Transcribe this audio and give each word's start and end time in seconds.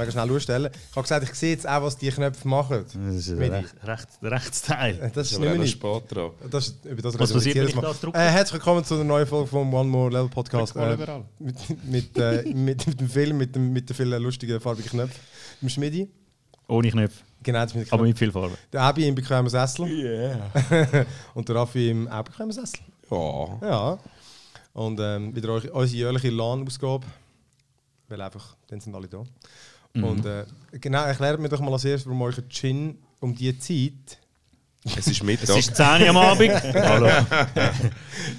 Mega 0.00 0.10
schnell 0.12 0.28
durchstellen. 0.28 0.70
Ich 0.72 0.96
habe 0.96 1.02
gesagt, 1.02 1.24
ich 1.28 1.34
sehe 1.34 1.50
jetzt 1.50 1.68
auch, 1.68 1.82
was 1.82 1.96
die 1.96 2.08
Knöpfe 2.10 2.48
machen. 2.48 2.84
Das 2.84 2.94
ist 3.14 3.28
Medi. 3.30 3.54
recht, 3.54 3.74
recht, 3.84 4.08
Rechtsteil. 4.22 4.98
Äh, 5.00 5.10
Das 5.10 5.30
ist 5.30 5.38
nicht 5.38 5.56
mehr 5.58 5.66
spät 5.66 6.02
dran. 6.08 6.30
Das 6.50 6.68
ist, 6.68 6.84
über 6.84 7.02
das 7.02 7.18
Was 7.18 7.32
passiert, 7.32 7.54
jetzt 7.56 7.62
wenn 7.64 7.68
ich 7.70 7.74
Mal. 7.76 7.82
da 7.82 7.92
drücke? 7.92 8.18
Äh, 8.18 8.22
herzlich 8.30 8.54
willkommen 8.54 8.84
zu 8.84 8.94
einer 8.94 9.04
neuen 9.04 9.26
Folge 9.26 9.46
vom 9.48 9.72
One 9.74 9.88
More 9.90 10.10
Level 10.10 10.28
Podcast. 10.28 10.74
Äh, 10.76 10.96
mit, 11.38 11.84
mit, 11.84 12.18
äh, 12.18 12.42
mit, 12.54 12.86
mit 12.86 13.00
dem 13.00 13.08
Film, 13.08 13.38
mit, 13.38 13.54
dem, 13.54 13.72
mit 13.72 13.88
den 13.88 13.94
vielen 13.96 14.22
lustigen 14.22 14.60
farbigen 14.60 14.90
Knöpfen. 14.90 15.20
Mit 15.60 15.70
dem 15.70 15.74
Schmidi. 15.74 16.10
Ohne 16.68 16.90
Knöpfe, 16.90 17.22
Genau, 17.42 17.62
das 17.64 17.74
mit 17.74 17.86
den 17.88 17.92
aber 17.92 18.02
mit 18.04 18.18
viel 18.18 18.30
Farbe. 18.30 18.54
Der 18.72 18.82
Abi 18.82 19.06
im 19.08 19.14
bequemen 19.14 19.48
Sessel. 19.48 19.86
Yeah. 19.88 21.06
Und 21.34 21.48
der 21.48 21.56
Raffi 21.56 21.90
im 21.90 22.06
auch 22.08 22.22
bequemen 22.22 22.52
Sessel. 22.52 22.80
Ja. 23.10 23.58
Ja. 23.62 23.98
Und 24.72 25.00
ähm, 25.00 25.34
wieder 25.34 25.48
eure- 25.48 25.72
unsere 25.72 25.98
jährliche 25.98 26.30
LAN-Ausgabe. 26.30 27.06
Weil 28.08 28.20
einfach, 28.22 28.56
dann 28.68 28.80
sind 28.80 28.94
alle 28.94 29.08
da. 29.08 29.22
Und 29.94 30.24
äh, 30.24 30.44
genau, 30.72 31.04
erklärt 31.04 31.40
mir 31.40 31.48
doch 31.48 31.60
mal 31.60 31.72
als 31.72 31.84
erstes, 31.84 32.06
warum 32.06 32.22
euch 32.22 32.36
Gin 32.48 32.98
um 33.20 33.34
die 33.34 33.56
Zeit. 33.58 34.18
Es 34.84 35.06
ist 35.06 35.22
Mittag. 35.22 35.50
Es 35.50 35.68
ist 35.68 35.76
10 35.76 36.02
Uhr 36.02 36.08
am 36.08 36.16
Abend. 36.16 36.52
Hallo. 36.74 37.08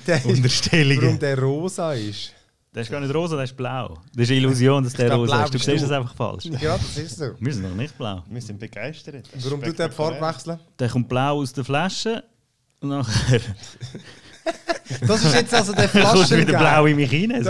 Der 0.08 0.26
Unterstellungen. 0.26 1.04
warum 1.04 1.20
der 1.20 1.40
rosa 1.40 1.94
ist. 1.94 2.34
Der 2.74 2.84
ist 2.84 2.90
gar 2.90 3.02
nicht 3.02 3.14
rosa, 3.14 3.36
der 3.36 3.44
ist 3.44 3.56
blau. 3.56 4.00
Das 4.16 4.24
ist 4.24 4.30
eine 4.32 4.40
Illusion, 4.40 4.84
dass 4.84 4.94
der 4.94 5.08
glaub, 5.08 5.20
rosa 5.20 5.44
ist. 5.44 5.54
Du 5.54 5.58
siehst 5.60 5.84
das 5.84 5.92
einfach 5.92 6.16
falsch. 6.16 6.46
Ja, 6.46 6.78
das 6.78 6.98
ist 6.98 7.18
so. 7.18 7.32
Wir 7.38 7.54
sind 7.54 7.64
noch 7.64 7.76
nicht 7.76 7.98
blau. 7.98 8.24
Wir 8.30 8.42
sind 8.42 8.60
begeistert. 8.60 9.30
Warum 9.44 9.62
tut 9.62 9.78
der 9.78 9.90
die 9.90 9.96
Farbe 9.96 10.22
wechseln? 10.26 10.60
Der 10.80 10.90
kommt 10.90 11.10
blau 11.10 11.42
aus 11.42 11.52
der 11.52 11.66
Flasche 11.66 12.24
und 12.80 12.90
nachher 12.90 13.42
Das 15.08 15.24
ist 15.24 15.34
jetzt 15.34 15.54
also 15.54 15.74
der 15.74 15.92
wieder 15.94 16.12
Flaschengeist. 16.14 16.88
in 16.90 16.96
mich 16.96 17.12
rein. 17.12 17.44
So. 17.44 17.50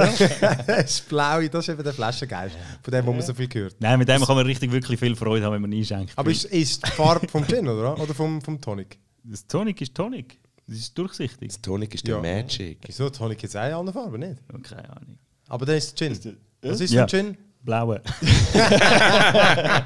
das 0.68 0.86
ist 0.92 1.10
blau, 1.10 1.42
das 1.42 1.68
ist 1.68 1.74
eben 1.74 1.84
der 1.84 1.94
Flaschengeist, 1.94 2.56
von 2.84 2.92
dem, 2.92 3.06
wo 3.06 3.12
man 3.14 3.22
so 3.22 3.34
viel 3.34 3.50
hört. 3.52 3.76
Nein, 3.80 3.98
mit 4.00 4.08
dem 4.08 4.24
kann 4.24 4.36
man 4.36 4.46
richtig 4.46 4.72
wirklich 4.72 5.00
viel 5.00 5.16
Freude 5.16 5.46
haben, 5.46 5.54
wenn 5.54 5.62
man 5.62 5.74
einschenkt. 5.74 6.14
Aber 6.16 6.30
ist, 6.30 6.46
ist 6.46 6.86
die 6.86 6.92
Farbe 6.92 7.28
vom 7.28 7.46
Gin, 7.48 7.68
oder? 7.68 8.00
Oder 8.00 8.14
vom, 8.14 8.42
vom 8.42 8.62
Tonic? 8.62 9.00
das 9.24 9.46
Tonic 9.48 9.82
ist 9.82 9.94
Tonic. 9.96 10.38
Das 10.68 10.78
ist 10.78 10.98
durchsichtig. 10.98 11.50
Das 11.50 11.62
Tonic 11.62 11.94
ist 11.96 12.08
Ja. 12.08 12.20
der 12.22 12.36
Magic. 12.36 12.78
Wieso? 12.86 13.10
Tonic 13.10 13.42
jetzt 13.44 13.56
eine 13.56 13.76
andere 13.76 13.94
Farbe, 14.00 14.18
nicht? 14.20 14.38
Keine 14.64 14.90
Ahnung. 14.90 15.18
Aber 15.50 15.66
dann 15.66 15.76
ist 15.78 15.88
es 15.88 15.96
Gin. 15.96 16.38
Was 16.62 16.80
ist 16.80 16.94
Ja. 16.94 17.04
ein 17.04 17.10
Gin? 17.10 17.38
Blaue. 17.64 18.02
Ich 18.22 18.60
habe 18.60 19.86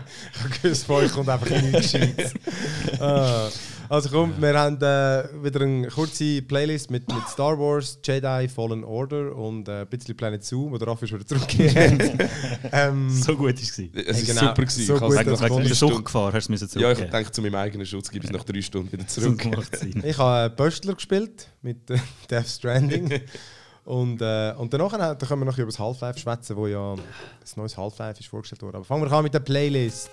gewusst, 0.62 0.88
kommt 1.14 1.30
einfach 1.30 1.50
nichts 1.50 1.92
Gescheites. 1.92 2.34
Also 3.90 4.10
kommt, 4.10 4.42
wir 4.42 4.58
haben 4.60 4.78
äh, 4.78 5.44
wieder 5.44 5.62
eine 5.62 5.88
kurze 5.88 6.42
Playlist 6.42 6.90
mit, 6.90 7.08
mit 7.14 7.28
Star 7.28 7.58
Wars, 7.60 8.00
Jedi, 8.04 8.48
Fallen 8.48 8.84
Order 8.84 9.36
und 9.36 9.68
äh, 9.68 9.82
ein 9.82 9.88
bisschen 9.88 10.16
Planet 10.18 10.44
Zoo, 10.44 10.72
wo 10.72 10.78
der 10.78 10.88
Raffi 10.88 11.08
schon 11.08 11.20
wieder 11.20 11.28
zurückgekehrt 11.28 12.14
ähm, 12.72 13.10
So 13.10 13.36
gut 13.36 13.46
war 13.46 13.54
es. 13.54 13.80
Es 13.80 13.80
war 13.80 13.96
genau. 13.96 14.40
super. 14.42 14.54
Gewesen. 14.66 14.86
So 14.86 14.94
ich 14.96 15.00
gut, 15.02 15.02
habe 15.02 15.14
es 15.14 15.20
Wegen 15.20 15.36
drei 15.36 15.48
der 15.48 15.76
Stunden- 15.76 15.76
Suchtgefahr 15.76 16.34
hast 16.34 16.48
du 16.50 16.54
es 16.54 16.74
Ja, 16.76 16.92
ich 16.92 17.00
denke 17.00 17.32
zu 17.32 17.42
meinem 17.42 17.56
eigenen 17.56 17.86
Schutz 17.86 18.10
gebe 18.10 18.26
ich 18.26 18.32
es 18.32 18.36
nach 18.38 18.44
drei 18.44 18.62
Stunden 18.62 18.92
wieder 18.92 19.08
zurück. 19.08 19.46
Ich 20.04 20.18
habe 20.18 20.52
äh, 20.52 20.56
Böstler 20.56 20.94
gespielt 20.96 21.48
mit 21.62 21.90
äh, 21.90 21.98
Death 22.30 22.48
Stranding. 22.48 23.22
und, 23.86 24.22
äh, 24.22 24.54
und 24.58 24.74
danach 24.74 24.94
äh, 24.94 24.98
da 24.98 25.16
können 25.16 25.42
wir 25.42 25.46
noch 25.46 25.58
über 25.58 25.68
das 25.68 25.80
Half-Life 25.80 26.20
schwätzen, 26.20 26.56
wo 26.56 26.68
ja 26.68 26.96
das 27.42 27.56
neues 27.58 27.78
Half-Life 27.78 28.20
ist 28.20 28.28
vorgestellt 28.30 28.62
worden. 28.62 28.78
Aber 28.78 28.86
fangen 28.86 29.04
wir 29.04 29.12
an 29.12 29.24
mit 29.24 29.34
der 29.34 29.40
Playlist. 29.40 30.10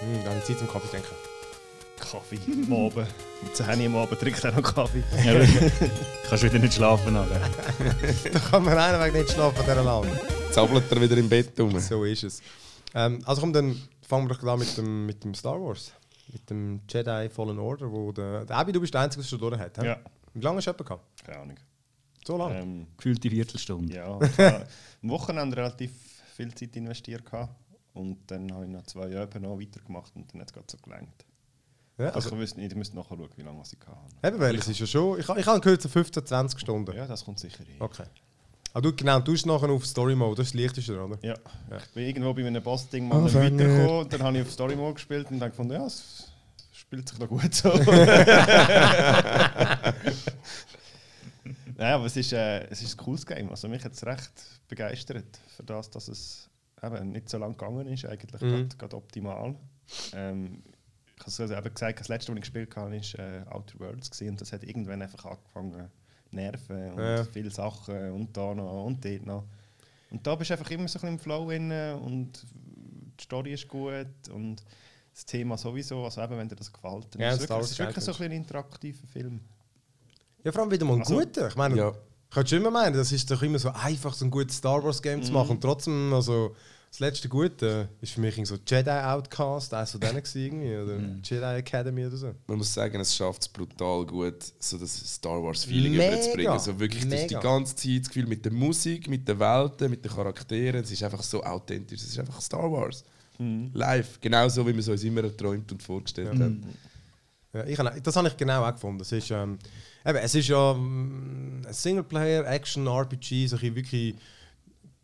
Hm, 0.00 0.24
da 0.24 0.30
habe 0.30 0.38
ich 0.40 0.44
Zeit 0.44 0.58
zum 0.58 0.68
Kaffee 0.68 0.88
denken. 0.92 1.14
Kaffee 1.98 2.38
am 2.46 2.72
Abend. 2.72 3.08
Um 3.42 3.54
10 3.54 3.66
Uhr 3.80 3.86
am 3.86 3.96
Abend 3.96 4.20
trinkt 4.20 4.44
er 4.44 4.52
noch 4.52 4.74
Kaffee. 4.74 5.02
Ja, 5.24 5.34
du 5.34 5.90
kannst 6.28 6.44
wieder 6.44 6.58
nicht 6.58 6.74
schlafen. 6.74 7.12
nachher. 7.14 7.40
Da 8.32 8.38
kann 8.38 8.64
man 8.64 8.76
einen 8.78 9.00
Weg 9.02 9.14
nicht 9.14 9.30
schlafen 9.32 9.60
dieser 9.62 9.82
Laune. 9.82 10.10
Zappelt 10.50 10.90
er 10.90 11.00
wieder 11.00 11.16
im 11.16 11.28
Bett 11.28 11.58
rum. 11.58 11.78
So 11.80 12.04
ist 12.04 12.24
es. 12.24 12.42
Ähm, 12.94 13.22
also 13.24 13.40
komm, 13.40 13.52
dann 13.52 13.80
fangen 14.06 14.28
wir 14.28 14.34
doch 14.36 14.44
an 14.44 14.58
mit 14.58 14.76
dem, 14.76 15.06
mit 15.06 15.24
dem 15.24 15.34
Star 15.34 15.60
Wars. 15.60 15.92
Mit 16.32 16.48
dem 16.50 16.80
Jedi 16.88 17.28
Fallen 17.28 17.58
Order, 17.58 17.90
wo 17.90 18.12
der, 18.12 18.44
der 18.44 18.56
Abi, 18.56 18.72
du 18.72 18.80
bist 18.80 18.94
der 18.94 19.02
Einzige, 19.02 19.20
der 19.20 19.24
es 19.24 19.30
schon 19.30 19.38
durch 19.40 19.58
hat. 19.58 19.78
hä? 19.78 19.86
Ja, 19.86 19.98
Wie 20.32 20.40
lange 20.40 20.56
hast 20.58 20.66
du 20.66 20.70
jemanden 20.70 20.84
gehabt? 20.86 21.24
keine 21.24 21.38
Ahnung. 21.38 21.56
So 22.26 22.36
lange? 22.36 22.58
Ähm, 22.60 22.86
Gefühlte 22.96 23.28
Viertelstunde. 23.30 23.94
ja, 23.94 24.18
am 25.02 25.10
Wochenende 25.10 25.56
relativ 25.56 25.90
viel 26.34 26.54
Zeit 26.54 26.74
investiert. 26.76 27.24
gehabt. 27.24 27.54
Und 27.92 28.18
dann 28.30 28.52
habe 28.52 28.64
ich 28.64 28.70
noch 28.70 28.82
zwei 28.84 29.08
Jahre 29.08 29.38
noch 29.40 29.60
weitergemacht 29.60 30.10
und 30.16 30.32
dann 30.32 30.40
hat 30.40 30.48
es 30.48 30.52
gerade 30.54 30.66
so 30.70 30.78
gelangt. 30.78 31.24
Ja, 31.98 32.06
Also, 32.10 32.34
also, 32.34 32.56
nicht, 32.56 32.58
ich 32.72 32.74
müsste 32.76 32.96
nachher 32.96 33.16
schauen, 33.16 33.28
wie 33.36 33.42
lange 33.42 33.62
ich 33.62 33.78
hatte. 33.86 34.26
eben, 34.26 34.40
weil 34.40 34.56
es 34.56 34.68
ist 34.68 34.78
ja 34.80 34.86
schon... 34.86 35.18
Ich, 35.20 35.28
ich 35.28 35.46
habe 35.46 35.60
gehört, 35.60 35.82
so 35.82 35.88
15, 35.88 36.26
20 36.26 36.60
Stunden. 36.60 36.96
Ja, 36.96 37.06
das 37.06 37.24
kommt 37.24 37.38
sicher 37.38 37.62
hin. 37.64 37.76
Okay. 37.78 38.04
Aber 38.72 38.82
du, 38.82 38.92
genau, 38.96 39.20
du 39.20 39.30
bist 39.32 39.46
nachher 39.46 39.70
auf 39.70 39.86
Story 39.86 40.16
Mode, 40.16 40.36
das 40.36 40.46
ist 40.48 40.54
das 40.54 40.60
Leichteste, 40.60 41.00
oder? 41.00 41.16
Ja. 41.22 41.34
Ja. 41.70 41.76
ich 41.76 41.86
bin 41.94 42.04
irgendwo 42.06 42.34
bei 42.34 42.44
einem 42.44 42.60
Boss-Ding 42.62 43.06
mal 43.06 43.22
Anfänger. 43.22 43.50
dann 43.50 43.58
weitergekommen. 43.60 43.98
und 44.00 44.12
Dann 44.12 44.22
habe 44.24 44.36
ich 44.38 44.42
auf 44.42 44.50
Story 44.52 44.74
Mode 44.74 44.94
gespielt 44.94 45.30
und 45.30 45.38
dann 45.38 45.50
gefunden, 45.50 45.74
ja, 45.74 45.86
es 45.86 46.32
spielt 46.72 47.08
sich 47.08 47.16
doch 47.18 47.28
gut 47.28 47.54
so. 47.54 47.68
Nein, 51.76 51.92
aber 51.94 52.06
es 52.06 52.16
ist, 52.16 52.32
äh, 52.32 52.64
es 52.68 52.82
ist 52.82 52.94
ein 52.94 53.04
cooles 53.04 53.26
Game. 53.26 53.48
Also 53.50 53.68
mich 53.68 53.84
hat 53.84 53.92
es 53.92 54.04
recht 54.06 54.32
begeistert, 54.68 55.24
für 55.56 55.62
das, 55.64 55.90
dass 55.90 56.08
es 56.08 56.48
eben 56.82 57.10
nicht 57.12 57.28
so 57.28 57.38
lang 57.38 57.52
gegangen 57.56 57.86
ist. 57.88 58.04
Eigentlich 58.06 58.40
Mhm. 58.40 58.48
gerade- 58.50 58.76
gerade 58.76 58.96
optimal. 58.96 59.54
Ähm, 60.14 60.62
ich 61.16 61.22
habe 61.22 61.42
also 61.42 61.54
eben 61.54 61.74
gesagt, 61.74 62.00
das 62.00 62.08
letzte, 62.08 62.32
was 62.32 62.36
ich 62.36 62.42
gespielt 62.42 62.76
habe, 62.76 62.90
war 62.92 63.18
äh, 63.20 63.42
Outer 63.50 63.78
Worlds. 63.80 64.10
Gewesen, 64.10 64.30
und 64.30 64.40
das 64.40 64.52
hat 64.52 64.64
irgendwann 64.64 65.02
einfach 65.02 65.24
angefangen 65.24 65.90
zu 66.28 66.36
nerven 66.36 66.92
und 66.94 66.98
Ja. 66.98 67.24
viele 67.24 67.50
Sachen 67.50 68.10
und 68.12 68.36
da 68.36 68.54
noch 68.54 68.84
und 68.84 69.04
dort 69.04 69.26
noch. 69.26 69.44
Und 70.10 70.26
da 70.26 70.34
bist 70.34 70.50
du 70.50 70.54
einfach 70.54 70.70
immer 70.70 70.88
so 70.88 70.98
ein 70.98 71.00
bisschen 71.00 71.08
im 71.14 71.18
Flow 71.18 71.46
drin 71.46 71.72
und 72.02 72.32
die 73.18 73.22
Story 73.24 73.52
ist 73.54 73.68
gut 73.68 74.06
und 74.32 74.62
das 75.12 75.24
Thema 75.24 75.56
sowieso, 75.56 76.04
also 76.04 76.20
eben, 76.22 76.36
wenn 76.36 76.48
dir 76.48 76.56
das 76.56 76.72
gefällt. 76.72 77.06
Dann 77.14 77.22
Ja, 77.22 77.28
ist 77.30 77.42
es 77.42 77.48
wirklich, 77.48 77.70
ist 77.70 77.78
wirklich 77.78 78.04
so 78.04 78.12
ein 78.16 78.22
ein 78.24 78.32
interaktiver 78.32 79.06
Film. 79.06 79.40
Ja, 80.42 80.50
vor 80.52 80.62
allem 80.62 80.70
wieder 80.72 80.84
mal 80.84 80.94
ein 80.94 81.00
Also- 81.00 81.14
guter. 81.18 81.48
Ich 81.48 81.56
meine, 81.56 81.76
Ja. 81.76 81.92
kannst 82.30 82.50
du 82.52 82.56
immer 82.56 82.70
meinen, 82.72 82.94
das 82.96 83.12
ist 83.12 83.30
doch 83.30 83.40
immer 83.42 83.58
so 83.60 83.70
einfach, 83.70 84.12
so 84.12 84.24
ein 84.24 84.30
gutes 84.30 84.56
Star 84.56 84.82
Wars 84.82 85.00
Game 85.00 85.22
zu 85.22 85.32
machen. 85.32 85.50
Und 85.52 85.60
trotzdem, 85.60 86.12
also 86.12 86.54
das 86.94 87.00
letzte 87.00 87.28
Gute 87.28 87.88
ist 88.00 88.12
für 88.12 88.20
mich 88.20 88.36
so 88.46 88.56
Jedi 88.64 88.88
Outcast, 88.88 89.74
eins 89.74 89.90
von 89.90 90.00
denen 90.00 90.22
irgendwie, 90.32 90.76
oder 90.76 91.00
Jedi 91.24 91.58
Academy 91.58 92.06
oder 92.06 92.16
so. 92.16 92.32
Man 92.46 92.58
muss 92.58 92.72
sagen, 92.72 93.00
es 93.00 93.16
schafft 93.16 93.42
es 93.42 93.48
brutal 93.48 94.06
gut, 94.06 94.36
so 94.60 94.78
das 94.78 94.94
Star 95.12 95.42
Wars-Feeling 95.42 95.94
überzubringen. 95.94 96.52
Also 96.52 96.78
wirklich, 96.78 97.02
das 97.08 97.22
ist 97.22 97.30
die 97.32 97.34
ganze 97.34 97.74
Zeit 97.74 98.02
das 98.02 98.08
Gefühl 98.10 98.28
mit 98.28 98.44
der 98.44 98.52
Musik, 98.52 99.08
mit 99.08 99.26
den 99.26 99.40
Welten, 99.40 99.90
mit 99.90 100.04
den 100.04 100.12
Charakteren. 100.12 100.84
Es 100.84 100.92
ist 100.92 101.02
einfach 101.02 101.24
so 101.24 101.42
authentisch. 101.42 102.00
Es 102.00 102.10
ist 102.10 102.18
einfach 102.20 102.40
Star 102.40 102.70
Wars. 102.70 103.02
Live. 103.38 104.20
Genauso, 104.20 104.64
wie 104.64 104.72
wir 104.72 104.78
es 104.78 104.86
uns 104.86 105.02
immer 105.02 105.24
erträumt 105.24 105.72
und 105.72 105.82
vorgestellt 105.82 106.28
haben. 106.28 106.64
Ja, 107.52 107.64
ich, 107.66 108.02
das 108.04 108.14
habe 108.14 108.28
ich 108.28 108.36
genau 108.36 108.62
auch 108.62 108.72
gefunden. 108.72 109.00
Es 109.00 109.10
ist, 109.10 109.32
ähm, 109.32 109.58
eben, 110.06 110.18
es 110.18 110.34
ist 110.34 110.46
ja 110.46 110.74
mm, 110.74 111.62
ein 111.66 111.72
Singleplayer, 111.72 112.46
Action, 112.46 112.86
RPG, 112.86 113.48
so 113.48 113.56
ein 113.56 113.74
wirklich 113.74 114.14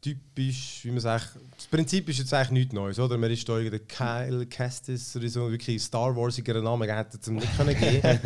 typisch, 0.01 0.81
wie 0.85 0.91
man 0.91 1.01
sagt. 1.01 1.31
Das 1.57 1.67
Prinzip 1.67 2.09
ist 2.09 2.19
jetzt 2.19 2.33
eigentlich 2.33 2.51
nichts 2.51 2.73
Neues, 2.75 2.99
oder? 2.99 3.19
Man 3.19 3.31
ist 3.31 3.47
da 3.49 3.59
irgendwie 3.59 3.79
der 3.79 3.87
Kyle 3.87 4.47
Kestis 4.47 5.15
oder 5.17 5.29
so, 5.29 5.51
wirklich 5.51 5.83
Star 5.83 6.17
Warsigeren 6.17 6.65
Namen 6.65 6.89
hätte 6.89 7.19
es 7.21 7.29
ihm 7.29 7.35
nicht 7.37 7.57
können 7.57 7.77
geben 7.79 8.19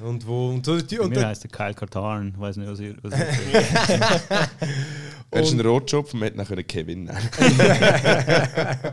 Und 0.00 0.26
wo 0.26 0.48
und 0.50 0.66
so 0.66 0.80
die- 0.80 0.96
Bei 0.96 1.02
und 1.04 1.10
mir 1.10 1.26
heisst 1.26 1.44
der 1.44 1.50
Kyle 1.50 1.74
Katarn. 1.74 2.32
Ich 2.34 2.40
weiß 2.40 2.56
nicht, 2.56 2.68
was 2.70 2.80
ihr. 2.80 2.96
Was 3.02 3.18
ihr 3.18 3.26
Er 5.32 5.42
ist 5.42 5.52
ein 5.52 5.60
Rotjob, 5.60 6.12
man 6.14 6.22
hätte 6.24 6.38
ihn 6.38 6.66
Kevin 6.66 7.04
nennen 7.04 7.30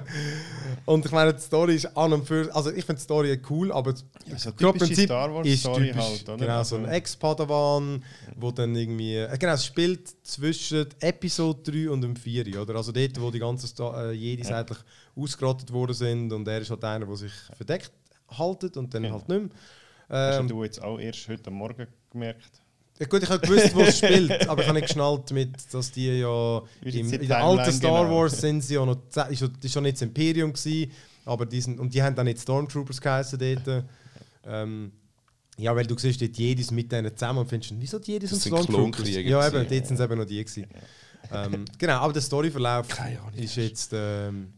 Und 0.88 1.06
ich 1.06 1.12
meine, 1.12 1.34
die 1.34 1.42
Story 1.42 1.76
ist 1.76 1.86
an 1.98 2.14
und 2.14 2.26
für 2.26 2.50
also 2.56 2.70
ich 2.72 2.86
finde 2.86 3.00
die 3.00 3.04
Story 3.04 3.38
cool, 3.50 3.74
aber 3.74 3.92
das 3.92 4.06
Also 4.32 4.54
Grundprinzip 4.54 5.06
Star 5.06 5.34
Wars 5.34 5.46
ist 5.46 5.60
Story 5.60 5.88
typisch, 5.90 6.02
halt, 6.02 6.30
oder? 6.30 6.38
Genau, 6.38 6.64
so 6.64 6.78
ein 6.78 6.86
Also- 6.86 6.96
Ex-Padawan, 6.96 8.04
wo 8.38 8.52
dann 8.52 8.74
irgendwie, 8.74 9.16
äh, 9.18 9.38
genau, 9.38 9.52
es 9.54 9.66
spielt 9.66 10.08
zwischen 10.26 10.88
Episode 11.02 11.60
3 11.72 11.90
und 11.92 12.02
dem 12.02 12.16
4, 12.16 12.62
oder? 12.62 12.76
Also 12.76 12.94
dort, 12.94 13.20
wo 13.22 13.30
die 13.30 13.40
ganzen 13.40 13.68
Sta 13.68 14.10
äh, 14.10 14.14
Jedis 14.14 14.50
eigentlich 14.50 14.78
ausgerottet 15.14 15.74
worden 15.74 15.94
sind 15.94 16.32
und 16.32 16.48
er 16.48 16.60
ist 16.62 16.70
halt 16.70 16.84
einer, 16.86 17.06
der 17.06 17.16
sich 17.18 17.34
verdeckt 17.58 17.92
haltet 18.30 18.78
und 18.78 18.94
dann 18.94 19.04
Genau. 19.04 19.16
halt 19.16 19.28
nicht 19.28 19.42
mehr. 19.42 19.50
Hast 20.10 20.40
Ähm, 20.40 20.48
du 20.48 20.64
jetzt 20.64 20.82
auch 20.82 20.98
erst 21.00 21.28
heute 21.28 21.52
Morgen 21.52 21.86
gemerkt? 22.10 22.62
Ja 23.00 23.06
gut, 23.06 23.24
ich 23.24 23.30
habe 23.30 23.46
gewusst, 23.48 23.76
wo 23.76 23.82
es 23.82 23.98
spielt, 23.98 24.48
aber 24.50 24.62
ich 24.62 24.68
habe 24.68 24.80
nicht 24.80 24.88
geschnallt 24.88 25.32
mit, 25.32 25.74
dass 25.74 25.92
die 25.92 26.20
ja 26.20 26.62
im, 26.82 27.14
in 27.14 27.28
der 27.28 27.44
alten 27.44 27.72
Star 27.72 28.04
genau? 28.04 28.16
Wars 28.16 28.40
sind 28.42 28.62
sie 28.62 28.76
ja 28.76 28.86
noch, 28.86 28.98
ist 29.30 29.42
ja, 29.42 29.50
ist 29.62 29.76
ja 29.76 29.82
nicht 29.82 29.96
das 29.96 30.02
Imperium 30.02 30.54
gewesen, 30.54 30.92
aber 31.26 31.46
die 31.46 31.62
sind, 31.62 31.80
und 31.80 31.94
die 31.94 32.02
haben 32.02 32.16
dann 32.16 32.26
nicht 32.26 32.40
Stormtroopers 32.40 33.00
geheißen 33.00 33.38
dort. 33.38 33.84
Ähm, 34.46 34.92
ja, 35.58 35.76
weil 35.76 35.86
du 35.86 35.98
siehst 35.98 36.22
dort 36.22 36.38
Jedis 36.38 36.72
mit 36.72 36.92
denen 36.92 37.16
zusammen 37.16 37.40
und 37.40 37.50
findest, 37.50 37.74
wieso 37.78 38.00
die 38.00 38.14
Jedis 38.14 38.30
Das 38.30 38.46
und 38.46 38.64
Stormtroopers? 38.64 39.10
Ja, 39.10 39.48
eben, 39.48 39.68
dort 39.68 39.88
sind 39.88 39.92
es 39.92 40.00
eben 40.00 40.18
noch 40.18 40.26
die 40.26 40.44
gewesen. 40.44 40.68
ähm, 41.32 41.66
genau, 41.78 42.00
aber 42.00 42.14
der 42.14 42.22
Storyverlauf 42.22 42.88
ist 43.36 43.56
jetzt, 43.56 43.92
ähm, 43.94 44.54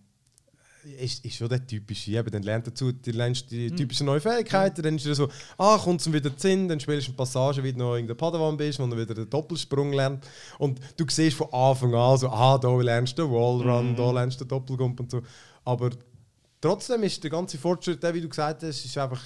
ist, 0.97 1.25
ist 1.25 1.35
schon 1.35 1.49
der 1.49 1.65
typische. 1.65 2.11
Eben, 2.11 2.31
dann 2.31 2.43
lernt 2.43 2.67
dazu, 2.67 2.91
du 2.91 3.11
lernst 3.11 3.51
die 3.51 3.71
typischen 3.71 4.05
neuen 4.05 4.21
Fähigkeiten, 4.21 4.81
dann 4.81 4.95
ist 4.95 5.05
es 5.05 5.17
so, 5.17 5.29
ah, 5.57 5.77
kommt 5.77 6.01
es 6.01 6.11
wieder 6.11 6.31
Sinn, 6.35 6.67
dann 6.67 6.79
spielst 6.79 7.07
du 7.07 7.11
eine 7.11 7.17
Passage, 7.17 7.63
wie 7.63 7.73
du 7.73 7.79
noch 7.79 7.95
in 7.95 8.07
der 8.07 8.15
Padawan 8.15 8.57
bist, 8.57 8.79
wo 8.79 8.87
du 8.87 8.97
wieder 8.97 9.13
den 9.13 9.29
Doppelsprung 9.29 9.93
lernst. 9.93 10.27
Und 10.57 10.79
du 10.97 11.05
siehst 11.07 11.37
von 11.37 11.51
Anfang 11.53 11.93
an 11.93 12.17
so, 12.17 12.29
ah, 12.29 12.57
da 12.57 12.75
lernst 12.79 13.17
du 13.17 13.23
den 13.23 13.31
Wallrun, 13.31 13.95
da 13.95 14.11
lernst 14.11 14.39
du 14.39 14.45
den 14.45 14.49
Doppelgump 14.49 14.99
und 14.99 15.11
so. 15.11 15.21
Aber 15.65 15.91
trotzdem 16.61 17.03
ist 17.03 17.23
der 17.23 17.31
ganze 17.31 17.57
Fortschritt, 17.57 18.01
der, 18.01 18.13
wie 18.13 18.21
du 18.21 18.29
gesagt 18.29 18.63
hast, 18.63 18.83
ist 18.83 18.97
einfach, 18.97 19.21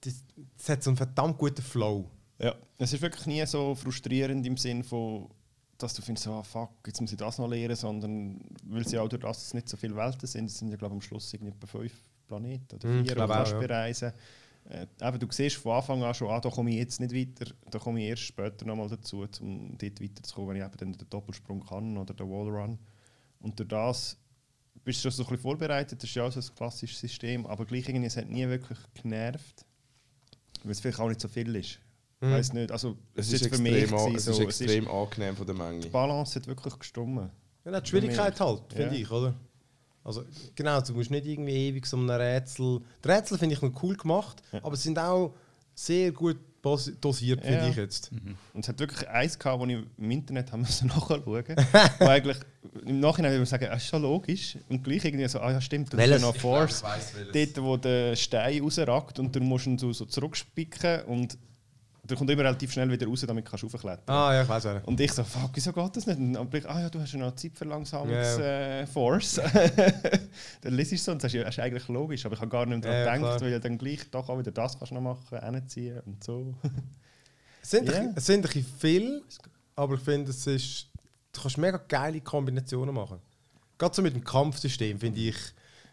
das, 0.00 0.14
das 0.56 0.68
hat 0.68 0.82
so 0.82 0.90
einen 0.90 0.96
verdammt 0.96 1.38
guten 1.38 1.62
Flow. 1.62 2.08
Ja, 2.38 2.54
es 2.78 2.92
ist 2.92 3.02
wirklich 3.02 3.26
nie 3.26 3.44
so 3.46 3.74
frustrierend 3.74 4.46
im 4.46 4.56
Sinn 4.56 4.84
von, 4.84 5.28
dass 5.78 5.94
du 5.94 6.02
findest, 6.02 6.26
ah 6.28 6.42
fuck, 6.42 6.70
jetzt 6.86 7.00
muss 7.00 7.12
ich 7.12 7.18
das 7.18 7.38
noch 7.38 7.48
lernen, 7.48 7.76
sondern 7.76 8.40
weil 8.64 8.86
sie 8.86 8.98
auch 8.98 9.08
durch 9.08 9.22
das, 9.22 9.38
dass 9.38 9.46
es 9.48 9.54
nicht 9.54 9.68
so 9.68 9.76
viele 9.76 9.96
Welten 9.96 10.26
sind, 10.26 10.46
es 10.46 10.58
sind 10.58 10.68
ja 10.68 10.76
glaube 10.76 10.94
ich 10.94 10.98
am 10.98 11.02
Schluss 11.02 11.32
irgendwie 11.32 11.52
etwa 11.52 11.66
fünf 11.66 11.92
Planeten 12.26 12.76
oder 12.76 12.88
Hm, 12.88 13.04
vier, 13.04 13.14
die 13.14 13.20
du 13.20 13.26
kannst 13.26 13.58
bereisen. 13.58 14.12
Äh, 14.68 14.86
eben, 15.00 15.18
du 15.18 15.26
siehst 15.30 15.56
von 15.56 15.76
Anfang 15.76 16.02
an 16.02 16.14
schon, 16.14 16.28
ah, 16.28 16.40
da 16.40 16.50
komme 16.50 16.70
ich 16.70 16.76
jetzt 16.76 17.00
nicht 17.00 17.14
weiter, 17.14 17.52
da 17.70 17.78
komme 17.78 18.00
ich 18.00 18.08
erst 18.08 18.22
später 18.22 18.66
nochmal 18.66 18.88
dazu, 18.88 19.26
um 19.40 19.78
dort 19.78 20.00
weiterzukommen, 20.00 20.50
wenn 20.50 20.56
ich 20.56 20.64
eben 20.64 20.76
dann 20.76 20.92
den 20.92 21.08
Doppelsprung 21.08 21.64
kann 21.64 21.96
oder 21.96 22.14
den 22.14 22.28
Wallrun. 22.28 22.78
Und 23.40 23.58
durch 23.58 23.68
das 23.68 24.18
bist 24.84 25.04
du 25.04 25.10
schon 25.10 25.12
so 25.12 25.22
ein 25.22 25.28
bisschen 25.28 25.42
vorbereitet, 25.42 26.02
das 26.02 26.10
ist 26.10 26.16
ja 26.16 26.24
auch 26.24 26.32
so 26.32 26.40
ein 26.40 26.56
klassisches 26.56 26.98
System, 26.98 27.46
aber 27.46 27.64
gleich 27.64 27.88
irgendwie, 27.88 28.06
es 28.06 28.16
hat 28.16 28.28
nie 28.28 28.46
wirklich 28.48 28.78
genervt, 29.00 29.64
weil 30.64 30.72
es 30.72 30.80
vielleicht 30.80 30.98
auch 30.98 31.08
nicht 31.08 31.20
so 31.20 31.28
viel 31.28 31.54
ist. 31.54 31.78
Ich 32.20 32.28
weiß 32.28 32.52
nicht, 32.54 32.72
also 32.72 32.96
Es 33.14 33.26
es 33.28 33.34
ist 33.34 33.46
ist 33.46 33.54
für 33.56 33.62
mich 33.62 33.74
extrem, 33.74 33.98
an- 33.98 34.04
gewesen, 34.06 34.16
es 34.16 34.24
so, 34.24 34.30
ist 34.32 34.38
es 34.48 34.60
ist- 34.60 34.60
extrem 34.62 34.88
angenehm 34.88 35.36
von 35.36 35.46
der 35.46 35.54
Menge. 35.54 35.80
die 35.80 35.88
Balance 35.88 36.34
hat 36.38 36.46
wirklich 36.46 36.78
gestummen. 36.78 37.30
Ja, 37.64 37.80
die 37.80 37.88
Schwierigkeit 37.88 38.40
halt, 38.40 38.62
finde 38.72 38.94
Ja. 38.96 39.02
ich, 39.02 39.10
oder? 39.10 39.34
Also, 40.02 40.22
genau, 40.54 40.80
du 40.80 40.94
musst 40.94 41.10
nicht 41.10 41.26
irgendwie 41.26 41.52
ewig 41.68 41.84
so 41.84 41.96
ein 41.96 42.08
Rätsel. 42.08 42.80
Die 43.04 43.08
Rätsel 43.08 43.36
finde 43.38 43.54
ich 43.56 43.60
noch 43.62 43.82
cool 43.82 43.96
gemacht, 43.96 44.42
aber 44.62 44.76
sie 44.76 44.84
sind 44.84 44.98
auch 44.98 45.34
sehr 45.74 46.12
gut 46.12 46.38
dosiert, 47.00 47.42
finde 47.42 47.58
Ja. 47.58 47.68
ich 47.68 47.76
jetzt. 47.76 48.10
Und 48.54 48.60
es 48.64 48.68
hat 48.68 48.78
wirklich 48.80 49.06
eins 49.08 49.38
gehabt, 49.38 49.60
wo 49.60 49.66
ich 49.66 49.78
im 49.98 50.10
Internet 50.10 50.50
haben 50.52 50.60
müssen 50.62 50.88
nachschauen 50.88 51.22
wo 51.98 52.04
eigentlich 52.06 52.38
im 52.84 52.98
Nachhinein 53.00 53.32
würde 53.32 53.40
man 53.40 53.46
sagen, 53.46 53.66
das 53.70 53.82
ist 53.82 53.88
schon 53.88 54.02
logisch. 54.02 54.58
Und 54.68 54.82
gleich 54.82 55.04
irgendwie 55.04 55.28
so, 55.28 55.38
ah 55.40 55.52
ja 55.52 55.60
stimmt, 55.60 55.92
das 55.92 56.00
ist 56.00 56.06
ja 56.06 56.10
Welches? 56.12 56.22
noch 56.22 56.36
Force. 56.36 56.82
Dort, 57.32 57.62
wo 57.62 57.76
der 57.76 58.16
Stein 58.16 58.62
rausragt 58.62 59.18
und 59.18 59.34
du 59.36 59.40
musst 59.40 59.66
ihn 59.66 59.78
so, 59.78 59.92
so 59.92 60.04
zurückspicken 60.06 61.02
und 61.04 61.36
der 62.06 62.16
kommt 62.16 62.30
immer 62.30 62.42
relativ 62.44 62.72
schnell 62.72 62.90
wieder 62.90 63.06
raus, 63.06 63.24
damit 63.26 63.44
kannst 63.44 63.62
du 63.62 63.66
raufklettern. 63.68 64.02
Ah, 64.14 64.34
ja, 64.34 64.42
ich 64.42 64.48
weiß 64.48 64.66
auch. 64.66 64.84
Und 64.84 65.00
ich 65.00 65.12
so, 65.12 65.24
fuck, 65.24 65.50
wieso 65.54 65.72
geht 65.72 65.96
das 65.96 66.06
nicht? 66.06 66.18
Und 66.18 66.32
dann 66.34 66.48
blick, 66.48 66.64
ah 66.66 66.80
ja, 66.80 66.88
du 66.90 67.00
hast 67.00 67.12
ja 67.12 67.18
noch 67.18 67.34
Zeitverlangsamungs 67.34 68.38
Ja. 68.38 68.80
äh, 68.80 68.86
Force. 68.86 69.34
dann 70.60 70.74
liest 70.74 70.92
du 70.92 70.96
so 70.98 71.12
und 71.12 71.22
sagst, 71.22 71.34
ja, 71.34 71.44
das 71.44 71.54
ist 71.54 71.60
eigentlich 71.60 71.88
logisch, 71.88 72.24
aber 72.26 72.34
ich 72.34 72.40
habe 72.40 72.50
gar 72.50 72.66
nicht 72.66 72.84
daran 72.84 73.02
klar. 73.04 73.16
gedacht, 73.18 73.40
weil 73.42 73.52
ja 73.52 73.58
dann 73.58 73.78
gleich 73.78 74.10
doch 74.10 74.28
auch 74.28 74.38
wieder 74.38 74.50
das 74.52 74.78
kannst 74.78 74.90
du 74.90 74.94
noch 74.96 75.02
machen, 75.02 75.38
hinziehen 75.54 76.00
und 76.06 76.22
so. 76.22 76.54
Es 77.62 77.70
sind, 77.70 77.88
Ja. 77.88 77.94
ein, 78.00 78.12
es 78.14 78.26
sind 78.26 78.36
ein 78.38 78.42
bisschen 78.42 78.66
viel, 78.78 79.22
aber 79.74 79.94
ich 79.94 80.00
finde, 80.00 80.30
es 80.30 80.46
ist. 80.46 80.88
Du 81.32 81.40
kannst 81.42 81.58
mega 81.58 81.76
geile 81.88 82.20
Kombinationen 82.20 82.94
machen. 82.94 83.18
Gerade 83.78 83.94
so 83.94 84.00
mit 84.02 84.14
dem 84.14 84.24
Kampfsystem 84.24 84.98
finde 84.98 85.20
ich, 85.20 85.36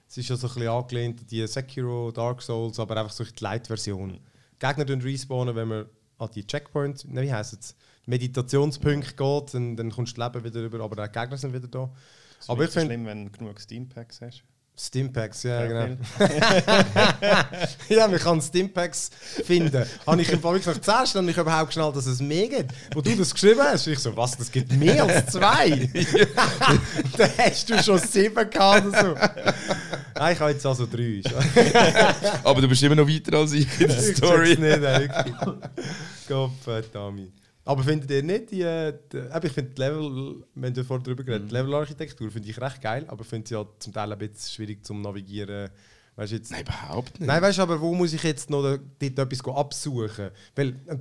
es 0.07 0.17
ist 0.17 0.29
ja 0.29 0.35
so 0.37 0.47
ein 0.47 0.53
bisschen 0.53 0.69
angelehnt 0.69 1.19
an 1.19 1.27
die 1.27 1.45
Sekiro, 1.47 2.11
Dark 2.11 2.41
Souls, 2.41 2.79
aber 2.79 2.95
einfach 2.97 3.11
so 3.11 3.23
die 3.23 3.43
Light-Version. 3.43 4.19
Gegner 4.59 5.03
respawnen, 5.03 5.53
wenn 5.55 5.67
man 5.67 5.85
an 6.23 6.31
die 6.33 6.45
Checkpoints, 6.45 7.05
ne, 7.05 7.21
wie 7.21 7.33
heisst 7.33 7.53
es, 7.59 7.75
Meditationspunkte 8.05 9.13
geht, 9.13 9.53
dann, 9.53 9.75
dann 9.77 9.91
kommst 9.91 10.17
du 10.17 10.21
das 10.21 10.33
Leben 10.33 10.45
wieder 10.45 10.61
rüber, 10.61 10.83
aber 10.83 11.03
auch 11.03 11.07
die 11.07 11.19
Gegner 11.19 11.37
sind 11.37 11.53
wieder 11.53 11.67
da. 11.67 11.89
Ist 12.39 12.49
Aber 12.49 12.63
ich 12.65 12.71
finde, 12.71 12.87
schlimm, 12.87 13.05
wenn 13.05 13.25
du 13.25 13.31
genug 13.31 13.59
Steampacks 13.61 14.19
hast. 14.21 14.43
Stimpacks, 14.75 15.43
ja, 15.43 15.65
Ja, 15.65 15.67
genau. 15.67 15.97
ja, 17.89 18.07
man 18.07 18.17
kann 18.17 18.41
Stimpacks 18.41 19.11
finden. 19.45 19.85
Habe 20.07 20.21
ich 20.23 20.31
im 20.31 20.41
Fall 20.41 20.59
nach 20.65 20.81
10 20.81 21.05
Stunden 21.05 21.27
nicht 21.27 21.37
überhaupt 21.37 21.67
geschnallt, 21.67 21.95
dass 21.95 22.07
es 22.07 22.19
mehr 22.19 22.47
gibt. 22.47 22.71
Wo 22.91 22.99
du 23.01 23.15
das 23.15 23.31
geschrieben 23.31 23.61
hast, 23.61 23.85
ich 23.85 23.99
so, 23.99 24.17
was, 24.17 24.35
das 24.35 24.51
gibt 24.51 24.71
mehr 24.73 25.03
als 25.03 25.27
zwei? 25.31 25.69
da 27.17 27.29
hast 27.37 27.69
du 27.69 27.83
schon 27.83 27.99
sieben 27.99 28.49
gehabt 28.49 28.87
oder 28.87 28.99
so. 28.99 29.13
Nein, 30.15 30.33
ich 30.33 30.39
habe 30.39 30.51
jetzt 30.51 30.65
also 30.65 30.87
drei. 30.87 31.21
Aber 32.43 32.59
du 32.59 32.67
bist 32.67 32.81
immer 32.81 32.95
noch 32.95 33.07
weiter 33.07 33.37
als 33.37 33.51
ich 33.53 33.67
in 33.79 33.87
der 33.87 34.09
Ich 34.09 34.17
Story. 34.17 34.55
check's 34.55 34.59
nicht, 34.59 34.81
ey, 36.23 36.29
wirklich. 36.29 36.37
Gott 36.37 36.51
verdammt. 36.63 37.31
Aber 37.65 37.83
findet 37.83 38.11
ihr 38.11 38.23
nicht 38.23 38.51
die, 38.51 38.61
äh, 38.61 38.93
die 39.11 39.47
ich 39.47 39.53
finde 39.53 39.71
Level, 39.77 40.43
wir 40.53 40.67
haben 40.67 40.75
ja 40.75 40.83
vorher 40.83 41.03
darüber 41.03 41.23
geredet, 41.23 41.49
die 41.49 41.53
Levelarchitektur 41.53 42.29
finde 42.29 42.49
ich 42.49 42.59
recht 42.59 42.81
geil, 42.81 43.05
aber 43.07 43.21
ich 43.21 43.27
finde 43.27 43.47
sie 43.47 43.53
ja 43.55 43.65
zum 43.79 43.93
Teil 43.93 44.11
ein 44.11 44.19
bisschen 44.19 44.53
schwierig 44.53 44.85
zum 44.85 45.01
Navigieren. 45.01 45.69
Weißt, 46.15 46.31
du 46.31 46.35
jetzt, 46.35 46.51
Nein, 46.51 46.61
überhaupt 46.61 47.19
nicht. 47.19 47.27
Nein, 47.27 47.41
weißt 47.41 47.57
du, 47.57 47.61
aber 47.63 47.81
wo 47.81 47.95
muss 47.95 48.13
ich 48.13 48.21
jetzt 48.21 48.49
noch 48.49 48.61
dort 48.61 49.01
etwas 49.01 49.47
absuchen? 49.47 50.29
Weil 50.55 50.69
äh, 50.85 50.97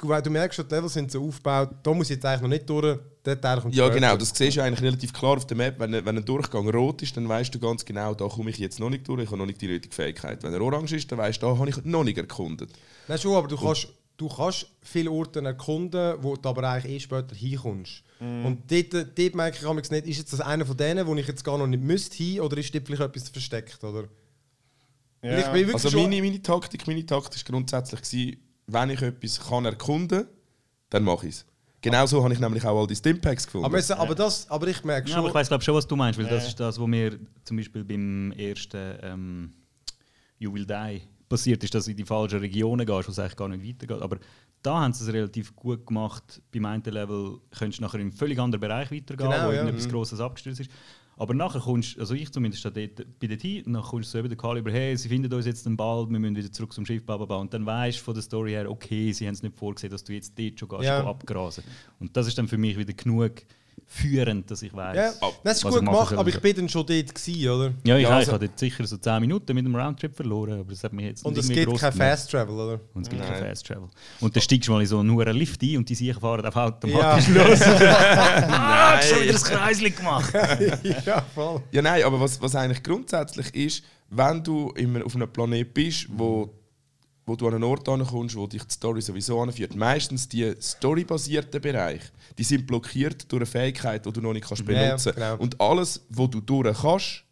du, 0.00 0.22
du 0.22 0.30
merkst 0.30 0.56
schon, 0.56 0.68
die 0.68 0.74
Level 0.74 0.88
sind 0.88 1.10
so 1.10 1.22
aufgebaut, 1.26 1.70
da 1.82 1.92
muss 1.92 2.08
ich 2.08 2.16
jetzt 2.16 2.24
eigentlich 2.24 2.42
noch 2.42 2.48
nicht 2.48 2.70
durch, 2.70 2.98
der 3.26 3.38
Teil 3.38 3.60
kommt 3.60 3.74
Ja, 3.74 3.88
genau. 3.88 4.16
Das 4.16 4.30
siehst 4.30 4.56
du 4.56 4.62
eigentlich 4.62 4.80
relativ 4.80 5.12
klar 5.12 5.36
auf 5.36 5.46
der 5.46 5.56
Map. 5.56 5.78
Wenn, 5.78 5.92
wenn 5.92 6.16
ein 6.16 6.24
Durchgang 6.24 6.66
rot 6.70 7.02
ist, 7.02 7.14
dann 7.16 7.28
weißt 7.28 7.54
du 7.54 7.58
ganz 7.58 7.84
genau, 7.84 8.14
da 8.14 8.26
komme 8.26 8.48
ich 8.48 8.56
jetzt 8.56 8.80
noch 8.80 8.88
nicht 8.88 9.06
durch, 9.06 9.22
ich 9.22 9.26
habe 9.26 9.36
noch 9.36 9.46
nicht 9.46 9.60
die 9.60 9.66
nötige 9.66 9.94
Fähigkeit. 9.94 10.42
Wenn 10.42 10.54
er 10.54 10.62
orange 10.62 10.96
ist, 10.96 11.12
dann 11.12 11.18
weißt 11.18 11.42
du, 11.42 11.46
da 11.46 11.58
habe 11.58 11.68
ich 11.68 11.84
noch 11.84 12.04
nicht 12.04 12.16
erkundet. 12.16 12.70
Nein, 13.06 13.18
schon, 13.18 13.34
aber 13.34 13.48
du 13.48 13.56
kannst, 13.58 13.88
du 14.18 14.28
kannst 14.28 14.66
viele 14.82 15.10
Orte 15.10 15.40
erkunden, 15.40 16.16
wo 16.20 16.36
du 16.36 16.48
aber 16.48 16.64
eigentlich 16.64 16.92
eh 16.96 17.00
später 17.00 17.34
hinkommst. 17.34 18.02
Und 18.20 18.70
dort, 18.70 18.92
dort 19.16 19.34
merke 19.34 19.58
ich 19.58 19.90
nicht, 19.90 20.06
ist 20.06 20.18
jetzt 20.18 20.32
das 20.32 20.40
einer 20.40 20.66
von 20.66 20.76
denen, 20.76 21.06
wo 21.06 21.14
ich 21.14 21.26
jetzt 21.26 21.44
gar 21.44 21.56
noch 21.56 21.66
nicht 21.68 21.82
müsste 21.82 22.16
hin, 22.16 22.40
oder 22.40 22.58
ist 22.58 22.74
dort 22.74 22.86
vielleicht 22.86 23.02
etwas 23.02 23.28
versteckt, 23.28 23.82
oder? 23.82 24.08
Weil 25.22 25.38
ich 25.38 25.46
bin 25.46 25.54
wirklich 25.66 25.84
Also 25.84 25.96
meine, 25.96 26.20
meine 26.20 26.42
Taktik, 26.42 26.86
meine 26.86 27.06
Taktik 27.06 27.44
war 27.44 27.52
grundsätzlich, 27.52 28.02
gewesen, 28.02 28.36
wenn 28.66 28.90
ich 28.90 29.00
etwas 29.02 29.40
kann 29.40 29.64
erkunden 29.64 30.24
kann, 30.24 30.28
dann 30.90 31.04
mache 31.04 31.28
ich 31.28 31.36
es. 31.36 31.46
Genauso 31.80 32.22
habe 32.24 32.34
ich 32.34 32.40
nämlich 32.40 32.64
auch 32.64 32.80
all 32.80 32.86
die 32.88 32.96
Stimpacks 32.96 33.46
gefunden. 33.46 33.64
aber, 33.64 33.78
es, 33.78 33.90
aber, 33.90 34.14
das, 34.16 34.50
aber 34.50 34.66
ich 34.66 34.82
merke 34.82 35.08
Ja, 35.08 35.14
schon... 35.14 35.20
aber 35.20 35.28
ich 35.28 35.34
weiß 35.34 35.48
glaube 35.48 35.62
schon, 35.62 35.74
was 35.74 35.86
du 35.86 35.94
meinst, 35.94 36.18
weil 36.18 36.26
das 36.26 36.42
Ja. 36.42 36.48
ist 36.48 36.58
das, 36.60 36.78
was 36.78 36.86
mir 36.88 37.18
zum 37.44 37.56
Beispiel 37.56 37.84
beim 37.84 38.32
ersten 38.32 38.98
ähm, 39.02 39.52
You 40.38 40.52
Will 40.52 40.66
Die 40.66 41.02
passiert 41.28 41.62
ist, 41.64 41.74
dass 41.74 41.84
du 41.86 41.90
in 41.90 41.96
die 41.96 42.04
falschen 42.04 42.38
Regionen 42.40 42.86
gehst, 42.86 43.08
wo 43.08 43.12
es 43.12 43.18
eigentlich 43.18 43.36
gar 43.36 43.48
nicht 43.48 43.66
weitergeht. 43.66 44.02
Aber 44.02 44.18
da 44.62 44.80
haben 44.80 44.92
sie 44.92 45.04
es 45.04 45.12
relativ 45.12 45.54
gut 45.54 45.86
gemacht. 45.86 46.40
Beim 46.52 46.64
einen 46.66 46.82
Level 46.84 47.38
könntest 47.56 47.78
du 47.80 47.82
nachher 47.84 47.96
in 48.00 48.06
einen 48.08 48.12
völlig 48.12 48.38
anderen 48.38 48.60
Bereich 48.60 48.90
weitergehen, 48.90 49.30
Genau, 49.30 49.46
wo 49.46 49.50
ja. 49.52 49.56
irgendetwas 49.58 49.86
Mhm. 49.86 49.90
Grosses 49.92 50.20
abgestürzt 50.20 50.60
ist. 50.60 50.70
Aber 51.20 51.34
nachher 51.34 51.60
kommst 51.60 51.96
du, 51.96 52.00
also 52.00 52.14
ich 52.14 52.30
zumindest 52.30 52.64
da 52.64 52.70
dort, 52.70 53.04
bei 53.18 53.26
dort 53.26 53.40
hin, 53.42 53.64
und 53.64 53.72
dann 53.72 53.82
kommst 53.82 54.08
du 54.08 54.12
so 54.12 54.18
über 54.20 54.28
den 54.28 54.38
Kaliber, 54.38 54.70
hey, 54.70 54.96
sie 54.96 55.08
finden 55.08 55.32
uns 55.32 55.46
jetzt 55.46 55.66
bald, 55.76 56.10
wir 56.10 56.18
müssen 56.20 56.36
wieder 56.36 56.52
zurück 56.52 56.72
zum 56.72 56.86
Schiff, 56.86 57.04
bla, 57.04 57.16
bla, 57.16 57.26
bla. 57.26 57.36
Und 57.38 57.52
dann 57.52 57.66
weißt 57.66 57.98
du 57.98 58.02
von 58.04 58.14
der 58.14 58.22
Story 58.22 58.52
her, 58.52 58.70
okay, 58.70 59.10
sie 59.12 59.26
haben 59.26 59.34
es 59.34 59.42
nicht 59.42 59.56
vorgesehen, 59.58 59.90
dass 59.90 60.04
du 60.04 60.12
jetzt 60.12 60.38
dort 60.38 60.60
schon 60.60 60.68
gehst, 60.68 60.84
Ja. 60.84 61.04
abgrasen. 61.04 61.64
Und 61.98 62.16
das 62.16 62.28
ist 62.28 62.38
dann 62.38 62.46
für 62.46 62.56
mich 62.58 62.78
wieder 62.78 62.92
genug 62.92 63.32
führend, 63.86 64.50
dass 64.50 64.62
ich 64.62 64.72
weiß. 64.74 64.96
ja, 64.96 65.12
das 65.44 65.58
ist 65.58 65.64
was 65.64 65.74
gut 65.74 65.84
gemacht, 65.84 66.14
aber 66.14 66.28
ich 66.28 66.40
bin 66.40 66.56
dann 66.56 66.68
schon 66.68 66.86
dort 66.86 67.14
gewesen, 67.14 67.48
oder? 67.50 67.64
Ja, 67.84 67.96
ich, 67.96 68.02
Ja, 68.02 68.08
ja, 68.10 68.16
also- 68.16 68.28
ich 68.30 68.34
habe 68.34 68.46
dort 68.48 68.58
sicher 68.58 68.86
so 68.86 68.96
10 68.96 69.20
Minuten 69.20 69.54
mit 69.54 69.64
dem 69.64 69.74
Roundtrip 69.74 70.14
verloren, 70.14 70.60
aber 70.60 70.70
das 70.70 70.84
hat 70.84 70.92
mich 70.92 71.06
jetzt 71.06 71.24
Und 71.24 71.36
es 71.38 71.48
gibt 71.48 71.76
kein. 71.78 71.92
Fast 71.92 72.30
Travel, 72.30 72.54
oder? 72.54 72.80
Und 72.94 73.02
es 73.02 73.08
gibt 73.08 73.22
kein 73.22 73.40
Nein. 73.40 73.48
Fast 73.50 73.66
Travel. 73.66 73.88
Und 74.20 74.34
dann 74.36 74.42
steigst 74.42 74.68
du 74.68 74.72
mal 74.72 74.80
in 74.80 74.86
so 74.86 74.98
einen 74.98 75.10
hohen 75.12 75.36
Lift 75.36 75.62
ein 75.62 75.76
und 75.78 75.88
die 75.88 75.94
Sicher 75.94 76.20
fahren 76.20 76.44
auf 76.46 76.56
automatisch 76.56 77.28
Ja. 77.28 77.46
los. 77.46 77.60
ah, 77.62 78.96
hast 78.96 79.08
schon 79.10 79.22
wieder 79.22 79.32
das 79.32 79.44
Kreisli 79.44 79.90
gemacht. 79.90 80.32
ja, 81.06 81.22
voll. 81.34 81.62
Ja, 81.72 81.82
nein, 81.82 82.02
aber 82.04 82.20
was, 82.20 82.40
was 82.40 82.54
eigentlich 82.54 82.82
grundsätzlich 82.82 83.54
ist, 83.54 83.84
wenn 84.10 84.42
du 84.42 84.70
immer 84.76 85.04
auf 85.04 85.14
einem 85.14 85.30
Planet 85.30 85.72
bist, 85.74 86.06
wo, 86.10 86.50
wo 87.28 87.36
du 87.36 87.46
an 87.46 87.54
einen 87.54 87.64
Ort 87.64 87.88
ankommst, 87.88 88.34
wo 88.36 88.46
dich 88.46 88.64
die 88.64 88.72
Story 88.72 89.00
sowieso 89.00 89.40
anführt, 89.40 89.76
meistens 89.76 90.28
die 90.28 90.54
storybasierten 90.60 91.60
Bereiche, 91.60 92.08
die 92.36 92.44
sind 92.44 92.66
blockiert 92.66 93.30
durch 93.30 93.40
eine 93.42 93.46
Fähigkeit, 93.46 94.04
die 94.06 94.12
du 94.12 94.20
noch 94.20 94.32
nicht 94.32 94.48
kannst 94.48 94.66
Ja, 94.66 94.72
ja, 94.72 94.86
benutzen 94.86 95.12
genau. 95.14 95.36
Und 95.36 95.60
alles, 95.60 96.04
wo 96.08 96.26
du 96.26 96.40
durch 96.40 96.76
kannst, 96.80 97.24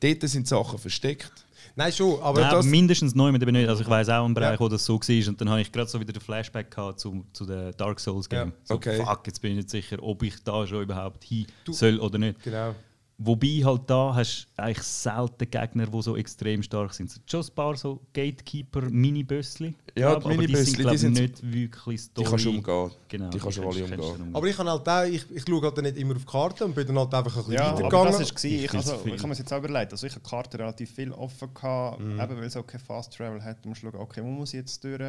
dort 0.00 0.22
sind 0.28 0.48
Sachen 0.48 0.78
versteckt. 0.78 1.32
Nein, 1.76 1.92
schon, 1.92 2.20
aber 2.20 2.40
Nein, 2.40 2.50
das... 2.50 2.66
mindestens 2.66 3.14
neu 3.14 3.30
mit 3.32 3.42
eben 3.42 3.52
nicht. 3.52 3.68
Also 3.68 3.82
ich 3.82 3.88
weiß 3.88 4.08
auch 4.10 4.24
einen 4.24 4.34
Bereich, 4.34 4.58
wo 4.60 4.68
das 4.68 4.84
so 4.84 4.98
war. 4.98 5.28
Und 5.28 5.40
dann 5.40 5.48
habe 5.50 5.60
ich 5.60 5.70
gerade 5.70 5.88
so 5.88 6.00
wieder 6.00 6.12
den 6.12 6.20
Flashback 6.20 6.70
gehabt 6.70 7.00
zu, 7.00 7.24
zu 7.32 7.46
den 7.46 7.72
Dark 7.76 8.00
Souls 8.00 8.28
Game. 8.28 8.48
Ja, 8.48 8.54
so, 8.64 8.74
okay. 8.74 9.02
Fuck, 9.02 9.26
jetzt 9.26 9.40
bin 9.40 9.52
ich 9.52 9.56
nicht 9.58 9.70
sicher, 9.70 9.98
ob 10.02 10.22
ich 10.22 10.42
da 10.42 10.66
schon 10.66 10.82
überhaupt 10.82 11.24
hin 11.24 11.46
Du- 11.64 11.72
soll 11.72 11.98
oder 12.00 12.18
nicht. 12.18 12.42
Genau. 12.42 12.74
Wobei 13.22 13.60
halt 13.62 13.82
da 13.86 14.14
hast 14.14 14.46
du 14.56 14.62
eigentlich 14.62 14.82
selten 14.82 15.50
Gegner, 15.50 15.86
die 15.86 16.02
so 16.02 16.16
extrem 16.16 16.62
stark 16.62 16.94
sind. 16.94 17.20
Schon 17.26 17.42
ein 17.42 17.54
paar 17.54 17.76
so 17.76 18.00
Gatekeeper-Mini-Bössli. 18.14 19.74
Ja, 19.94 20.10
glaub, 20.10 20.22
die 20.22 20.26
aber 20.28 20.36
Mini-Bössli, 20.36 20.76
die 20.76 20.82
glaub, 20.82 20.96
sind- 20.96 21.12
nicht 21.20 21.52
wirklich 21.52 22.00
Die 22.00 22.06
Story. 22.22 22.28
kannst 22.30 22.44
du 22.44 22.50
umgehen. 22.50 22.90
Genau, 23.08 23.30
die 23.30 23.38
kannst 23.38 23.58
du 23.58 23.62
alle 23.68 23.84
umgehen. 23.84 24.00
dann 24.18 24.34
Aber 24.34 24.46
ich 24.46 24.56
kann 24.56 24.68
halt 24.68 24.88
auch, 24.88 25.04
ich, 25.04 25.24
ich 25.34 25.44
schaue 25.46 25.60
halt 25.62 25.76
nicht 25.82 25.96
immer 25.98 26.16
auf 26.16 26.24
die 26.24 26.30
Karte 26.30 26.64
und 26.64 26.74
bin 26.74 26.86
dann 26.86 26.98
halt 26.98 27.12
einfach 27.14 27.32
ein 27.36 27.38
bisschen 27.42 27.52
Ja, 27.54 27.62
aber 27.66 27.76
weitergegangen. 27.78 28.06
das 28.06 28.20
war 28.20 28.44
ich, 28.50 28.64
Ich 28.64 28.74
also, 28.74 28.92
ich 28.94 29.12
habe 29.12 29.22
mir 29.22 29.28
das 29.28 29.38
jetzt 29.38 29.52
auch 29.52 29.58
überlegt. 29.58 29.92
Also 29.92 30.06
ich 30.06 30.12
habe 30.14 30.22
die 30.24 30.30
Karte 30.30 30.58
relativ 30.58 30.90
viel 30.90 31.12
offen 31.12 31.52
gehabt, 31.54 32.00
Mhm. 32.00 32.20
eben 32.20 32.36
weil 32.36 32.44
es 32.44 32.56
auch 32.56 32.66
kein 32.66 32.80
Fast 32.80 33.14
Travel 33.16 33.42
hat. 33.44 33.64
Du 33.64 33.68
musst 33.68 33.80
schauen, 33.82 33.94
okay, 33.96 34.22
wo 34.22 34.28
muss 34.28 34.54
ich 34.54 34.60
jetzt 34.60 34.82
durch? 34.84 35.00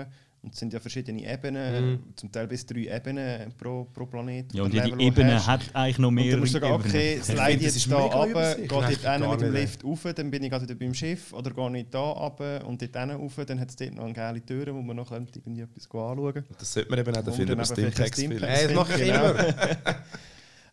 Und 0.43 0.53
es 0.53 0.59
sind 0.59 0.73
ja 0.73 0.79
verschiedene 0.79 1.21
Ebenen, 1.31 1.91
Mhm. 1.91 1.99
zum 2.15 2.31
Teil 2.31 2.47
bis 2.47 2.65
drei 2.65 2.87
Ebenen 2.95 3.53
pro, 3.59 3.83
pro 3.93 4.07
Planet. 4.07 4.51
Ja, 4.53 4.63
und 4.63 4.73
jede 4.73 4.87
Level, 4.87 5.01
Ebene 5.01 5.35
hast. 5.35 5.45
hat 5.47 5.61
eigentlich 5.75 5.99
noch 5.99 6.07
Und 6.07 6.15
mehr 6.15 6.31
dann 6.31 6.39
musst 6.39 6.55
du 6.55 6.59
sagen, 6.59 6.73
okay, 6.73 7.17
Ich 7.17 7.23
slide 7.25 7.63
jetzt 7.63 7.91
da 7.91 7.99
mega 7.99 8.15
runter, 8.15 8.55
gehe 8.55 8.67
dort 8.67 8.81
Nein, 8.81 8.89
hin 8.89 9.01
gar 9.21 9.29
mit 9.31 9.41
dem. 9.41 9.53
Lift 9.53 9.83
rauf, 9.83 10.07
dann 10.15 10.31
bin 10.31 10.43
ich 10.43 10.49
gerade 10.49 10.63
wieder 10.67 10.73
beim 10.75 10.93
Schiff. 10.95 11.31
Oder 11.31 11.51
gehe 11.51 11.77
ich 11.81 11.89
da 11.91 11.99
runter 11.99 12.65
und 12.65 12.81
dort 12.81 12.97
hin 12.97 13.11
rauf, 13.11 13.35
dann 13.45 13.59
hat 13.59 13.69
es 13.69 13.75
dort 13.75 13.93
noch 13.93 14.03
eine 14.05 14.13
geile 14.13 14.43
Tür, 14.43 14.73
wo 14.73 14.81
man 14.81 14.95
noch 14.95 15.11
irgendwie 15.11 15.61
etwas 15.61 15.83
anschauen 15.85 16.33
könnte. 16.33 16.49
Das 16.57 16.73
sollte 16.73 16.89
man 16.89 16.99
eben 16.99 17.15
auch 17.15 17.27
Und 17.27 17.33
finden, 17.35 17.47
dann 17.49 17.57
was 17.59 17.71
eben 17.77 17.91
Stimpacks 17.91 18.19
vielleicht 18.19 18.31
ein 18.31 18.37
vielleicht. 18.39 18.57
Hey, 18.61 18.67
das 18.67 18.75
mache 18.75 18.93
ich 18.99 19.07
Genau. 19.07 19.29
immer. 19.31 19.95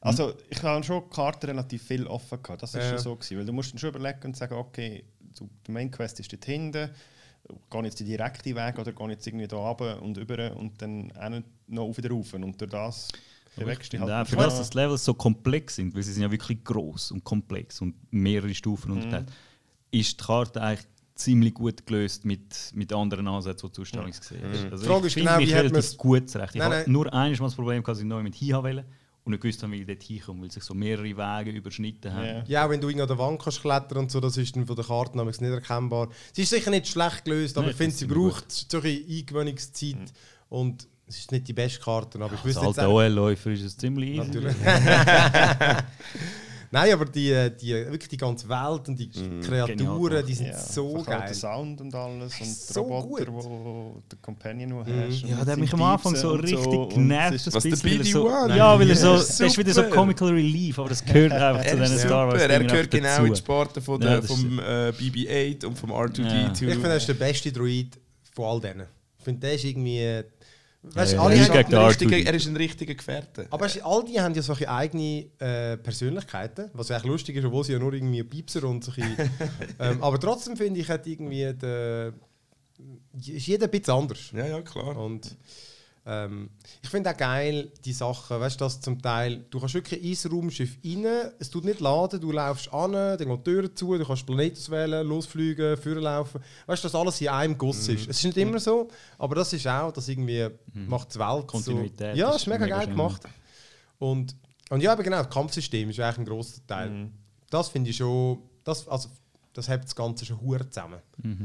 Also 0.00 0.32
ich 0.48 0.62
habe 0.62 0.82
schon 0.84 1.02
die 1.10 1.14
Karte 1.14 1.48
relativ 1.48 1.82
viel 1.82 2.06
offen 2.06 2.40
gehabt. 2.42 2.62
Das 2.62 2.72
war 2.74 2.80
Ja. 2.82 2.88
schon 2.90 2.98
so. 2.98 3.16
Gewesen, 3.16 3.38
weil 3.38 3.44
du 3.44 3.52
musst 3.52 3.72
dann 3.72 3.78
schon 3.78 3.90
überlegen 3.90 4.20
und 4.24 4.36
sagen, 4.36 4.54
okay, 4.54 5.02
der 5.66 5.74
Main 5.74 5.90
Quest 5.90 6.20
ist 6.20 6.32
dort 6.32 6.44
hinten, 6.44 6.88
gehe 7.70 7.82
jetzt 7.84 8.00
den 8.00 8.06
direkten 8.06 8.54
Weg 8.56 8.78
oder 8.78 8.92
gehe 8.92 9.08
jetzt 9.10 9.26
irgendwie 9.26 9.46
da 9.46 9.56
runter 9.56 10.02
und 10.02 10.16
über 10.16 10.56
und 10.56 10.80
dann 10.82 11.12
auch 11.12 11.28
nicht 11.30 11.44
noch 11.66 11.96
wieder 11.96 12.10
rauf. 12.10 12.34
Und 12.34 12.60
durch 12.60 12.70
das 12.70 13.08
bewegst 13.56 13.92
du 13.92 13.98
dich 13.98 14.06
Ja, 14.06 14.16
halt 14.18 14.28
für 14.28 14.36
das, 14.36 14.58
dass 14.58 14.70
die 14.70 14.78
Levels 14.78 15.04
so 15.04 15.14
komplex 15.14 15.76
sind, 15.76 15.94
weil 15.94 16.02
sie 16.02 16.12
sind 16.12 16.22
ja 16.22 16.30
wirklich 16.30 16.62
groß 16.64 17.12
und 17.12 17.24
komplex 17.24 17.80
und 17.80 17.94
mehrere 18.12 18.54
Stufen 18.54 18.90
Mhm. 18.92 18.96
unterteilt, 18.98 19.32
ist 19.90 20.20
die 20.20 20.24
Karte 20.24 20.60
eigentlich 20.62 20.86
ziemlich 21.14 21.54
gut 21.54 21.84
gelöst 21.84 22.24
mit, 22.24 22.70
mit 22.74 22.92
anderen 22.92 23.26
Ansätzen, 23.26 23.68
die 23.68 23.74
du 23.74 23.82
ausstellungs 23.82 24.20
gesehen 24.20 24.40
hast. 24.48 24.64
Also 24.70 24.76
Mhm. 24.76 24.80
Die 24.80 24.86
Frage 24.86 25.00
ich 25.00 25.06
ist 25.06 25.14
finde 25.14 25.28
genau, 25.30 25.40
mich 25.40 25.48
wie 25.50 25.54
hat 25.56 25.72
man's- 25.72 25.96
gut 25.96 26.30
zurecht. 26.30 26.54
Ich 26.54 26.58
Nein, 26.60 26.70
habe 26.70 26.82
nein. 26.82 26.92
nur 26.92 27.06
einmal 27.12 27.30
mal 27.32 27.46
das 27.46 27.54
Problem 27.56 27.82
dass 27.82 27.98
ich 27.98 28.04
neu 28.04 28.22
mit 28.22 28.34
hin 28.36 28.54
wollte 28.54 28.84
und 29.28 29.32
nicht 29.32 29.42
gewusst 29.42 29.62
habe, 29.62 29.72
wie 29.72 29.80
ich 29.82 29.86
dort 29.86 30.02
hinkomme, 30.02 30.42
weil 30.42 30.50
sich 30.50 30.64
so 30.64 30.74
mehrere 30.74 31.04
Wege 31.04 31.50
überschnitten 31.50 32.12
haben. 32.12 32.26
Ja. 32.26 32.44
Ja, 32.46 32.66
auch 32.66 32.70
wenn 32.70 32.80
du 32.80 32.88
an 32.88 32.96
der 32.96 33.18
Wand 33.18 33.40
kannst 33.42 33.60
klettern 33.60 33.98
und 33.98 34.10
so, 34.10 34.20
das 34.20 34.36
ist 34.36 34.56
dann 34.56 34.66
von 34.66 34.74
der 34.76 34.84
Karte 34.84 35.16
nämlich 35.16 35.40
nicht 35.40 35.50
erkennbar. 35.50 36.08
Sie 36.32 36.42
ist 36.42 36.50
sicher 36.50 36.70
nicht 36.70 36.88
schlecht 36.88 37.24
gelöst, 37.24 37.56
aber 37.56 37.66
Nein, 37.66 37.72
ich 37.72 37.76
finde, 37.76 37.94
sie 37.96 38.06
braucht 38.06 38.50
so 38.50 38.78
ein 38.78 38.82
bisschen 38.82 39.08
Eingewöhnungszeit 39.18 40.12
und 40.48 40.88
es 41.06 41.18
ist 41.18 41.32
nicht 41.32 41.46
die 41.48 41.52
beste 41.52 41.80
Karte, 41.80 42.18
aber 42.18 42.26
ich 42.26 42.32
Als 42.32 42.44
wüsste 42.44 42.66
jetzt 42.66 42.78
alter 42.78 42.88
auch- 42.88 42.94
OL-Läufer 42.94 43.50
ist 43.50 43.62
es 43.62 43.76
ziemlich 43.76 44.10
easy. 44.10 44.26
Natürlich. 44.28 44.56
Nein, 46.70 46.92
aber 46.92 47.06
die, 47.06 47.50
die, 47.60 47.72
wirklich 47.72 48.08
die 48.08 48.16
ganze 48.16 48.48
Welt 48.48 48.88
und 48.88 48.98
die 48.98 49.08
Kreaturen, 49.10 49.76
Genial 49.76 50.22
die 50.22 50.34
sind 50.34 50.46
Ja, 50.48 50.58
so 50.58 51.02
geil. 51.02 51.24
Der 51.26 51.34
Sound 51.34 51.80
und 51.80 51.94
alles 51.94 52.40
und 52.40 52.46
So 52.46 52.82
Roboter, 52.82 53.24
gut. 53.26 53.34
wo 53.34 54.02
der 54.10 54.18
Companion, 54.20 54.74
wo 54.74 54.80
Mhm. 54.80 55.06
hast. 55.08 55.22
Ja, 55.22 55.44
der 55.44 55.52
hat 55.54 55.58
mich 55.58 55.72
am 55.72 55.82
Anfang 55.82 56.14
so 56.14 56.32
richtig 56.32 56.58
und 56.66 56.88
genervt. 56.90 57.46
das 57.46 57.54
Was, 57.54 57.62
der 57.62 57.70
bisschen, 57.70 57.90
weil 57.90 57.98
er 58.00 58.04
so, 58.04 58.28
BD-1? 58.28 58.56
Ja, 58.56 58.78
weil 58.78 58.90
er 58.90 58.96
so, 58.96 59.06
Ja, 59.12 59.16
das 59.18 59.40
ist 59.40 59.58
wieder 59.58 59.72
so. 59.72 59.82
Comical 59.84 60.28
Relief, 60.28 60.78
aber 60.78 60.88
das 60.90 61.04
gehört 61.04 61.32
einfach 61.32 61.64
zu 61.64 61.76
diesen 61.76 61.96
ist 61.96 62.02
Star 62.02 62.28
Wars 62.28 62.42
er 62.42 62.64
gehört 62.64 62.90
genau 62.90 63.24
in 63.24 63.32
die 63.32 63.38
Sparte 63.38 63.80
von 63.80 64.00
der, 64.00 64.22
vom 64.22 64.58
äh, 64.58 64.90
BB-8 64.90 65.64
und 65.64 65.78
vom 65.78 65.90
R2D2. 65.92 66.52
Ich 66.52 66.58
finde, 66.74 66.88
er 66.88 66.96
ist 66.96 67.08
der 67.08 67.14
beste 67.14 67.50
Droid 67.52 67.98
von 68.34 68.44
all 68.44 68.60
denen. 68.60 68.86
Ich 69.18 69.24
finde, 69.24 69.40
der 69.40 69.54
ist 69.54 69.64
irgendwie... 69.64 70.22
Weißt, 70.94 71.12
Ja, 71.12 71.22
alle 71.22 71.36
ja, 71.36 71.48
haben, 71.48 71.56
richtiger, 71.86 72.16
R2D2. 72.16 72.26
er 72.26 72.34
ist 72.34 72.46
ein 72.46 72.56
richtiger 72.56 72.94
Gefährte. 72.94 73.46
aber 73.50 73.64
weißt, 73.64 73.82
all 73.84 74.04
die 74.04 74.20
haben 74.20 74.34
ja 74.34 74.42
solche 74.42 74.68
eigene 74.70 75.26
äh, 75.38 75.76
Persönlichkeiten, 75.76 76.70
was 76.72 76.90
echt 76.90 77.04
lustig 77.04 77.36
ist, 77.36 77.44
obwohl 77.44 77.64
sie 77.64 77.72
ja 77.72 77.78
nur 77.78 77.92
irgendwie 77.92 78.22
Piepser 78.22 78.64
und 78.64 78.84
solche... 78.84 79.02
ähm, 79.80 80.02
aber 80.02 80.18
trotzdem 80.18 80.56
finde 80.56 80.80
ich, 80.80 80.88
hat 80.88 81.06
irgendwie... 81.06 81.52
Der, 81.54 82.12
ist 83.18 83.46
jeder 83.46 83.64
ein 83.64 83.70
bisschen 83.70 83.94
anders. 83.94 84.30
Ja, 84.32 84.46
ja, 84.46 84.62
klar. 84.62 84.96
Und 84.96 85.36
ähm, 86.10 86.48
ich 86.82 86.88
finde 86.88 87.10
auch 87.10 87.16
geil, 87.18 87.70
die 87.84 87.92
Sachen, 87.92 88.40
weißt 88.40 88.58
du, 88.58 88.64
dass 88.64 88.80
zum 88.80 89.02
Teil, 89.02 89.44
du 89.50 89.60
kannst 89.60 89.74
wirklich 89.74 90.02
ins 90.02 90.30
Raumschiff 90.30 90.78
rein, 90.82 91.04
es 91.38 91.50
tut 91.50 91.66
nicht 91.66 91.80
laden, 91.80 92.18
du 92.18 92.32
laufst 92.32 92.72
an, 92.72 92.92
dann 92.92 93.18
geht 93.18 93.46
die 93.46 93.50
Tür 93.50 93.74
zu, 93.74 93.98
du 93.98 94.06
kannst 94.06 94.24
Planeten 94.24 94.56
auswählen, 94.56 95.06
losfliegen, 95.06 95.76
vorlaufen. 95.76 96.40
Weißt 96.66 96.82
du, 96.82 96.86
dass 96.88 96.94
alles 96.94 97.20
in 97.20 97.28
einem 97.28 97.58
Guss 97.58 97.88
ist. 97.88 98.08
Es 98.08 98.18
ist 98.18 98.24
nicht 98.24 98.38
immer 98.38 98.58
so, 98.58 98.88
aber 99.18 99.34
das 99.34 99.52
ist 99.52 99.66
auch, 99.66 99.92
das 99.92 100.08
irgendwie 100.08 100.48
macht 100.72 101.14
die 101.14 101.18
Welt 101.18 101.46
Kontinuität 101.46 102.14
So, 102.14 102.18
ja, 102.18 102.30
ist 102.30 102.36
ist 102.36 102.46
mega, 102.46 102.64
mega 102.64 102.76
geil 102.76 102.86
schön. 102.86 102.96
gemacht. 102.96 103.22
Und, 103.98 104.34
und 104.70 104.80
ja, 104.80 104.92
aber 104.92 105.02
genau, 105.02 105.18
das 105.18 105.30
Kampfsystem 105.30 105.90
ist 105.90 106.00
eigentlich 106.00 106.18
ein 106.18 106.24
grosser 106.24 106.66
Teil. 106.66 107.10
Das 107.50 107.68
finde 107.68 107.90
ich 107.90 107.96
schon, 107.96 108.38
das, 108.64 108.88
also, 108.88 109.10
das 109.52 109.68
hält 109.68 109.84
das 109.84 109.96
Ganze 109.96 110.24
schon 110.24 110.40
hure 110.40 110.68
zusammen. 110.70 111.00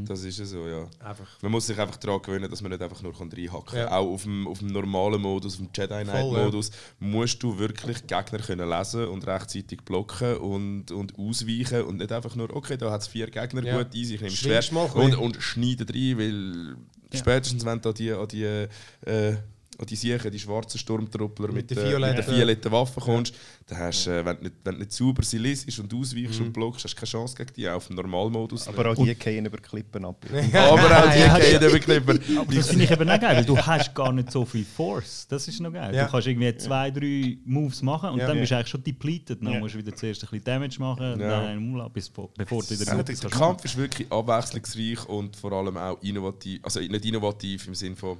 Das 0.05 0.23
ist 0.23 0.37
ja 0.37 0.45
so, 0.45 0.67
ja. 0.67 0.87
Einfach. 0.99 1.25
Man 1.41 1.51
muss 1.51 1.65
sich 1.65 1.79
einfach 1.79 1.97
daran 1.97 2.21
gewöhnen, 2.21 2.49
dass 2.49 2.61
man 2.61 2.71
nicht 2.71 2.81
einfach 2.81 3.01
nur 3.01 3.13
reinhacken 3.13 3.65
kann. 3.65 3.77
Ja. 3.77 3.91
Auch 3.91 4.07
auf 4.13 4.23
dem, 4.23 4.47
auf 4.47 4.59
dem 4.59 4.67
normalen 4.67 5.21
Modus, 5.21 5.53
auf 5.53 5.59
dem 5.59 5.69
Jedi 5.75 6.03
Knight-Modus, 6.03 6.71
musst 6.99 7.41
du 7.41 7.57
wirklich 7.57 8.05
Gegner 8.05 8.39
können 8.39 8.69
lesen 8.69 9.07
und 9.07 9.25
rechtzeitig 9.25 9.81
blocken 9.81 10.37
und, 10.37 10.91
und 10.91 11.17
ausweichen 11.17 11.83
und 11.83 11.97
nicht 11.97 12.11
einfach 12.11 12.35
nur, 12.35 12.55
okay, 12.55 12.77
da 12.77 12.91
hat 12.91 13.01
es 13.01 13.07
vier 13.07 13.29
Gegner, 13.31 13.63
Ja. 13.63 13.77
gut, 13.81 13.95
easy, 13.95 14.15
ich 14.15 14.21
nehme 14.21 14.31
Schwert 14.35 14.71
und, 14.71 15.15
und 15.15 15.41
schneide 15.41 15.85
rein, 15.91 16.17
weil 16.19 16.75
spätestens 17.17 17.65
wenn 17.65 17.81
du 17.81 17.89
an 17.89 17.95
die, 17.95 18.11
an 18.11 18.27
die, 18.27 18.67
äh, 19.09 19.37
an 19.79 19.85
die 19.85 19.95
Siechen, 19.95 20.31
die 20.31 20.39
schwarzen 20.39 20.77
Sturmtruppler 20.77 21.47
mit, 21.47 21.55
Mit 21.55 21.71
der 21.71 21.83
der 21.89 21.99
mit 21.99 22.17
der 22.17 22.27
violetten- 22.27 22.71
Waffe 22.71 22.99
kommst, 22.99 23.33
dann 23.67 23.77
hast, 23.79 24.07
äh, 24.07 24.23
wenn, 24.25 24.37
du 24.37 24.43
nicht, 24.43 24.55
wenn 24.63 24.73
du 24.75 24.79
nicht 24.79 24.91
sauber 24.91 25.23
sie 25.23 25.37
liest 25.37 25.79
und 25.79 25.93
ausweichst 25.93 26.39
Mhm. 26.39 26.45
und 26.47 26.53
blockst, 26.53 26.83
hast 26.83 26.93
du 26.93 26.99
keine 26.99 27.09
Chance 27.09 27.35
gegen 27.35 27.53
die, 27.55 27.69
auch 27.69 27.75
auf 27.75 27.87
dem 27.87 27.95
Normalmodus. 27.95 28.67
Aber 28.67 28.91
auch 28.91 28.95
die 28.95 29.15
gehen 29.15 29.45
über 29.45 29.57
Klippen 29.57 30.05
ab. 30.05 30.23
Aber 30.53 31.05
auch 31.05 31.11
die 31.11 31.19
Ja, 31.19 31.37
gehen 31.39 31.61
über 31.69 31.79
Knipper. 31.79 32.15
Aber 32.39 32.53
das 32.53 32.67
finde 32.69 32.83
ich 32.85 32.91
eben 32.91 33.09
auch 33.09 33.19
geil, 33.19 33.35
weil 33.37 33.45
du 33.45 33.57
hast 33.57 33.93
gar 33.95 34.11
nicht 34.11 34.31
so 34.31 34.45
viel 34.45 34.65
Force. 34.65 35.25
Das 35.29 35.47
ist 35.47 35.59
noch 35.59 35.71
geil. 35.73 35.93
Ja. 35.95 36.05
Du 36.05 36.11
kannst 36.11 36.27
irgendwie 36.27 36.55
zwei, 36.57 36.91
drei 36.91 37.37
Moves 37.45 37.81
machen 37.81 38.09
und 38.11 38.19
Ja. 38.19 38.27
dann 38.27 38.37
Ja. 38.37 38.41
bist 38.41 38.51
du 38.51 38.55
eigentlich 38.55 38.67
schon 38.69 38.83
depleted. 38.83 39.43
Dann 39.43 39.53
Ja. 39.53 39.59
musst 39.59 39.75
du 39.75 39.79
wieder 39.79 39.95
zuerst 39.95 40.23
ein 40.23 40.29
bisschen 40.29 40.43
Damage 40.43 40.79
machen, 40.79 41.19
Ja. 41.19 41.29
dann 41.29 41.45
einen 41.45 41.69
Umlauf, 41.71 41.91
bis, 41.91 42.09
bevor 42.09 42.29
du 42.63 42.69
wieder 42.69 42.85
der, 42.85 43.03
der 43.03 43.29
Kampf 43.29 43.65
ist 43.65 43.77
wirklich 43.77 44.11
abwechslungsreich 44.11 45.07
und 45.09 45.35
vor 45.35 45.51
allem 45.53 45.77
auch 45.77 46.01
innovativ. 46.01 46.59
Also 46.63 46.79
nicht 46.79 47.05
innovativ 47.05 47.67
im 47.67 47.75
Sinne 47.75 47.95
von. 47.95 48.17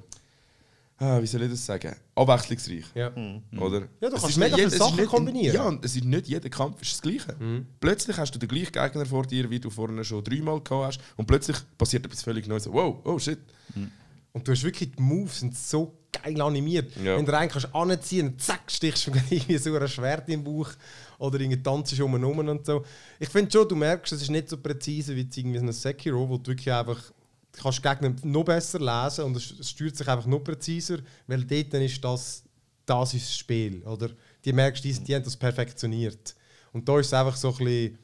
Ah, 0.97 1.21
wie 1.21 1.27
soll 1.27 1.41
ich 1.41 1.51
das 1.51 1.65
sagen? 1.65 1.95
Abwechslungsreich. 2.15 2.85
Ja. 2.95 3.11
Oder? 3.59 3.87
Ja, 3.99 4.09
du 4.09 4.15
Es 4.15 4.21
kannst 4.21 4.29
ist 4.29 4.37
mega 4.37 4.55
viele 4.55 4.69
Sachen 4.69 5.05
kombinieren. 5.05 5.55
Ja, 5.55 5.67
und 5.67 5.83
es 5.83 5.95
ist 5.95 6.05
nicht 6.05 6.27
jeder 6.27 6.49
Kampf 6.49 6.81
ist 6.81 6.93
das 6.93 7.01
Gleiche. 7.01 7.35
Plötzlich 7.79 8.17
hast 8.17 8.33
du 8.33 8.39
den 8.39 8.47
gleichen 8.47 8.71
Gegner 8.71 9.05
vor 9.05 9.25
dir, 9.25 9.49
wie 9.49 9.59
du 9.59 9.69
vorne 9.69 10.03
schon 10.05 10.23
dreimal 10.23 10.61
gehabt 10.61 10.97
hast. 10.97 10.99
Und 11.17 11.25
plötzlich 11.25 11.57
passiert 11.77 12.05
etwas 12.05 12.23
völlig 12.23 12.47
Neues. 12.47 12.71
Wow, 12.71 13.01
oh 13.03 13.19
shit. 13.19 13.39
Und 14.33 14.47
du 14.47 14.51
hast 14.51 14.63
wirklich, 14.63 14.91
die 14.95 15.01
Moves 15.01 15.39
sind 15.39 15.55
so 15.57 15.97
geil 16.11 16.39
animiert. 16.41 16.95
Ja. 17.03 17.17
Wenn 17.17 17.25
du 17.25 17.33
rein 17.33 17.49
kannst 17.49 17.73
anziehen 17.73 18.27
und 18.27 18.41
zack, 18.41 18.61
stichst 18.71 19.07
du 19.07 19.11
irgendwie 19.29 19.57
so 19.57 19.75
ein 19.75 19.87
Schwert 19.87 20.29
im 20.29 20.43
Bauch 20.43 20.69
oder 21.19 21.39
irgendwie 21.39 21.61
tanzt 21.61 21.99
um 21.99 22.13
und 22.13 22.23
um 22.23 22.39
und 22.39 22.65
so. 22.65 22.83
Ich 23.19 23.29
finde 23.29 23.51
schon, 23.51 23.67
du 23.67 23.75
merkst, 23.75 24.13
es 24.13 24.21
ist 24.23 24.31
nicht 24.31 24.49
so 24.49 24.57
präzise 24.57 25.15
wie 25.15 25.27
irgendwie 25.35 25.59
so 25.59 25.65
ein 25.65 25.71
Sekiro, 25.71 26.27
wo 26.27 26.37
du 26.37 26.51
wirklich 26.51 26.71
einfach 26.71 26.99
kannst 27.61 27.83
Gegner 27.83 28.13
noch 28.23 28.43
besser 28.43 28.79
lesen 28.79 29.25
und 29.25 29.37
es 29.37 29.69
steuert 29.69 29.95
sich 29.95 30.07
einfach 30.07 30.25
noch 30.25 30.43
präziser, 30.43 30.99
weil 31.27 31.43
dort 31.43 31.73
ist 31.75 32.03
das, 32.03 32.43
das 32.85 33.13
ist 33.13 33.27
das 33.27 33.37
Spiel, 33.37 33.83
oder? 33.83 34.09
Die 34.43 34.53
merkst, 34.53 34.83
die, 34.83 34.93
die 34.93 35.15
haben 35.15 35.23
das 35.23 35.37
perfektioniert. 35.37 36.35
Und 36.71 36.89
da 36.89 36.99
ist 36.99 37.07
es 37.07 37.13
einfach 37.13 37.35
so 37.35 37.49
ein 37.51 37.57
bisschen 37.57 37.97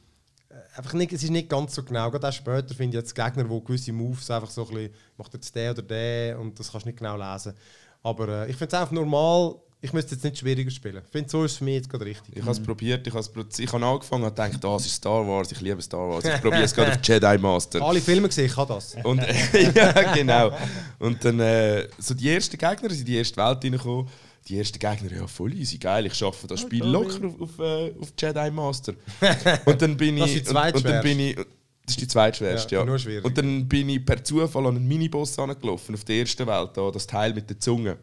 äh, 0.50 0.76
einfach 0.76 0.92
nicht, 0.94 1.12
es 1.12 1.22
ist 1.22 1.30
nicht 1.30 1.48
ganz 1.48 1.74
so 1.74 1.82
genau. 1.82 2.10
Gerade 2.10 2.28
auch 2.28 2.32
später 2.32 2.74
finde 2.74 2.96
ich 2.96 3.02
jetzt 3.02 3.14
Gegner, 3.14 3.44
die 3.44 3.64
gewisse 3.64 3.92
Moves 3.92 4.30
einfach 4.30 4.50
so 4.50 4.66
ein 4.66 4.74
bisschen, 4.74 4.94
macht 5.16 5.34
jetzt 5.34 5.54
der 5.54 5.72
oder 5.72 5.82
der 5.82 6.38
und 6.38 6.58
das 6.58 6.70
kannst 6.70 6.86
du 6.86 6.90
nicht 6.90 6.98
genau 6.98 7.16
lesen. 7.16 7.54
Aber 8.02 8.28
äh, 8.28 8.50
ich 8.50 8.56
finde 8.56 8.76
es 8.76 8.80
einfach 8.80 8.92
normal, 8.92 9.56
ich 9.82 9.92
müsste 9.92 10.14
jetzt 10.14 10.24
nicht 10.24 10.38
schwieriger 10.38 10.70
spielen. 10.70 11.02
Ich 11.04 11.10
finde, 11.10 11.30
so 11.30 11.44
ist 11.44 11.52
es 11.52 11.58
für 11.58 11.64
mich 11.64 11.76
jetzt 11.76 11.88
gerade 11.88 12.04
richtig. 12.04 12.36
Ich 12.36 12.42
habe 12.42 12.52
es 12.52 12.62
probiert, 12.62 13.06
ich 13.06 13.14
habe 13.14 13.46
ich 13.58 13.72
habe 13.72 13.86
angefangen 13.86 14.24
und 14.24 14.28
gedacht, 14.28 14.62
das 14.62 14.86
ist 14.86 14.96
Star 14.96 15.26
Wars, 15.26 15.50
ich 15.52 15.60
liebe 15.60 15.80
Star 15.80 16.08
Wars. 16.08 16.24
Ich 16.30 16.40
probiere 16.40 16.64
es 16.64 16.74
gerade 16.74 16.92
auf 16.92 16.98
Jedi 17.02 17.38
Master. 17.38 17.80
Alle 17.80 18.00
Filme 18.00 18.28
gesehen, 18.28 18.46
ich 18.46 18.54
kann 18.54 18.68
das. 18.68 18.94
Und 19.02 19.22
ja, 19.74 20.14
genau. 20.14 20.52
Und 20.98 21.24
dann 21.24 21.40
äh, 21.40 21.88
so 21.98 22.12
die 22.14 22.28
ersten 22.28 22.58
Gegner 22.58 22.90
sind 22.90 23.00
in 23.00 23.04
die 23.06 23.16
erste 23.16 23.36
Welt 23.38 23.64
reingekommen. 23.64 24.06
Die 24.48 24.58
ersten 24.58 24.78
Gegner, 24.78 25.12
ja 25.12 25.26
voll 25.26 25.54
easy, 25.54 25.78
geil, 25.78 26.06
ich 26.06 26.14
schaffe 26.14 26.46
das 26.46 26.60
Spiel 26.60 26.84
locker 26.84 27.26
auf, 27.26 27.40
auf, 27.40 27.58
äh, 27.58 27.92
auf 28.00 28.12
Jedi 28.18 28.50
Master. 28.50 28.94
Und 29.64 29.80
dann 29.80 29.96
bin 29.96 30.16
ich... 30.16 30.22
Das 30.22 30.30
ist 30.30 30.46
die 30.46 30.50
und, 30.50 30.56
und 30.56 30.56
dann 30.56 30.72
zweitschwerste. 30.72 31.08
bin 31.08 31.20
ich... 31.20 31.36
Das 31.36 31.96
ist 31.96 32.00
die 32.00 32.08
zweitschwerste, 32.08 32.74
Ja, 32.76 32.84
ja. 32.84 33.22
Und 33.22 33.36
dann 33.36 33.66
bin 33.66 33.88
ich 33.88 34.04
per 34.04 34.22
Zufall 34.22 34.66
an 34.66 34.76
einen 34.76 34.86
Miniboss 34.86 35.38
angelaufen, 35.38 35.94
auf 35.94 36.04
der 36.04 36.16
ersten 36.16 36.46
Welt, 36.46 36.70
da, 36.74 36.90
das 36.90 37.06
Teil 37.06 37.34
mit 37.34 37.50
der 37.50 37.58
Zunge. 37.58 37.96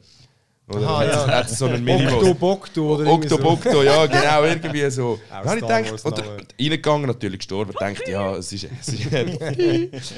Oder 0.69 0.85
Aha, 0.85 1.05
ja. 1.05 1.27
hat 1.27 1.49
so 1.49 1.65
einen. 1.65 1.87
Octo 1.87 2.33
Bocto 2.33 2.95
oder 2.95 3.37
Bocto, 3.37 3.83
ja, 3.83 4.05
genau, 4.05 4.43
irgendwie 4.43 4.89
so. 4.89 5.17
Auch 5.31 5.55
ich 5.55 5.61
gedacht, 5.61 6.05
Name. 6.05 6.37
reingegangen, 6.59 7.07
natürlich 7.07 7.39
gestorben, 7.39 7.73
denkt, 7.79 8.05
ja, 8.05 8.35
es 8.35 8.51
ist, 8.51 8.67
es 8.81 8.89
ist, 8.89 9.07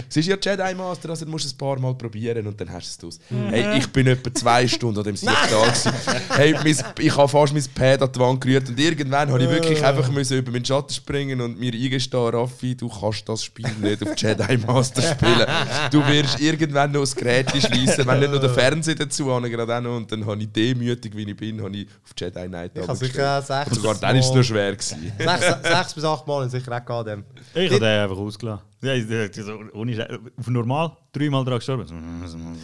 es 0.10 0.18
ist 0.18 0.28
ja 0.28 0.38
Jedi 0.42 0.74
Master, 0.74 1.12
also 1.12 1.26
du 1.26 1.30
musst 1.30 1.46
es 1.46 1.54
ein 1.54 1.58
paar 1.60 1.78
Mal 1.78 1.94
probieren 1.94 2.48
und 2.48 2.60
dann 2.60 2.72
hast 2.74 3.02
du 3.04 3.10
es. 3.10 3.20
Hey, 3.30 3.78
ich 3.78 3.88
bin 3.92 4.08
etwa 4.08 4.34
zwei 4.34 4.68
Stunden 4.68 4.98
an 4.98 5.04
dem 5.04 5.16
Sieg 5.16 5.30
da 5.30 5.66
gewesen. 5.66 5.94
Hey, 6.30 6.54
mein, 6.54 6.78
ich 6.98 7.16
habe 7.16 7.28
fast 7.28 7.54
mein 7.54 7.66
Pad 7.76 8.02
an 8.02 8.12
die 8.12 8.20
Wand 8.20 8.42
gerührt 8.42 8.70
und 8.70 8.80
irgendwann 8.80 9.30
habe 9.30 9.44
ich 9.44 9.50
wirklich 9.52 9.86
einfach 9.86 10.10
müssen 10.10 10.40
über 10.40 10.52
meinen 10.52 10.66
Schatten 10.66 10.94
springen 10.94 11.42
und 11.42 11.60
mir 11.60 11.74
eingestehen, 11.74 12.28
Raffi, 12.28 12.76
du 12.76 12.90
kannst 12.90 13.30
das 13.30 13.44
Spiel 13.44 13.70
nicht 13.82 14.02
auf 14.02 14.18
Jedi 14.18 14.58
Master 14.66 15.04
spielen. 15.04 15.46
Du 15.92 16.06
wirst 16.08 16.40
irgendwann 16.40 16.92
noch 16.92 17.02
das 17.02 17.16
Gerät 17.16 17.52
schließen, 17.52 18.08
wenn 18.08 18.20
nicht 18.20 18.32
noch 18.32 18.42
der 18.42 18.50
Fernseher 18.50 18.96
dazu 18.96 19.32
habe, 19.32 19.48
gerade 19.48 19.78
auch 19.78 19.82
noch. 19.82 19.96
Und 19.96 20.12
dann 20.12 20.26
habe 20.40 20.44
ich 20.44 20.52
demütig, 20.52 21.16
wie 21.16 21.24
ich 21.30 21.36
bin, 21.38 21.62
habe 21.62 21.76
ich 21.76 21.88
auf 22.04 22.12
Jedi 22.18 22.48
Knight 22.48 22.72
Ich 22.76 22.88
habe 22.88 22.96
sicher 22.98 23.42
sechs 23.42 23.76
sogar 23.76 23.96
dann 23.96 24.16
ist 24.16 24.26
es 24.28 24.34
noch 24.34 24.44
schwer 24.44 24.72
gewesen. 24.74 25.12
sechs, 25.18 25.46
sechs 25.64 25.94
bis 25.94 26.04
acht 26.04 26.28
Mal 26.28 26.44
in 26.44 26.50
sicher 26.50 26.72
auch 26.78 26.86
gehabt, 26.86 27.08
dem. 27.08 27.24
Ich 27.54 27.70
habe 27.70 27.80
den 27.80 28.00
einfach 28.04 28.18
ausgelassen. 28.18 28.64
Ja, 28.82 28.94
ich- 28.94 29.10
ich- 29.10 29.38
ich- 29.38 29.44
so, 29.44 29.60
ohne. 29.74 30.20
Auf 30.38 30.48
normal 30.48 30.92
dreimal 31.12 31.44
dran 31.44 31.56
gestorben. 31.56 31.86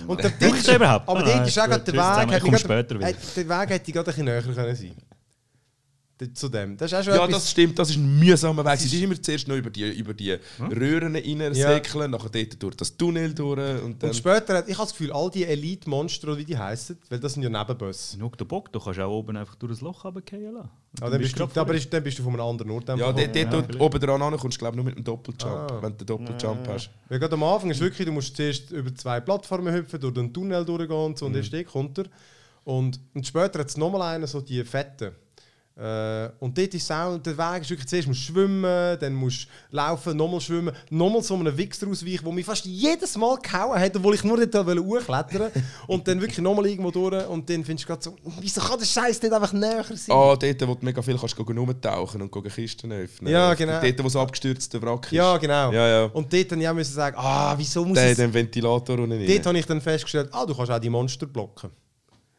Und 0.08 0.24
der 0.24 0.30
Braucht 0.30 0.60
es 0.60 0.68
überhaupt? 0.76 1.10
Aber 1.10 1.20
ist 1.46 1.60
auch 1.60 1.68
der 1.68 1.84
zusammen, 1.86 2.20
Weg. 2.22 2.28
Ich 2.28 2.34
hätte 2.34 2.40
komme 2.46 2.58
gerade- 2.58 2.60
später 2.60 2.96
wieder. 2.96 3.08
hätte- 3.08 3.44
Der 3.44 3.50
Weg 3.62 3.70
hätte 3.70 3.92
gerade 3.92 4.00
ein 4.00 4.06
bisschen 4.06 4.26
näher 4.26 4.42
können 4.42 4.76
sein 4.76 4.92
Zu 6.34 6.48
dem. 6.48 6.78
Das 6.78 6.90
ist 6.94 6.98
auch 6.98 7.04
schon 7.04 7.14
Ja, 7.14 7.26
etwas- 7.26 7.42
das 7.44 7.52
stimmt, 7.52 7.78
das 7.78 7.90
ist 7.90 7.98
ein 7.98 8.18
mühsamer 8.20 8.64
Weg. 8.64 8.76
Es 8.76 8.86
ist 8.86 8.94
immer 8.94 9.22
zuerst 9.22 9.50
noch 9.50 9.58
über 9.58 9.70
die, 9.70 9.84
über 10.00 10.14
die 10.14 10.38
Röhren 10.60 11.14
reinsäckeln, 11.14 12.10
nachher 12.12 12.30
dort 12.30 12.64
durch 12.64 12.76
das 12.78 12.96
Tunnel 12.96 13.34
durch 13.34 13.82
und 13.84 14.02
dann... 14.02 14.12
Und 14.12 14.16
später, 14.16 14.58
hat- 14.60 14.70
ich 14.70 14.78
habe 14.78 14.86
das 14.88 14.92
Gefühl, 14.98 15.12
all 15.12 15.30
die 15.30 15.44
Elite-Monster, 15.44 16.38
wie 16.38 16.46
die 16.46 16.58
heißen, 16.58 16.98
weil 17.10 17.20
das 17.20 17.34
sind 17.34 17.44
ja 17.44 17.50
Nebenbosse. 17.50 18.16
Schau, 18.18 18.30
der 18.30 18.46
Bock, 18.46 18.72
du 18.72 18.80
kannst 18.80 18.98
auch 19.02 19.12
oben 19.12 19.36
einfach 19.36 19.56
durch 19.56 19.74
das 19.74 19.82
Loch 19.82 20.06
runterfallen 20.06 20.54
lassen. 20.54 20.70
Aber 21.02 21.10
dann 21.12 21.20
bist, 21.20 21.38
du, 21.38 21.44
aber 21.60 21.74
ist, 21.74 21.92
dann 21.94 22.02
bist 22.02 22.18
du 22.18 22.24
von 22.24 22.32
einem 22.34 22.44
anderen 22.48 22.72
Ort. 22.72 22.88
Ja, 22.88 22.94
einfach 22.94 23.14
dort, 23.14 23.34
gekommen. 23.34 23.66
dort 23.68 23.82
oben 23.82 24.00
dran 24.00 24.22
an 24.22 24.38
kommst 24.38 24.56
du 24.56 24.60
glaube 24.60 24.78
nur 24.78 24.86
mit 24.86 24.96
dem 24.96 25.04
Doppeljump, 25.04 25.72
Ah. 25.72 25.80
wenn 25.82 25.92
du 25.98 26.06
den 26.06 26.08
Doppeljump 26.08 26.66
hast. 26.70 26.90
Weil 27.10 27.20
gerade 27.20 27.34
am 27.34 27.44
Anfang 27.44 27.72
ist 27.72 27.82
wirklich, 27.82 28.06
du 28.08 28.14
musst 28.14 28.34
zuerst 28.38 28.72
über 28.72 28.96
zwei 28.96 29.20
Plattformen 29.20 29.74
hüpfen, 29.74 30.00
durch 30.00 30.14
den 30.14 30.34
Tunnel 30.34 30.64
durchgehen 30.64 30.96
und 30.96 31.18
so, 31.18 31.26
und 31.26 31.36
erst 31.36 31.52
dort 31.52 31.66
kommt 31.66 31.98
er. 31.98 32.06
Und, 32.64 33.02
und 33.14 33.28
später 33.28 33.60
hat 33.60 33.68
es 33.68 33.76
nochmal 33.76 34.16
einen, 34.16 34.26
so 34.28 34.40
die 34.40 34.64
fetten. 34.64 35.12
Äh, 35.78 36.30
und 36.40 36.58
dort 36.58 36.74
ist 36.74 36.84
es 36.84 36.92
auch, 36.92 37.18
der 37.18 37.38
Weg 37.38 37.62
ist 37.64 37.70
wirklich, 37.70 37.88
zuerst 37.88 38.08
musst 38.08 38.30
du 38.30 38.34
schwimmen, 38.34 38.98
dann 38.98 39.14
musst 39.14 39.44
du 39.44 39.76
laufen, 39.76 40.16
nochmal 40.16 40.40
schwimmen, 40.40 40.74
nochmal 40.90 41.22
so 41.22 41.36
einem 41.36 41.58
Wichser 41.58 41.88
ausweichen, 41.90 42.24
der 42.24 42.34
mich 42.34 42.46
fast 42.46 42.66
jedes 42.66 43.18
Mal 43.18 43.38
gehauen 43.38 43.78
hat, 43.78 43.94
obwohl 43.94 44.16
ich 44.16 44.24
nur 44.24 44.38
dort 44.38 44.66
hochklettern 44.66 45.40
wollte. 45.42 45.64
und 45.88 46.08
dann 46.08 46.22
wirklich 46.22 46.40
nochmal 46.40 46.68
irgendwo 46.68 46.92
durch 46.92 47.28
und 47.28 47.50
dann 47.50 47.66
findest 47.66 47.84
du 47.84 47.88
gerade 47.88 48.04
so, 48.04 48.16
wieso 48.40 48.62
kann 48.62 48.80
der 48.80 48.86
Scheiß 48.86 49.22
nicht 49.22 49.34
einfach 49.34 49.52
näher 49.52 49.84
sein? 49.84 50.16
Ah, 50.16 50.38
dort, 50.38 50.68
wo 50.68 50.76
du 50.76 50.86
mega 50.86 51.02
viel 51.02 51.18
kannst 51.18 51.36
gehen 51.36 51.58
rumtauchen 51.58 52.22
und 52.22 52.32
gehen 52.32 52.44
Kisten 52.44 52.94
öffnen. 52.94 53.34
Ja, 53.34 53.54
genau. 53.54 53.82
Dort, 53.82 54.00
wo 54.00 54.04
das 54.04 54.16
abgestürzte 54.16 54.82
Wrack 54.82 55.08
ist. 55.08 55.12
Ja, 55.12 55.36
genau. 55.38 55.74
Ja, 55.74 55.88
ja. 55.88 56.04
Und 56.06 56.32
dort 56.32 56.52
dann 56.54 56.62
ja 56.62 56.74
müssen 56.74 56.94
sagen, 56.94 57.18
ah, 57.20 57.54
wieso 57.58 57.84
muss 57.84 57.96
Der 57.96 58.12
ich 58.12 58.18
den 58.18 58.34
Ventilator 58.34 58.98
rein. 58.98 59.28
Dort 59.28 59.46
habe 59.46 59.60
ich 59.60 59.66
dann 59.66 59.82
festgestellt, 59.82 60.30
ah, 60.32 60.46
du 60.46 60.56
kannst 60.56 60.72
auch 60.72 60.80
die 60.80 60.90
Monster 60.90 61.26
blocken. 61.26 61.70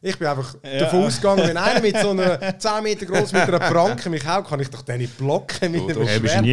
Ich 0.03 0.19
bin 0.19 0.29
einfach 0.29 0.55
Ja. 0.63 0.81
davon 0.81 1.05
ausgegangen, 1.05 1.49
wenn 1.49 1.57
einer 1.57 1.81
mit 1.81 1.97
so 1.99 2.11
einer 2.11 2.59
10 2.59 2.83
Meter 2.83 3.07
groß 3.07 3.33
mit 3.33 3.43
einer 3.43 3.59
Pranke 3.59 4.11
mich 4.11 4.27
haut, 4.27 4.47
kann 4.47 4.61
ich 4.61 4.69
doch 4.69 4.83
den 4.83 4.99
nicht 4.99 5.17
blocken 5.17 5.73
mit 5.73 5.83
einem 5.83 6.07
Schwert. 6.07 6.45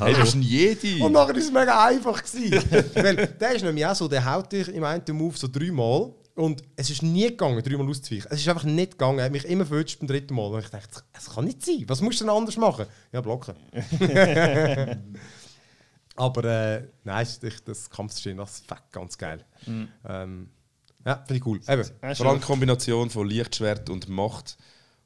Hey, 0.00 0.14
bist 0.14 0.34
ein 0.34 0.42
Jedi. 0.42 1.00
Und 1.00 1.12
nachher 1.12 1.30
war 1.34 1.36
es 1.36 1.50
mega 1.50 1.86
einfach. 1.86 2.22
gewesen. 2.22 2.62
Weil 2.94 3.16
der 3.26 3.52
ist 3.52 3.62
nämlich 3.64 3.86
auch 3.86 3.94
so, 3.94 4.06
der 4.06 4.24
haut 4.30 4.52
dich 4.52 4.68
im 4.68 4.84
einen 4.84 5.02
Move 5.12 5.36
so 5.36 5.48
dreimal 5.48 6.12
und 6.34 6.62
es 6.76 6.90
ist 6.90 7.02
nie 7.02 7.26
gegangen, 7.28 7.62
dreimal 7.62 7.88
auszuweichen. 7.88 8.28
Es 8.30 8.40
ist 8.40 8.48
einfach 8.48 8.64
nicht 8.64 8.92
gegangen. 8.92 9.18
Er 9.18 9.24
hat 9.24 9.32
mich 9.32 9.44
immer 9.46 9.64
verwünscht 9.66 9.98
beim 9.98 10.06
dritten 10.06 10.34
Mal. 10.34 10.46
Und 10.46 10.60
ich 10.64 10.70
dachte, 10.70 11.02
es 11.12 11.30
kann 11.34 11.44
nicht 11.46 11.64
sein. 11.64 11.84
Was 11.86 12.00
musst 12.02 12.20
du 12.20 12.24
denn 12.24 12.34
anders 12.34 12.56
machen? 12.58 12.86
Ja, 13.12 13.20
blocken. 13.22 13.54
Aber 16.16 16.44
äh, 16.44 16.82
nein, 17.04 17.26
das, 17.64 17.88
Kampfsystem, 17.88 18.36
das 18.36 18.56
ist 18.60 18.64
ganz 18.92 19.16
geil. 19.16 19.44
Ähm, 20.06 20.50
ja, 21.04 21.16
finde 21.26 21.36
ich 21.36 21.46
cool. 21.46 21.60
Eben, 21.68 21.90
Ja, 22.02 22.14
Vor 22.14 22.26
allem 22.26 22.40
die 22.40 22.46
Kombination 22.46 23.10
von 23.10 23.26
Lichtschwert 23.26 23.88
und 23.90 24.08
Macht 24.08 24.56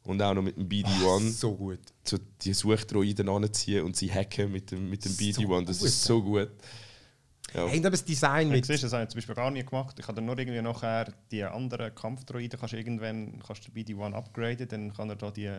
und 0.02 0.20
auch 0.22 0.34
noch 0.34 0.42
mit 0.42 0.56
dem 0.56 0.68
BD-1 0.68 1.30
so 1.30 1.54
gut. 1.54 1.80
so 2.04 2.18
die 2.42 2.52
Suchdroiden 2.52 3.28
anziehen 3.28 3.84
und 3.84 3.96
sie 3.96 4.12
hacken 4.12 4.52
mit 4.52 4.70
dem, 4.70 4.90
mit 4.90 5.04
dem 5.04 5.12
BD-1. 5.12 5.64
Das 5.66 5.78
gut. 5.78 5.88
ist 5.88 6.04
so 6.04 6.22
gut. 6.22 6.50
Ja. 7.54 7.68
Hey, 7.68 7.76
eben 7.76 7.90
das 7.90 8.04
Design 8.04 8.48
Ja, 8.48 8.54
mit... 8.54 8.66
siehst, 8.66 8.82
das 8.82 8.92
habe 8.92 9.04
ich 9.04 9.10
zum 9.10 9.18
Beispiel 9.18 9.34
gar 9.34 9.50
nicht 9.50 9.70
gemacht. 9.70 9.96
Ich 9.98 10.06
habe 10.06 10.16
dann 10.16 10.24
nur 10.24 10.36
irgendwie 10.36 10.60
nachher 10.60 11.12
die 11.30 11.44
anderen 11.44 11.94
Kampfdroiden, 11.94 12.58
kannst 12.58 12.72
du 12.72 12.78
irgendwann 12.78 13.40
kannst 13.46 13.66
du 13.66 13.72
bei 13.72 13.82
die 13.82 13.94
One 13.94 14.14
upgraden, 14.14 14.68
dann 14.68 14.92
kann 14.92 15.08
er 15.10 15.16
da 15.16 15.30
die... 15.30 15.50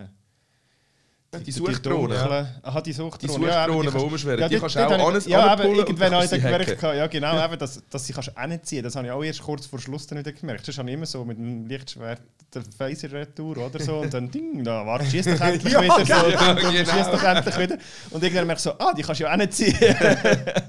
die 1.43 1.51
Suchdrohnen. 1.51 2.17
dunklen- 2.17 2.47
Aha, 2.63 2.81
die 2.81 2.89
Die 2.89 2.93
Suchdrohnen. 2.93 3.35
Suchdrohnen, 3.49 3.87
eben, 3.87 3.91
die 3.97 4.03
rumschweren, 4.03 4.39
Ja, 4.39 4.47
die 4.47 4.55
die- 4.55 4.59
kannst 4.61 4.75
du 4.75 4.79
auch 4.79 5.15
ich- 5.17 5.25
Ja, 5.27 5.53
und 5.53 5.59
irgendwann 5.59 5.61
habe 5.61 5.63
ich 5.65 5.85
kannst 5.85 6.01
dann 6.01 6.11
du 6.21 6.27
sie 6.27 6.39
gemerkt, 6.41 6.81
ja 6.81 7.07
genau, 7.07 7.45
eben, 7.45 7.57
dass, 7.59 7.81
dass 7.89 8.05
sie 8.05 8.13
kannst 8.13 8.37
anziehen 8.37 8.83
Das 8.83 8.95
habe 8.95 9.07
ich 9.07 9.11
auch 9.13 9.23
erst 9.23 9.41
kurz 9.41 9.65
vor 9.65 9.79
Schluss 9.79 10.07
dann 10.07 10.19
wieder 10.19 10.31
gemerkt. 10.31 10.67
Das 10.67 10.77
habe 10.77 10.89
ich 10.89 10.93
immer 10.95 11.05
so 11.05 11.23
mit 11.25 11.37
dem 11.37 11.65
Lichtschwert 11.67 12.21
der 12.53 12.63
Phaser 12.77 13.11
Retour 13.11 13.57
oder 13.57 13.79
so 13.79 13.97
und 13.99 14.13
dann 14.13 14.29
ding, 14.31 14.63
da 14.63 14.85
warte, 14.85 15.05
schießt 15.05 15.27
doch 15.29 15.39
endlich 15.41 15.73
Ja, 15.73 15.81
wieder. 15.83 15.97
So, 15.99 16.03
genau. 16.05 16.25
und 16.25 16.33
dann 16.35 16.55
Genau. 16.73 16.91
schießt 16.91 17.13
doch 17.13 17.23
endlich 17.23 17.57
wieder. 17.59 17.77
Und 18.11 18.23
irgendwann 18.23 18.47
merke 18.47 18.59
ich 18.59 18.63
so, 18.63 18.71
ah, 18.77 18.93
die 18.95 19.01
kannst 19.01 19.19
du 19.21 19.25
ja 19.25 19.31
anziehen. 19.31 19.75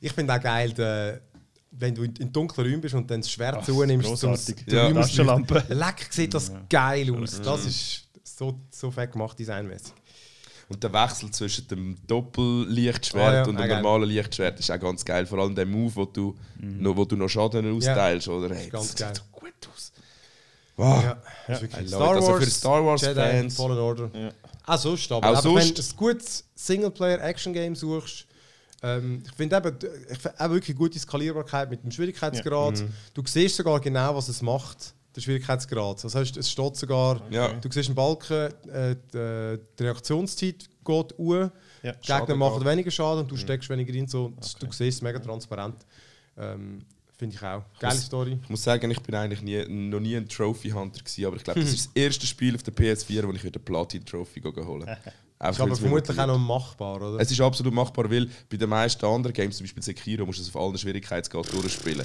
Ich 0.00 0.12
finde 0.12 0.32
auch 0.34 0.40
geil, 0.40 0.72
der, 0.72 1.20
wenn 1.72 1.94
du 1.94 2.04
in, 2.04 2.32
dunklen 2.32 2.66
Räumen 2.66 2.80
bist 2.80 2.94
und 2.94 3.10
dann 3.10 3.20
das 3.20 3.30
Schwert 3.30 3.56
Ach, 3.60 3.64
zunimmst, 3.64 4.16
zum 4.16 4.30
Ja. 4.66 4.88
Auszuleuchten. 4.92 5.62
Leck, 5.76 6.06
sieht 6.10 6.34
das 6.34 6.52
geil 6.70 7.12
aus. 7.14 7.40
Das 7.40 7.64
ist 7.66 8.07
so, 8.36 8.60
so 8.70 8.90
fett 8.90 9.12
gemacht, 9.12 9.38
designmäßig. 9.38 9.92
Und 10.68 10.82
der 10.82 10.92
Wechsel 10.92 11.30
zwischen 11.30 11.66
dem 11.68 11.96
Doppellichtschwert 12.06 13.26
Ah, 13.26 13.34
ja, 13.36 13.40
und 13.46 13.56
dem 13.58 13.68
geil. 13.68 13.80
normalen 13.82 14.08
Lichtschwert 14.08 14.60
ist 14.60 14.70
auch 14.70 14.78
ganz 14.78 15.02
geil. 15.04 15.24
Vor 15.26 15.38
allem 15.38 15.54
der 15.54 15.64
Move, 15.64 15.96
wo 15.96 16.04
du, 16.04 16.36
noch, 16.60 16.94
wo 16.96 17.04
du 17.06 17.16
noch 17.16 17.28
Schaden 17.28 17.74
austeilst. 17.74 18.28
Oder? 18.28 18.54
Hey, 18.54 18.68
ganz 18.68 18.88
das 18.88 18.96
geil. 18.96 19.14
sieht 19.14 19.16
so 19.16 19.22
gut 19.40 19.68
aus. 19.74 19.92
Wow. 20.76 21.02
Ja, 21.02 21.18
love 21.48 21.64
it. 21.64 21.74
Also 21.74 22.34
für 22.36 22.50
Star 22.50 22.84
Wars 22.84 23.00
Jedi, 23.00 23.14
Fans. 23.14 23.56
Fallen 23.56 23.78
Order. 23.78 24.10
Ja. 24.12 24.30
Auch 24.66 24.78
sonst, 24.78 25.10
aber 25.10 25.26
Auch 25.30 25.44
wenn 25.44 25.62
sonst. 25.62 25.78
du 25.78 25.82
ein 25.82 25.96
gutes 25.96 26.44
Singleplayer-Action-Game 26.54 27.74
suchst, 27.74 28.26
ähm, 28.82 29.22
ich 29.26 29.32
finde 29.34 29.56
eben, 29.56 29.76
ich 30.12 30.18
finde 30.18 30.38
auch 30.40 30.50
wirklich 30.50 30.76
gute 30.76 30.98
Skalierbarkeit 30.98 31.70
mit 31.70 31.82
dem 31.82 31.90
Schwierigkeitsgrad. 31.90 32.78
Mhm. 32.80 32.92
Du 33.14 33.22
siehst 33.24 33.56
sogar 33.56 33.80
genau, 33.80 34.14
was 34.14 34.28
es 34.28 34.42
macht, 34.42 34.92
der 35.18 35.22
Schwierigkeitsgrad. 35.22 36.02
Das 36.04 36.14
heißt, 36.14 36.36
es 36.36 36.50
steht 36.50 36.76
sogar, 36.76 37.20
Ja. 37.30 37.48
du 37.52 37.68
siehst 37.70 37.88
einen 37.88 37.94
Balken, 37.96 38.52
äh, 38.70 38.96
die, 39.12 39.60
die 39.78 39.82
Reaktionszeit 39.82 40.68
geht 40.84 41.18
hoch, 41.18 41.34
Ja. 41.34 41.50
die 41.82 41.84
Gegner 41.84 42.02
Schaden 42.02 42.38
machen 42.38 42.64
weniger 42.64 42.90
Schaden 42.90 43.22
und 43.22 43.30
du 43.30 43.36
steckst 43.36 43.68
weniger 43.68 43.92
rein. 43.94 44.06
So, 44.08 44.32
Du 44.60 44.66
siehst 44.72 44.80
es 44.98 45.02
mega 45.02 45.18
transparent. 45.18 45.84
Ähm, 46.36 46.82
finde 47.16 47.34
ich 47.36 47.42
auch. 47.42 47.64
Geile 47.80 47.94
muss- 47.94 48.04
Story. 48.04 48.38
Ich 48.42 48.48
muss 48.48 48.62
sagen, 48.62 48.90
ich 48.90 49.00
bin 49.00 49.14
eigentlich 49.14 49.42
nie, 49.42 49.64
noch 49.66 50.00
nie 50.00 50.16
ein 50.16 50.28
Trophy 50.28 50.70
Hunter 50.70 51.00
gewesen, 51.00 51.26
aber 51.26 51.36
ich 51.36 51.44
glaube, 51.44 51.60
das 51.60 51.70
ist 51.74 51.86
das 51.86 51.92
erste 51.94 52.26
Spiel 52.26 52.54
auf 52.54 52.62
der 52.62 52.74
PS4, 52.74 53.26
wo 53.26 53.32
ich 53.32 53.42
wieder 53.42 53.58
Platin 53.58 54.04
Trophy 54.04 54.40
holen 54.40 54.86
kann. 54.86 54.96
Ist 55.50 55.60
aber 55.60 55.76
vermutlich 55.76 56.18
auch 56.18 56.26
noch 56.26 56.36
machbar, 56.36 56.96
oder? 56.96 57.20
Es 57.20 57.30
ist 57.30 57.40
absolut 57.40 57.72
machbar, 57.72 58.10
weil 58.10 58.28
bei 58.50 58.56
den 58.56 58.68
meisten 58.68 59.06
anderen 59.06 59.32
Games, 59.32 59.56
zum 59.56 59.64
Beispiel 59.66 59.84
Sekiro, 59.84 60.26
musst 60.26 60.40
du 60.40 60.42
es 60.42 60.48
auf 60.52 60.60
allen 60.60 60.76
Schwierigkeitsgraden 60.76 61.52
durchspielen. 61.60 62.04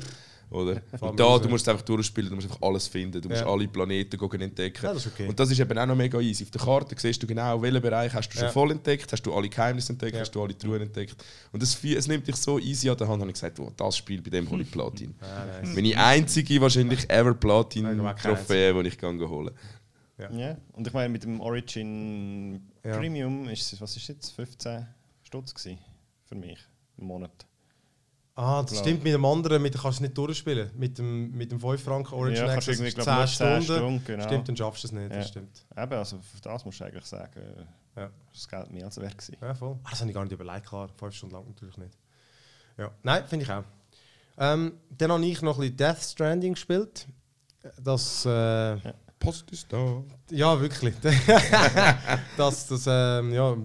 Oder? 0.50 0.82
Und 1.02 1.20
da, 1.20 1.38
du 1.40 1.50
musst 1.50 1.66
es 1.66 1.70
einfach 1.72 1.84
durchspielen, 1.84 2.30
du 2.30 2.36
musst 2.36 2.48
einfach 2.50 2.62
alles 2.68 2.88
finden, 2.88 3.22
du 3.22 3.28
musst 3.30 3.42
Ja. 3.42 3.48
alle 3.48 3.68
Planeten 3.68 4.18
gehen 4.18 4.42
entdecken. 4.42 4.86
Ja, 4.86 4.94
das 4.94 5.08
okay. 5.08 5.28
Und 5.28 5.40
das 5.40 5.50
ist 5.50 5.60
eben 5.60 5.78
auch 5.78 5.86
noch 5.86 5.96
mega 5.96 6.20
easy. 6.20 6.44
Auf 6.44 6.52
der 6.52 6.62
Karte 6.62 6.96
siehst 6.98 7.22
du 7.24 7.28
genau, 7.28 7.62
welchen 7.62 7.82
Bereich 7.82 8.14
hast 8.14 8.30
du 8.30 8.36
schon 8.38 8.46
Ja. 8.46 8.52
voll 8.52 8.72
entdeckt, 8.72 9.12
hast 9.12 9.24
du 9.24 9.34
alle 9.34 9.50
Geheimnisse 9.50 9.94
entdeckt, 9.94 10.14
Ja. 10.16 10.22
hast 10.22 10.32
du 10.32 10.44
alle 10.44 10.58
Truhen 10.58 10.82
entdeckt. 10.82 11.16
Und 11.52 11.62
das, 11.64 11.84
es 11.84 12.08
nimmt 12.08 12.28
dich 12.28 12.36
so 12.36 12.60
easy 12.60 12.90
an 12.90 12.98
der 12.98 13.08
Hand, 13.08 13.22
habe 13.22 13.32
ich 13.32 13.36
gesagt, 13.36 13.58
wow, 13.60 13.72
das 13.76 13.98
Spiel, 13.98 14.22
bei 14.22 14.30
dem 14.30 14.50
hole 14.50 14.64
ich 14.64 14.72
Platin. 14.72 15.16
Ah, 15.22 15.62
nice. 15.62 15.76
Meine 15.76 15.98
einzige 15.98 16.62
wahrscheinlich 16.62 17.10
ever 17.10 17.34
Platin-Trophäe, 17.34 18.74
die 18.82 18.88
ich 18.90 18.98
kann 18.98 19.20
holen 19.20 19.54
Ja. 20.18 20.58
Und 20.74 20.86
ich 20.88 20.94
meine, 20.94 21.10
mit 21.10 21.24
dem 21.24 21.40
Origin 21.42 22.70
Ja. 22.84 22.98
Premium 22.98 23.48
ist 23.50 23.74
es, 23.74 23.82
was 23.82 23.96
ist 23.98 24.08
jetzt, 24.08 24.32
15 24.32 24.86
Stutz 25.24 25.54
gewesen 25.54 25.80
für 26.26 26.36
mich 26.36 26.60
im 26.98 27.06
Monat. 27.06 27.46
Ah, 28.36 28.64
das 28.64 28.72
Klar. 28.72 28.84
stimmt 28.84 29.04
mit 29.04 29.14
dem 29.14 29.24
anderen, 29.26 29.62
mit, 29.62 29.74
kannst 29.74 29.86
du 29.86 29.90
es 29.90 30.00
nicht 30.02 30.18
durchspielen. 30.18 30.72
Mit 30.76 30.98
dem, 30.98 31.32
mit 31.32 31.52
dem 31.52 31.60
5 31.60 31.84
Franken 31.84 32.16
Origin 32.16 32.46
Ja, 32.48 32.52
Access 32.54 32.80
irgendwie, 32.80 32.88
ist 32.88 32.96
glaub, 32.96 33.08
nur 33.08 33.26
10 33.28 33.28
10 33.28 33.62
Stunden. 33.62 33.64
Stunden, 33.66 34.04
genau. 34.06 34.24
Stimmt, 34.24 34.48
dann 34.50 34.58
schaffst 34.58 34.84
du 34.84 34.88
es 34.88 34.92
nicht, 34.92 35.12
Ja. 35.12 35.18
das 35.18 35.28
stimmt. 35.28 35.66
Eben, 35.78 35.94
also 35.94 36.18
für 36.18 36.42
das 36.42 36.66
musst 36.66 36.80
du 36.80 36.84
eigentlich 36.86 37.06
sagen, 37.06 37.40
äh, 37.96 38.02
Ja. 38.02 38.10
das 38.34 38.48
Geld 38.48 38.72
mehr 38.72 38.86
als 38.86 38.98
wert 39.00 39.16
gewesen. 39.18 39.38
Ja, 39.40 39.54
voll. 39.54 39.78
Ah, 39.84 39.90
das 39.92 40.00
habe 40.00 40.10
ich 40.10 40.16
gar 40.16 40.24
nicht 40.24 40.34
überlegt, 40.34 40.66
klar. 40.68 40.90
5 40.98 41.14
Stunden 41.16 41.36
lang 41.36 41.48
natürlich 41.48 41.78
nicht. 41.78 41.96
Ja. 42.78 42.90
Nein, 43.04 43.24
finde 43.28 43.46
ich 43.46 43.52
auch. 43.52 43.64
Ähm, 44.40 44.74
dann 44.98 45.12
habe 45.12 45.24
ich 45.26 45.42
noch 45.44 45.58
ein 45.58 45.62
bisschen 45.62 45.78
Death 45.78 46.02
Stranding 46.02 46.54
gespielt. 46.54 47.06
Das, 47.84 48.26
äh, 48.26 48.78
Post 49.20 49.52
ist 49.52 49.72
da. 49.72 50.02
ja, 50.32 50.60
wirklich. 50.60 50.96
dass 52.38 52.68
das, 52.68 52.86
ähm, 52.88 53.32
ja, 53.32 53.56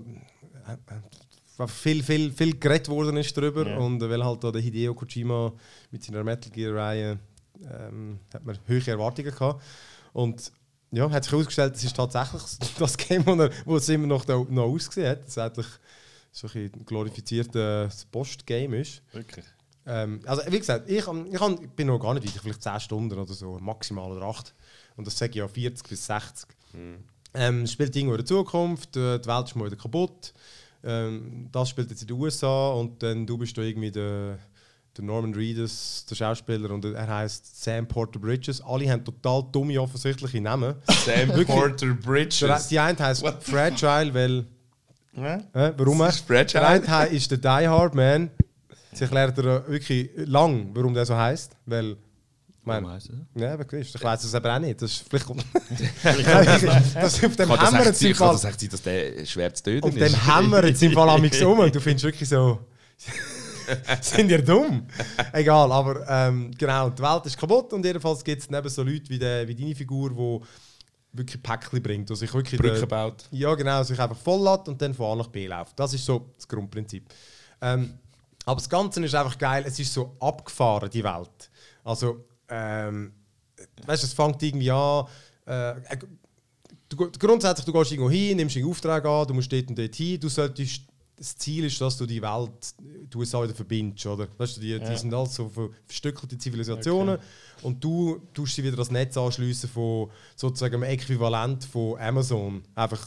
äh, 1.58 1.68
viel, 1.68 2.02
viel, 2.02 2.32
viel 2.32 2.58
geredet 2.58 2.88
worden 2.88 3.16
ist 3.16 3.36
darüber. 3.36 3.66
Ja. 3.66 3.78
Und 3.78 4.02
äh, 4.02 4.10
weil 4.10 4.24
halt 4.24 4.42
da 4.44 4.50
der 4.50 4.62
Hideo 4.62 4.94
Kojima 4.94 5.52
mit 5.90 6.02
seiner 6.04 6.24
Metal 6.24 6.50
Gear-Reihe 6.50 7.18
ähm, 7.62 8.20
hat 8.32 8.44
man 8.44 8.58
hohe 8.68 8.86
Erwartungen 8.86 9.30
gehabt. 9.30 9.62
Und 10.12 10.52
ja, 10.90 11.10
hat 11.10 11.24
sich 11.24 11.32
herausgestellt, 11.32 11.76
es 11.76 11.84
ist 11.84 11.96
tatsächlich 11.96 12.42
das 12.78 12.96
Game, 12.96 13.26
wo, 13.26 13.34
er, 13.34 13.50
wo 13.64 13.76
es 13.76 13.88
immer 13.88 14.06
noch, 14.06 14.24
da, 14.24 14.38
noch 14.48 14.64
ausgesehen 14.64 15.10
hat. 15.10 15.26
Das 15.26 15.38
eigentlich 15.38 15.66
so 16.32 16.48
ein 16.54 16.70
glorifiziertes 16.86 18.06
Post-Game 18.06 18.74
ist. 18.74 19.02
Wirklich. 19.12 19.44
Ähm, 19.86 20.20
also 20.26 20.42
wie 20.50 20.58
gesagt, 20.58 20.88
ich, 20.90 21.06
ähm, 21.08 21.26
ich, 21.30 21.68
bin 21.70 21.86
noch 21.86 21.98
gar 21.98 22.14
nicht 22.14 22.26
weit, 22.26 22.42
vielleicht 22.42 22.62
10 22.62 22.80
Stunden 22.80 23.18
oder 23.18 23.32
so, 23.32 23.58
maximal 23.58 24.12
oder 24.12 24.26
8. 24.26 24.54
Und 24.96 25.06
das 25.06 25.16
sage 25.16 25.30
ich 25.30 25.36
ja 25.36 25.48
40 25.48 25.88
bis 25.88 26.06
60. 26.06 26.48
Ähm, 27.34 27.62
es 27.62 27.72
spielt 27.72 27.96
irgendwo 27.96 28.14
in 28.14 28.18
der 28.18 28.26
Zukunft, 28.26 28.96
äh, 28.96 29.18
die 29.18 29.26
Welt 29.26 29.46
ist 29.46 29.56
mal 29.56 29.66
wieder 29.66 29.76
kaputt. 29.76 30.32
Ähm, 30.84 31.48
das 31.50 31.70
spielt 31.70 31.90
jetzt 31.90 32.02
in 32.02 32.08
den 32.08 32.16
USA 32.16 32.70
und 32.70 33.02
dann 33.02 33.26
du 33.26 33.36
bist 33.36 33.56
da 33.58 33.62
irgendwie 33.62 33.90
der, 33.90 34.38
der 34.96 35.04
Norman 35.04 35.34
Reedus, 35.34 36.06
der 36.08 36.14
Schauspieler, 36.14 36.70
und 36.70 36.84
er 36.84 37.06
heißt 37.06 37.62
Sam 37.64 37.86
Porter 37.86 38.18
Bridges. 38.20 38.60
Alle 38.60 38.90
haben 38.90 39.04
total 39.04 39.44
dumme, 39.50 39.80
offensichtliche 39.80 40.40
Namen. 40.40 40.74
Sam 41.04 41.28
Wirklich? 41.28 41.46
Porter 41.48 41.86
Der, 41.86 41.94
Bridges. 41.94 42.68
die 42.68 42.78
eine 42.78 42.98
heißt 42.98 43.26
Fragile, 43.40 44.14
weil. 44.14 44.44
Äh, 45.16 45.72
warum? 45.76 45.98
Das 45.98 46.16
ist 46.16 46.26
Fragile. 46.26 46.60
Der 46.60 46.68
eine 46.68 47.06
ist 47.08 47.30
der 47.30 47.38
Die 47.38 47.66
Hard 47.68 47.94
Man. 47.94 48.30
Sie 48.92 49.02
erklärt 49.04 49.36
er 49.38 49.66
äh, 49.66 49.70
wirklich 49.70 50.10
lang, 50.16 50.70
warum 50.74 50.94
der 50.94 51.04
so 51.06 51.16
heißt. 51.16 51.56
Weil. 51.66 51.96
Das? 52.68 53.08
ja, 53.34 53.54
aber 53.54 53.64
gewiss, 53.64 53.94
ich 53.94 54.02
weiß 54.02 54.24
es 54.24 54.34
aber 54.34 54.54
auch 54.54 54.58
nicht. 54.60 54.80
Das 54.80 54.90
ist 54.92 55.08
vielleicht 55.08 55.26
kommt. 55.26 55.44
das 56.94 57.24
auf 57.24 57.36
dem 57.36 57.48
Kann 57.48 57.60
Hammer 57.60 57.86
im 57.86 57.92
kann 57.92 58.14
Fall. 58.14 58.32
das 58.32 58.44
echt 58.44 58.60
sein, 58.60 58.68
dass 58.70 58.82
der 58.82 59.26
schwer 59.26 59.52
zu 59.54 59.62
töten 59.64 59.88
Auf 59.88 59.96
ist? 59.96 60.14
dem 60.14 60.26
Hammer 60.26 60.64
jetzt 60.64 60.82
im 60.82 60.92
Fall 60.92 61.08
amix 61.08 61.40
um 61.42 61.58
und 61.58 61.74
du 61.74 61.80
findest 61.80 62.04
wirklich 62.04 62.28
so. 62.28 62.60
sind 64.00 64.30
ihr 64.30 64.42
dumm? 64.42 64.86
Egal, 65.32 65.70
aber 65.72 66.06
ähm, 66.08 66.50
genau, 66.56 66.88
die 66.90 67.02
Welt 67.02 67.26
ist 67.26 67.36
kaputt 67.36 67.72
und 67.72 67.84
jedenfalls 67.84 68.24
gibt 68.24 68.42
es 68.42 68.50
neben 68.50 68.68
so 68.68 68.82
Leute 68.82 69.08
wie, 69.10 69.18
der, 69.18 69.46
wie 69.46 69.54
deine 69.54 69.74
Figur, 69.74 70.10
die 70.10 70.46
wirklich 71.18 71.42
Päckchen 71.42 71.82
bringt. 71.82 72.10
Also 72.10 72.20
sich 72.20 72.32
wirklich 72.32 72.60
Brücke 72.60 72.80
den- 72.80 72.88
baut. 72.88 73.24
ja, 73.30 73.54
genau, 73.54 73.82
sich 73.82 73.98
einfach 73.98 74.16
voll 74.16 74.42
lässt 74.42 74.68
und 74.68 74.80
dann 74.80 74.94
von 74.94 75.12
A 75.12 75.16
nach 75.16 75.28
B 75.28 75.46
läuft. 75.46 75.78
Das 75.78 75.92
ist 75.92 76.04
so 76.04 76.32
das 76.36 76.48
Grundprinzip. 76.48 77.04
Ähm, 77.60 77.98
aber 78.44 78.56
das 78.56 78.68
Ganze 78.70 79.04
ist 79.04 79.14
einfach 79.14 79.36
geil, 79.36 79.64
es 79.66 79.78
ist 79.78 79.92
so 79.92 80.16
abgefahren, 80.20 80.88
die 80.88 81.04
Welt. 81.04 81.50
Also, 81.84 82.24
ähm, 82.48 83.12
weißt 83.86 84.02
du, 84.02 84.06
es 84.06 84.12
fängt 84.12 84.42
irgendwie 84.42 84.70
an. 84.70 85.06
Äh, 85.46 85.74
du, 86.88 86.96
grundsätzlich, 87.18 87.64
du 87.64 87.72
gehst 87.72 87.92
irgendwo 87.92 88.10
hin, 88.10 88.36
nimmst 88.36 88.56
einen 88.56 88.66
Auftrag 88.66 89.04
an, 89.04 89.26
du 89.26 89.34
musst 89.34 89.52
dort 89.52 89.68
und 89.68 89.78
dort 89.78 89.94
hin, 89.94 90.18
du 90.20 90.28
solltest. 90.28 90.82
Das 91.20 91.36
Ziel 91.36 91.64
ist, 91.64 91.80
dass 91.80 91.96
du 91.96 92.06
die 92.06 92.22
Welt, 92.22 92.74
die 92.80 93.16
USA 93.16 93.42
wieder 93.42 93.52
verbindest, 93.52 94.06
oder? 94.06 94.28
Weißt 94.38 94.56
du, 94.56 94.60
die, 94.60 94.78
die 94.78 94.96
sind 94.96 95.12
alles 95.12 95.34
so 95.34 95.48
ver- 95.48 95.70
verstückelte 95.84 96.38
Zivilisationen 96.38 97.18
und 97.62 97.82
du 97.82 98.20
tust 98.32 98.54
sie 98.54 98.62
wieder 98.62 98.76
das 98.76 98.92
Netz 98.92 99.16
anschliessen 99.16 99.68
von 99.68 100.12
sozusagen 100.36 100.74
dem 100.80 100.84
Äquivalent 100.84 101.64
von 101.64 101.98
Amazon. 101.98 102.62
Einfach, 102.76 103.04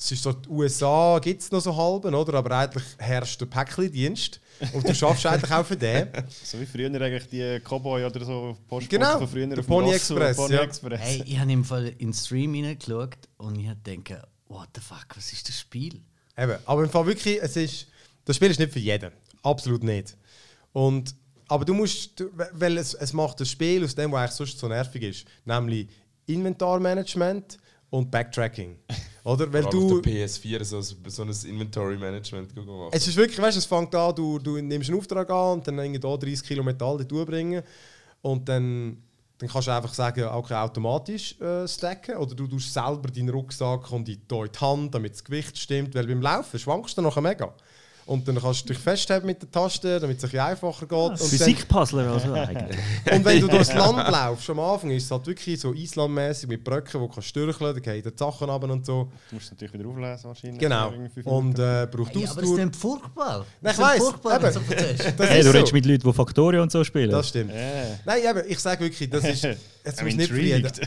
es 0.00 0.12
ist 0.12 0.22
so, 0.22 0.32
die 0.32 0.48
USA 0.48 1.18
gibt 1.18 1.42
es 1.42 1.50
noch 1.50 1.60
so 1.60 1.76
halben, 1.76 2.14
oder? 2.14 2.34
Aber 2.34 2.56
eigentlich 2.56 2.84
herrscht 2.98 3.40
der 3.40 3.46
Päckchendienst 3.46 4.40
und 4.72 4.88
du 4.88 4.94
schaffst 4.94 5.26
eigentlich 5.26 5.50
auch 5.50 5.66
für 5.66 5.76
den. 5.76 6.08
So 6.44 6.60
wie 6.60 6.66
früher 6.66 6.88
eigentlich 6.88 7.28
die 7.28 7.58
Cowboy 7.60 8.04
oder 8.04 8.24
so 8.24 8.56
Postboten 8.68 8.88
Genau, 8.88 9.18
von 9.18 9.28
früher 9.28 9.46
der 9.48 9.62
Pony 9.62 9.92
Express, 9.92 10.36
Pony 10.36 10.54
ja. 10.54 10.62
Express. 10.62 11.00
Hey, 11.00 11.24
ich 11.26 11.38
habe 11.38 11.52
im 11.52 11.64
Fall 11.64 11.88
in 11.88 11.98
den 11.98 12.14
Stream 12.14 12.54
hineingeschaut 12.54 13.16
und 13.38 13.58
ich 13.58 13.66
habe 13.66 13.80
gedacht, 13.84 14.28
what 14.46 14.68
the 14.76 14.80
fuck, 14.80 15.06
was 15.16 15.32
ist 15.32 15.48
das 15.48 15.58
Spiel? 15.58 16.00
Eben, 16.36 16.58
aber 16.64 16.84
im 16.84 16.90
Fall 16.90 17.06
wirklich, 17.06 17.42
es 17.42 17.56
ist, 17.56 17.88
das 18.24 18.36
Spiel 18.36 18.52
ist 18.52 18.60
nicht 18.60 18.72
für 18.72 18.78
jeden. 18.78 19.10
Absolut 19.42 19.82
nicht. 19.82 20.16
Und, 20.72 21.12
aber 21.48 21.64
du 21.64 21.74
musst, 21.74 22.24
weil 22.52 22.78
es, 22.78 22.94
es 22.94 23.12
macht 23.12 23.40
das 23.40 23.50
Spiel 23.50 23.84
aus 23.84 23.96
dem, 23.96 24.12
was 24.12 24.20
eigentlich 24.20 24.36
sonst 24.36 24.58
so 24.60 24.68
nervig 24.68 25.02
ist, 25.02 25.26
nämlich 25.44 25.88
Inventarmanagement 26.26 27.58
und 27.90 28.12
Backtracking. 28.12 28.78
Oder? 29.28 29.52
Weil 29.52 29.64
du, 29.64 29.96
auf 29.96 30.02
der 30.02 30.26
PS4 30.26 30.64
so, 30.64 30.80
so 30.80 31.22
ein 31.22 31.28
Inventory-Management 31.28 32.56
machen. 32.56 32.88
es 32.92 33.06
ist 33.06 33.16
wirklich, 33.16 33.38
weißt 33.38 33.56
du, 33.56 33.58
es 33.58 33.66
fängt 33.66 33.94
an, 33.94 34.14
du, 34.14 34.38
du 34.38 34.58
nimmst 34.58 34.88
einen 34.88 34.98
Auftrag 34.98 35.28
an 35.28 35.58
und 35.58 35.68
dann 35.68 35.78
irgendwie 35.78 36.00
da 36.00 36.16
30 36.16 36.42
Kilo 36.46 36.62
Metall 36.62 37.04
dort 37.04 37.26
bringen 37.26 37.62
und 38.22 38.48
dann, 38.48 38.96
dann 39.36 39.48
kannst 39.50 39.68
du 39.68 39.72
einfach 39.72 39.92
sagen, 39.92 40.24
okay, 40.24 40.54
automatisch 40.54 41.38
äh, 41.42 41.68
stacken 41.68 42.16
oder 42.16 42.34
du 42.34 42.46
tust 42.46 42.72
selber 42.72 43.10
deinen 43.10 43.28
Rucksack 43.28 43.92
und 43.92 44.08
in 44.08 44.18
die 44.30 44.58
Hand, 44.60 44.94
damit 44.94 45.12
das 45.12 45.22
Gewicht 45.22 45.58
stimmt, 45.58 45.94
weil 45.94 46.06
beim 46.06 46.22
Laufen 46.22 46.58
schwankst 46.58 46.96
du 46.96 47.02
nachher 47.02 47.20
mega. 47.20 47.52
Und 48.08 48.26
dann 48.26 48.40
kannst 48.40 48.64
du 48.64 48.72
dich 48.72 48.78
festhalten 48.78 49.26
mit 49.26 49.42
der 49.42 49.50
Taste, 49.50 50.00
damit 50.00 50.16
es 50.16 50.24
ein 50.24 50.30
bisschen 50.30 50.46
einfacher 50.46 50.86
geht. 50.86 51.10
dann, 51.10 51.16
Physikpuzzler 51.18 52.10
also 52.10 52.32
eigentlich. 52.32 52.78
und 53.12 53.22
wenn 53.22 53.40
du 53.42 53.48
durchs 53.48 53.74
Land 53.74 54.10
laufst, 54.10 54.48
am 54.48 54.60
Anfang 54.60 54.90
ist 54.92 55.04
es 55.04 55.10
halt 55.10 55.26
wirklich 55.26 55.60
so 55.60 55.74
Islandmäßig 55.74 56.48
mit 56.48 56.64
Brücken, 56.64 57.02
wo 57.02 57.06
du 57.06 57.12
kannst 57.12 57.28
stürcheln, 57.28 57.74
dann 57.74 57.82
gehen 57.82 58.02
die 58.02 58.10
Sachen 58.16 58.48
runter 58.48 58.70
und 58.70 58.86
so. 58.86 59.12
Du 59.28 59.34
musst 59.34 59.44
es 59.44 59.50
natürlich 59.50 59.74
wieder 59.74 59.86
auflesen 59.90 60.24
wahrscheinlich. 60.24 60.58
Genau. 60.58 60.90
Und 61.24 61.58
äh, 61.58 61.86
braucht 61.90 62.14
Hey, 62.14 62.24
aber 62.24 62.32
es 62.32 62.38
Ausdauer. 62.38 62.54
klingt 62.54 62.76
furchtbar. 62.76 63.46
Nein, 63.60 63.74
ich 63.74 63.78
weiss, 63.78 63.98
furchtbar, 63.98 64.40
eben. 64.40 64.52
so 64.52 64.60
Hey, 64.70 65.40
ist 65.40 65.46
du 65.46 65.50
so. 65.50 65.50
redest 65.50 65.72
mit 65.74 65.84
Leuten, 65.84 66.08
die 66.08 66.12
Factorio 66.14 66.62
und 66.62 66.72
so 66.72 66.84
spielen. 66.84 67.10
Das 67.10 67.28
stimmt. 67.28 67.52
Ja. 67.52 67.98
Nein, 68.06 68.22
eben, 68.24 68.42
ich 68.48 68.58
sage 68.58 68.84
wirklich, 68.84 69.10
das 69.10 69.24
ist. 69.24 69.46
Jetzt 69.88 70.02
muss 70.02 70.14
nicht 70.16 70.30
intrigued. 70.30 70.80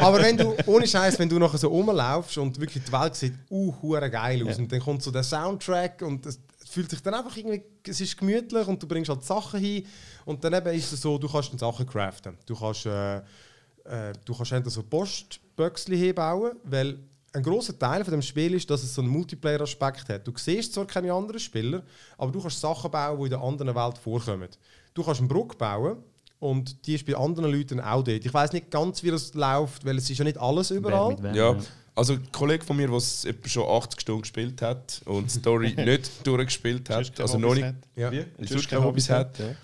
Aber 0.00 0.20
wenn 0.20 0.36
du, 0.36 0.54
ohne 0.66 0.86
Scheiß, 0.86 1.16
wenn 1.18 1.28
du 1.28 1.38
nachher 1.38 1.58
so 1.58 1.68
rumlaufst 1.68 2.38
und 2.38 2.58
wirklich 2.60 2.82
die 2.82 2.92
Welt 2.92 3.14
sieht, 3.14 3.34
uh, 3.48 3.72
hure 3.80 4.10
geil 4.10 4.44
aus, 4.48 4.58
und 4.58 4.72
dann 4.72 4.80
kommt 4.80 5.02
so 5.02 5.12
der 5.12 5.22
Soundtrack 5.40 6.02
und 6.02 6.26
es 6.26 6.38
fühlt 6.68 6.90
sich 6.90 7.02
dann 7.02 7.14
einfach 7.14 7.36
irgendwie, 7.36 7.62
es 7.86 8.00
ist 8.00 8.16
gemütlich 8.16 8.66
und 8.66 8.82
du 8.82 8.86
bringst 8.86 9.08
halt 9.10 9.24
Sachen 9.24 9.60
hin 9.60 9.84
und 10.24 10.42
dann 10.44 10.54
eben 10.54 10.74
ist 10.74 10.92
es 10.92 11.00
so, 11.00 11.18
du 11.18 11.28
kannst 11.28 11.50
dann 11.52 11.58
Sachen 11.58 11.86
craften. 11.86 12.36
Du 12.46 12.54
kannst, 12.54 12.86
äh, 12.86 13.16
äh, 13.18 14.12
du 14.24 14.34
kannst 14.34 14.52
entweder 14.52 14.70
so 14.70 14.82
Postböxli 14.82 15.98
hinbauen, 15.98 16.52
weil 16.64 16.98
ein 17.32 17.42
großer 17.42 17.78
Teil 17.78 18.04
von 18.04 18.12
dem 18.12 18.22
Spiel 18.22 18.54
ist, 18.54 18.68
dass 18.68 18.82
es 18.82 18.94
so 18.94 19.02
einen 19.02 19.10
Multiplayer-Aspekt 19.10 20.08
hat. 20.08 20.26
Du 20.26 20.32
siehst 20.36 20.74
zwar 20.74 20.86
keine 20.86 21.12
anderen 21.12 21.38
Spieler, 21.38 21.82
aber 22.18 22.32
du 22.32 22.40
kannst 22.40 22.60
Sachen 22.60 22.90
bauen, 22.90 23.18
die 23.18 23.24
in 23.24 23.30
der 23.30 23.40
anderen 23.40 23.74
Welt 23.74 23.98
vorkommen. 23.98 24.48
Du 24.94 25.04
kannst 25.04 25.20
eine 25.20 25.28
Brücke 25.28 25.56
bauen 25.56 25.98
und 26.40 26.86
die 26.86 26.94
ist 26.96 27.06
bei 27.06 27.16
anderen 27.16 27.52
Leuten 27.52 27.80
auch 27.80 28.02
dort. 28.02 28.24
Ich 28.24 28.34
weiß 28.34 28.52
nicht 28.52 28.70
ganz, 28.70 29.02
wie 29.02 29.10
das 29.10 29.32
läuft, 29.34 29.84
weil 29.84 29.98
es 29.98 30.10
ist 30.10 30.18
ja 30.18 30.24
nicht 30.24 30.38
alles 30.38 30.70
Wer 30.70 30.78
überall. 30.78 31.10
mit 31.10 31.22
wem, 31.22 31.34
Ja, 31.34 31.56
also 32.00 32.14
ein 32.14 32.32
Kollege 32.32 32.64
von 32.64 32.78
mir, 32.78 32.88
der 32.88 33.00
schon 33.46 33.68
80 33.68 34.00
Stunden 34.00 34.22
gespielt 34.22 34.62
hat 34.62 35.02
und 35.04 35.26
die 35.26 35.38
Story 35.38 35.74
nicht 35.76 36.26
durchgespielt 36.26 36.88
hat, 36.88 37.20
also 37.20 37.38
noch 37.38 37.54
nicht, 37.54 37.62
hat. 37.62 37.74
Ja. 37.94 38.10
wie? 38.10 38.24
Sonst 38.38 38.70
keine 38.70 38.84
Hobbys 38.84 39.10
hat. 39.10 39.38
ja. 39.38 39.54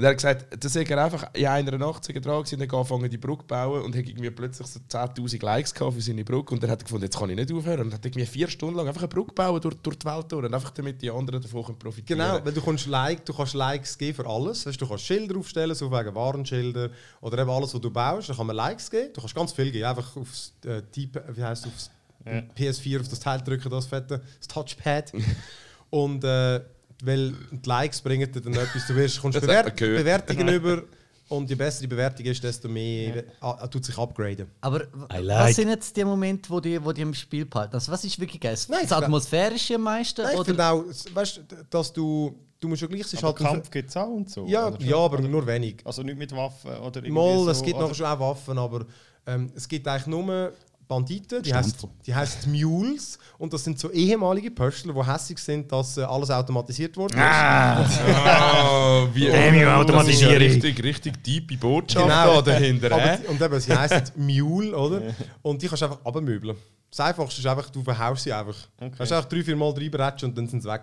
Und 0.00 0.04
er 0.04 0.10
hat 0.12 0.16
gesagt, 0.16 0.64
dass 0.64 0.74
er 0.74 1.04
einfach 1.04 1.28
in 1.34 1.46
einer 1.46 1.76
Nacht 1.76 2.08
dran 2.08 2.24
war 2.24 2.38
und 2.38 2.50
dann 2.50 2.62
angefangen 2.62 3.10
die 3.10 3.18
Brücke 3.18 3.42
zu 3.42 3.48
bauen 3.48 3.82
und 3.82 3.94
hat 3.94 4.08
irgendwie 4.08 4.30
plötzlich 4.30 4.66
so 4.66 4.80
10'000 4.88 5.44
Likes 5.44 5.74
gehabt 5.74 5.92
für 5.92 6.00
seine 6.00 6.24
Brücke 6.24 6.54
und 6.54 6.62
dann 6.62 6.70
hat 6.70 6.80
er 6.80 6.84
gefunden, 6.84 7.04
jetzt 7.04 7.18
kann 7.18 7.28
ich 7.28 7.36
nicht 7.36 7.52
aufhören 7.52 7.80
und 7.82 7.92
hat 7.92 8.02
irgendwie 8.06 8.24
vier 8.24 8.48
Stunden 8.48 8.76
lang 8.76 8.88
einfach 8.88 9.02
eine 9.02 9.08
Brücke 9.08 9.34
bauen 9.34 9.60
durch, 9.60 9.74
durch 9.74 9.98
die 9.98 10.06
Welt 10.06 10.32
durch 10.32 10.46
und 10.46 10.54
einfach 10.54 10.70
damit 10.70 11.02
die 11.02 11.10
anderen 11.10 11.42
davon 11.42 11.64
können 11.64 11.78
profitieren 11.78 12.18
Genau, 12.18 12.42
weil 12.42 12.50
du 12.50 12.62
kannst, 12.62 12.86
like, 12.86 13.26
du 13.26 13.34
kannst 13.34 13.52
Likes 13.52 13.98
geben 13.98 14.16
für 14.16 14.26
alles. 14.26 14.64
Weißt, 14.64 14.80
du 14.80 14.88
kannst 14.88 15.04
Schilder 15.04 15.36
aufstellen, 15.36 15.74
so 15.74 15.92
wegen 15.92 16.14
Warnschilder 16.14 16.88
oder 17.20 17.38
eben 17.42 17.50
alles, 17.50 17.74
was 17.74 17.80
du 17.82 17.90
baust. 17.90 18.30
Da 18.30 18.34
kann 18.34 18.46
man 18.46 18.56
Likes 18.56 18.90
geben. 18.90 19.12
Du 19.12 19.20
kannst 19.20 19.34
ganz 19.34 19.52
viel 19.52 19.70
geben. 19.70 19.84
Einfach 19.84 20.16
aufs, 20.16 20.54
äh, 20.64 20.80
Typ, 20.90 21.22
wie 21.28 21.44
heißt 21.44 21.66
aufs 21.66 21.90
Ja. 22.24 22.40
PS4 22.56 23.00
auf 23.00 23.08
das 23.08 23.20
Teil 23.20 23.42
drücken, 23.42 23.68
das 23.68 23.84
fette, 23.84 24.22
das 24.38 24.48
Touchpad. 24.48 25.12
Und 25.90 26.24
äh, 26.24 26.60
weil 27.04 27.32
die 27.50 27.68
Likes 27.68 28.00
bringen 28.00 28.30
dir 28.30 28.40
dann 28.40 28.54
etwas. 28.54 28.86
Du 28.86 28.94
wirst, 28.94 29.20
kommst 29.20 29.36
Das 29.36 29.42
Bewer 29.42 29.58
hat 29.58 29.66
man 29.66 29.76
gehört. 29.76 29.98
Bewertungen 29.98 30.48
über 30.48 30.82
und 31.30 31.48
je 31.48 31.54
besser 31.54 31.82
die 31.82 31.86
Bewertung 31.86 32.26
ist, 32.26 32.42
desto 32.42 32.68
mehr 32.68 33.18
äh, 33.18 33.68
tut 33.70 33.84
sich 33.84 33.96
upgraden. 33.96 34.48
Aber 34.60 34.82
I 34.82 34.86
was 35.12 35.22
like. 35.22 35.54
sind 35.54 35.68
jetzt 35.68 35.96
die 35.96 36.04
Momente, 36.04 36.50
wo 36.50 36.58
die, 36.58 36.84
wo 36.84 36.90
die 36.92 37.02
im 37.02 37.14
Spiel 37.14 37.46
behalten? 37.46 37.74
Also 37.74 37.92
was 37.92 38.02
ist 38.04 38.18
wirklich 38.18 38.40
geil? 38.40 38.58
Nein, 38.68 38.80
das 38.82 38.92
Atmosphärische 38.92 39.76
am 39.76 39.82
meisten? 39.82 40.22
Nein, 40.22 40.36
oder? 40.36 40.72
auch, 40.72 40.84
weißt, 41.14 41.36
du, 41.36 41.42
dass 41.70 41.92
du, 41.92 42.34
du 42.58 42.68
musst 42.68 42.82
ja 42.82 42.88
gleich, 42.88 43.02
es 43.02 43.12
ist 43.12 43.22
Aber 43.22 43.28
halt 43.28 43.36
Kampf 43.36 43.70
gibt 43.70 43.90
es 43.90 43.96
auch 43.96 44.08
und 44.08 44.28
so. 44.28 44.44
ja, 44.46 44.66
oder 44.66 44.84
ja, 44.84 44.96
aber 44.96 45.20
nur 45.20 45.46
wenig. 45.46 45.76
Also 45.84 46.02
nicht 46.02 46.18
mit 46.18 46.32
Waffen 46.32 46.72
oder 46.72 46.96
irgendwie 46.96 47.12
Mal, 47.12 47.44
so, 47.44 47.50
es 47.50 47.62
gibt 47.62 47.76
oder? 47.76 47.86
noch 47.86 47.94
schon 47.94 48.06
auch 48.06 48.18
Waffen, 48.18 48.58
aber 48.58 48.86
ähm, 49.26 49.52
es 49.54 49.68
gibt 49.68 49.86
eigentlich 49.86 50.06
nur 50.08 50.52
Banditen, 50.90 51.40
die 51.42 51.54
heißen 51.54 51.74
die 52.04 52.12
heissen 52.12 52.50
Mules 52.50 53.16
und 53.38 53.52
das 53.52 53.62
sind 53.62 53.78
so 53.78 53.90
ehemalige 53.92 54.50
Pöstler, 54.50 54.92
die 54.92 55.06
hässlich 55.06 55.38
sind, 55.38 55.70
dass 55.70 55.96
äh, 55.96 56.02
alles 56.02 56.30
automatisiert 56.32 56.96
wurde. 56.96 57.14
Ah, 57.16 59.06
wie 59.14 59.28
Premium-Automatisierung. 59.28 60.34
Das 60.34 60.42
ist 60.42 60.62
ja 60.62 60.68
richtig, 60.68 60.82
richtig 60.84 61.22
tiefe 61.22 61.56
Botschaft 61.56 62.06
Genau. 62.06 62.40
da 62.42 62.52
dahinter. 62.52 62.90
Aber, 62.90 63.28
und 63.30 63.40
eben, 63.40 63.60
sie 63.60 63.72
heißen 63.72 64.02
Mule, 64.16 64.76
oder? 64.76 65.14
Und 65.42 65.62
die 65.62 65.68
kannst 65.68 65.82
du 65.82 65.86
einfach 65.86 66.04
abmöbeln. 66.04 66.56
Das 66.90 66.98
Einfachste 67.00 67.40
ist 67.40 67.46
einfach, 67.46 67.70
du 67.70 67.82
verhaust 67.84 68.24
sie 68.24 68.32
einfach. 68.32 68.56
Okay. 68.76 68.90
Du 68.90 68.96
kannst 68.96 69.12
einfach 69.12 69.28
drei, 69.28 69.44
vier 69.44 69.54
Mal 69.56 69.70
reinbretschen 69.70 70.28
und 70.30 70.36
dann 70.38 70.48
sind 70.48 70.60
sie 70.62 70.68
weg. 70.68 70.82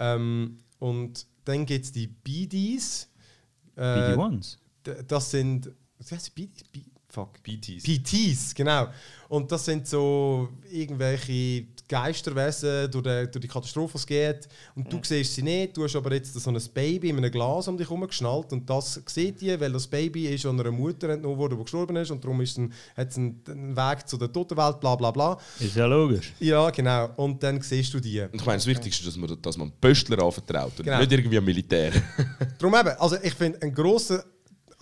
Ähm, 0.00 0.58
und 0.80 1.26
dann 1.44 1.64
gibt 1.64 1.84
es 1.84 1.92
die 1.92 2.08
BDs. 2.08 3.08
Äh, 3.76 4.10
BD-Ones. 4.10 4.58
d- 4.84 4.96
das 5.06 5.30
sind. 5.30 5.70
Was 5.98 6.10
heißt 6.10 6.34
BDs? 6.34 6.64
Fuck. 7.14 7.40
PTs. 7.44 7.84
PTs, 7.84 8.54
genau. 8.54 8.88
Und 9.28 9.50
das 9.52 9.64
sind 9.64 9.86
so 9.86 10.48
irgendwelche 10.70 11.66
Geisterwesen 11.88 12.90
durch 12.90 13.04
die, 13.04 13.30
durch 13.30 13.42
die 13.42 13.48
Katastrophe, 13.48 13.92
die 13.92 13.98
es 13.98 14.06
geht. 14.06 14.48
Und 14.74 14.92
du 14.92 14.98
siehst 15.02 15.34
sie 15.34 15.42
nicht, 15.42 15.76
du 15.76 15.84
hast 15.84 15.94
aber 15.94 16.12
jetzt 16.12 16.34
so 16.34 16.50
ein 16.50 16.58
Baby 16.72 17.10
in 17.10 17.18
einem 17.18 17.30
Glas 17.30 17.68
um 17.68 17.76
dich 17.78 17.88
herum 17.88 18.06
geschnallt 18.06 18.52
und 18.52 18.68
das 18.68 19.00
sieht 19.06 19.40
die, 19.40 19.58
weil 19.60 19.70
das 19.72 19.86
Baby 19.86 20.26
ist 20.26 20.44
an 20.46 20.58
einer 20.58 20.72
Mutter 20.72 21.10
entnommen 21.10 21.38
worden, 21.38 21.56
die 21.56 21.62
gestorben 21.62 21.94
ist 21.96 22.10
und 22.10 22.24
darum 22.24 22.40
ist 22.40 22.58
ein, 22.58 22.72
hat 22.96 23.10
es 23.10 23.16
einen, 23.16 23.40
einen 23.48 23.76
Weg 23.76 24.08
zu 24.08 24.16
der 24.16 24.32
Totenwelt, 24.32 24.80
bla 24.80 24.96
bla 24.96 25.10
bla. 25.12 25.38
Ist 25.60 25.76
ja 25.76 25.86
logisch. 25.86 26.32
Ja, 26.40 26.70
genau. 26.70 27.10
Und 27.16 27.40
dann 27.42 27.60
siehst 27.60 27.94
du 27.94 28.00
die. 28.00 28.20
Und 28.22 28.34
ich 28.34 28.46
meine, 28.46 28.58
das 28.58 28.66
Wichtigste 28.66 29.02
ist, 29.02 29.06
dass 29.08 29.16
man, 29.16 29.40
dass 29.40 29.56
man 29.56 29.68
einen 29.68 29.76
Pöstler 29.80 30.20
anvertraut 30.22 30.72
und 30.78 30.84
Genau. 30.84 30.98
nicht 30.98 31.12
irgendwie 31.12 31.38
ein 31.38 31.44
Militär. 31.44 31.92
Darum 32.58 32.74
eben, 32.74 32.96
also 32.98 33.16
ich 33.22 33.34
finde, 33.34 33.62
ein 33.62 33.72
grosser 33.72 34.24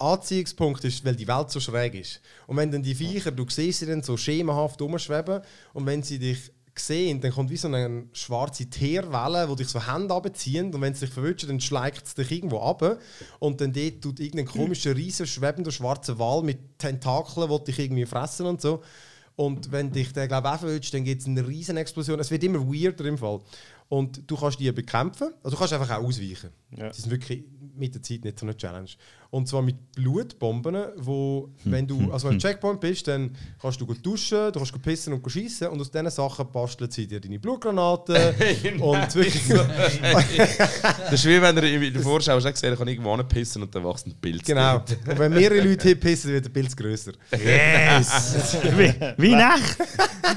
Anziehungspunkt 0.03 0.85
ist, 0.85 1.05
weil 1.05 1.17
die 1.17 1.29
Welt 1.29 1.51
so 1.51 1.61
schräg 1.61 1.95
ist. 1.95 2.21
Und 2.47 2.57
wenn 2.57 2.71
dann 2.71 2.83
die 2.83 2.95
Viecher, 2.95 3.31
du 3.31 3.47
siehst 3.49 3.81
sie 3.81 3.87
dann 3.87 4.03
so 4.03 4.17
schemenhaft 4.17 4.81
rumschweben 4.81 5.41
und 5.73 5.87
wenn 5.87 6.03
sie 6.03 6.19
dich 6.19 6.51
gesehen, 6.75 7.21
dann 7.21 7.33
kommt 7.33 7.51
wie 7.51 7.57
so 7.57 7.69
eine 7.69 8.05
schwarze 8.13 8.67
Teerwelle, 8.67 9.47
die 9.49 9.57
dich 9.57 9.69
so 9.69 9.87
Hände 9.87 10.15
abzieht 10.15 10.75
und 10.75 10.81
wenn 10.81 10.93
es 10.93 11.01
dich 11.01 11.11
verwünscht, 11.11 11.49
dann 11.49 11.61
schlägt 11.61 12.07
es 12.07 12.15
dich 12.15 12.31
irgendwo 12.31 12.61
ab 12.61 12.99
und 13.39 13.61
dann 13.61 13.73
dort 13.73 14.01
tut 14.01 14.21
irgendein 14.21 14.47
komischer, 14.47 14.97
riesen, 14.97 15.27
schwebender 15.27 15.71
schwarzer 15.71 16.19
Wal 16.19 16.43
mit 16.43 16.79
Tentakeln, 16.79 17.49
der 17.49 17.59
dich 17.59 17.79
irgendwie 17.79 18.07
fressen 18.07 18.47
und 18.47 18.61
so. 18.61 18.83
Und 19.37 19.73
wenn 19.73 19.91
dich 19.91 20.13
der, 20.13 20.29
glaube 20.29 20.79
ich, 20.79 20.91
dann 20.91 21.05
gibt 21.05 21.23
es 21.23 21.27
eine 21.27 21.47
riesen 21.47 21.77
Explosion. 21.77 22.21
Es 22.21 22.31
wird 22.31 22.45
immer 22.45 22.61
weirder 22.61 23.05
im 23.07 23.17
Fall. 23.17 23.41
Und 23.89 24.31
du 24.31 24.37
kannst 24.37 24.61
die 24.61 24.71
bekämpfen, 24.73 25.33
also 25.43 25.57
du 25.57 25.59
kannst 25.59 25.73
einfach 25.73 25.91
auch 25.91 26.05
ausweichen. 26.05 26.51
Ja. 26.77 26.89
Das 26.89 26.99
ist 26.99 27.11
wirklich 27.11 27.45
mit 27.77 27.95
der 27.95 28.03
Zeit 28.03 28.25
nicht 28.25 28.39
so 28.39 28.47
eine 28.47 28.57
Challenge. 28.57 28.89
Und 29.31 29.49
zwar 29.49 29.63
mit 29.63 29.93
Blutbomben, 29.93 30.77
wo, 30.97 31.49
wenn 31.65 31.87
du, 31.87 32.13
also 32.13 32.29
wenn 32.29 32.39
du 32.39 32.47
Checkpoint 32.47 32.81
bist, 32.81 33.09
dann 33.09 33.35
kannst 33.59 33.81
du 33.81 33.87
gut 33.87 34.05
duschen, 34.05 34.53
du 34.53 34.59
kannst 34.59 34.75
gut 34.75 34.83
pissen 34.83 35.15
und 35.15 35.31
schießen 35.31 35.69
und 35.69 35.81
aus 35.81 35.91
diesen 35.91 36.11
Sachen 36.11 36.53
basteln 36.53 36.91
sie 36.91 37.07
dir 37.07 37.19
deine 37.19 37.39
Blutgranaten 37.39 38.15
und 38.79 39.15
wirklich 39.15 39.43
so, 39.45 39.55
Das 40.83 41.13
ist 41.15 41.25
wie 41.25 41.41
wenn 41.41 41.57
er 41.57 41.63
in 41.63 41.95
der 41.95 42.03
Vorschau 42.03 42.39
schon 42.41 42.53
gesehen 42.53 42.73
er 42.73 42.77
kann 42.77 42.89
irgendwo 42.89 43.17
pissen 43.23 43.63
und 43.63 43.75
dann 43.75 43.85
wächst 43.85 44.07
ein 44.07 44.15
Bild. 44.21 44.45
genau. 44.45 44.77
Und 44.77 45.19
wenn 45.19 45.33
mehrere 45.33 45.63
Leute 45.63 45.89
hinpissen, 45.89 46.31
wird 46.31 46.45
der 46.45 46.51
Pilz 46.51 46.77
grösser. 46.77 47.13
Yes! 47.33 48.59
wie, 48.77 48.95
wie 49.17 49.35
Nacht! 49.35 49.79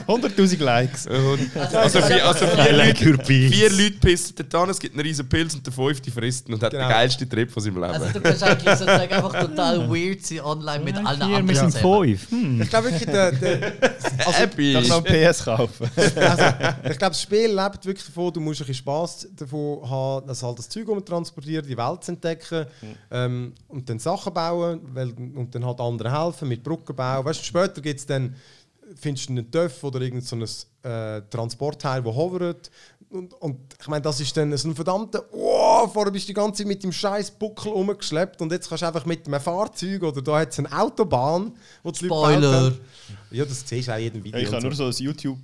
100'000 0.08 0.63
Likes. 0.63 1.06
Und, 1.08 1.56
also, 1.76 2.02
vier, 2.02 2.26
also 2.26 2.48
vier, 2.48 2.71
Leute, 2.71 3.26
vier 3.26 3.69
Leute 3.71 3.98
pissen 4.00 4.36
an, 4.54 4.69
es 4.69 4.80
gibt 4.80 4.93
einen 4.93 5.06
riesen 5.06 5.28
Pilz 5.28 5.54
und 5.54 5.65
der 5.65 5.74
fünfte 5.74 6.12
frisst 6.12 6.24
und 6.53 6.63
hat 6.63 6.71
Genau. 6.71 6.83
den 6.83 6.89
geilsten 6.89 7.29
Trip 7.29 7.51
von 7.51 7.63
seinem 7.63 7.75
Leben. 7.75 7.93
Also 7.93 8.09
du 8.13 8.21
kannst 8.21 8.43
eigentlich 8.43 8.77
sozusagen 8.77 9.13
einfach 9.13 9.39
total 9.39 9.89
weird 9.89 10.25
sein 10.25 10.41
online 10.41 10.83
mit 10.83 10.95
allen 10.95 11.05
wir 11.05 11.25
anderen 11.38 11.55
sind 11.55 11.71
zusammen. 11.71 12.17
fünf. 12.17 12.31
Hm. 12.31 12.61
Ich 12.61 12.69
glaube 12.69 12.91
wirklich, 12.91 13.05
der, 13.05 13.31
der, 13.31 13.73
also, 14.19 14.31
Happy. 14.33 14.73
Darf 14.73 14.88
noch 14.88 15.05
ein 15.05 15.31
PS 15.31 15.45
kaufen? 15.45 15.89
also, 15.95 16.43
ich 16.89 16.97
glaube, 16.97 17.11
das 17.11 17.21
Spiel 17.21 17.47
lebt 17.47 17.85
wirklich 17.85 18.05
davon, 18.05 18.33
du 18.33 18.39
musst 18.39 18.61
ein 18.61 18.67
bisschen 18.67 18.75
Spass 18.75 19.27
davon 19.35 19.89
haben, 19.89 20.27
dass 20.27 20.43
halt 20.43 20.59
das 20.59 20.69
Zeug 20.69 20.88
transportieren, 21.05 21.65
die 21.65 21.77
Welt 21.77 22.03
zu 22.03 22.11
entdecken 22.11 22.65
ähm, 23.11 23.53
und 23.67 23.89
dann 23.89 23.99
Sachen 23.99 24.33
bauen 24.33 24.81
weil, 24.93 25.09
und 25.11 25.53
dann 25.53 25.65
halt 25.65 25.79
anderen 25.79 26.11
helfen 26.11 26.47
mit 26.47 26.63
Brücken 26.63 26.95
bauen. 26.95 27.25
Weißt 27.25 27.39
du, 27.39 27.43
später 27.43 27.81
gibt 27.81 27.99
es 27.99 28.05
dann, 28.05 28.35
findest 28.95 29.29
du 29.29 29.33
einen 29.33 29.51
TÜV 29.51 29.83
oder 29.83 30.01
irgend 30.01 30.25
so 30.25 30.35
ein 30.35 30.43
äh, 30.85 31.21
Transportteil, 31.29 32.01
das 32.03 32.13
hovert. 32.13 32.69
Und, 33.15 33.34
und 33.36 33.58
ich 33.80 33.88
meine, 33.88 34.01
das 34.01 34.19
ist 34.19 34.36
dann 34.36 34.56
so 34.58 34.67
ein 34.67 34.75
verdammter, 34.75 35.25
oh, 35.32 35.88
vorher 35.88 36.12
bist 36.12 36.25
du 36.25 36.28
die 36.28 36.34
ganze 36.34 36.60
Zeit 36.60 36.67
mit 36.67 36.84
dem 36.84 36.91
scheiß 36.91 37.32
Buckel 37.32 37.71
rumgeschleppt 37.71 38.41
und 38.41 38.51
jetzt 38.51 38.67
kannst 38.67 38.84
du 38.84 38.88
einfach 38.88 39.06
mit 39.06 39.25
einem 39.25 39.39
Fahrzeug 39.39 40.04
oder 40.04 40.21
da 40.21 40.39
hat 40.39 40.51
es 40.51 40.60
eine 40.60 40.71
Autobahn, 40.71 41.54
wo 41.82 41.91
die 41.91 42.06
Leute 42.06 42.34
Spoiler. 42.34 42.54
haben. 42.54 42.80
Ja, 43.32 43.45
das 43.45 43.67
siehst 43.67 43.88
du 43.88 43.91
auch 43.93 43.97
in 43.97 44.04
jedem 44.04 44.23
Video. 44.23 44.39
Ich 44.39 44.47
habe 44.47 44.62
so. 44.62 44.67
nur 44.67 44.75
so 44.75 44.86
ein 44.86 45.06
YouTube. 45.06 45.39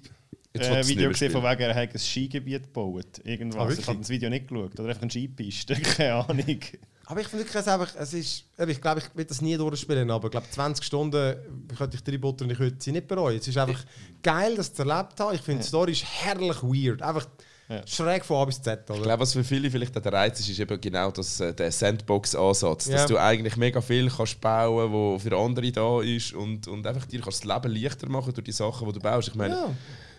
Äh, 0.54 0.80
es 0.80 0.88
Video 0.88 1.10
gesehen, 1.10 1.32
von 1.32 1.44
wegen, 1.44 1.62
er 1.62 1.76
hat 1.76 1.94
ein 1.94 2.00
Skigebiet 2.00 2.64
gebaut. 2.64 3.06
Ah, 3.20 3.30
Irgendwas. 3.30 3.62
wirklich? 3.62 3.80
ich 3.80 3.88
habe 3.88 4.00
das 4.00 4.10
Video 4.10 4.30
nicht 4.30 4.48
geschaut. 4.50 4.80
Oder 4.80 4.90
einfach 4.90 5.02
eine 5.02 5.12
Skipiste. 5.12 5.76
Keine 5.82 6.14
Ahnung. 6.16 6.60
Aber 7.06 7.22
ich 7.22 7.28
finde 7.28 7.46
wirklich, 7.46 7.62
es 7.62 7.68
einfach, 7.68 7.94
es 7.98 8.14
ist, 8.14 8.46
ich 8.68 8.82
glaube, 8.82 9.00
ich 9.00 9.16
will 9.16 9.26
das 9.26 9.42
nie 9.42 9.58
durchspielen, 9.58 10.10
aber 10.12 10.28
ich 10.28 10.32
glaube, 10.32 10.48
20 10.50 10.86
Stunden 10.86 11.36
könnte 11.78 11.98
ich 11.98 12.04
drei 12.04 12.18
Butter 12.18 12.46
und 12.46 12.52
ich 12.52 12.60
würde 12.60 12.78
sie 12.80 12.92
nicht 12.92 13.08
bereuen. 13.08 13.38
Es 13.38 13.48
ist 13.48 13.58
einfach 13.58 13.84
geil, 14.24 14.56
das 14.56 14.74
zu 14.74 14.84
erlebt 14.84 15.20
haben. 15.20 15.36
Ich 15.36 15.42
finde, 15.42 15.62
die 15.62 15.68
Story 15.68 15.92
ist 15.92 16.06
herrlich 16.06 16.62
weird. 16.64 17.02
Einfach 17.02 17.28
Ja. 17.72 17.88
schräg 17.88 18.26
von 18.26 18.38
A 18.42 18.46
bis 18.46 18.62
Z. 18.62 18.82
Ich 18.84 18.90
Oder? 18.92 19.02
glaube, 19.04 19.22
was 19.22 19.32
für 19.34 19.44
viele 19.46 19.72
vielleicht 19.72 19.96
der 19.96 20.12
Reiz 20.12 20.40
ist, 20.42 20.50
ist 20.50 20.60
eben 20.60 20.82
genau 20.82 21.10
das, 21.12 21.40
äh, 21.40 21.54
der 21.54 21.72
Sandbox-Ansatz. 21.72 22.88
Ja. 22.88 22.98
Dass 22.98 23.06
du 23.08 23.18
eigentlich 23.18 23.56
mega 23.56 23.80
viel 23.82 24.10
kannst 24.10 24.42
bauen 24.42 24.92
wo 24.92 25.18
für 25.18 25.36
andere 25.38 25.72
da 25.72 26.02
ist 26.02 26.34
und, 26.34 26.68
und 26.68 26.86
einfach 26.86 27.06
dir 27.06 27.22
kannst 27.22 27.46
das 27.46 27.54
Leben 27.64 27.76
leichter 27.82 28.10
machen 28.10 28.34
durch 28.34 28.44
die 28.46 28.52
Sachen, 28.52 28.86
die 28.88 28.94
du 28.94 29.00
baust. 29.00 29.30
Ich 29.30 29.36
meine, 29.36 29.54
Ja. 29.56 29.70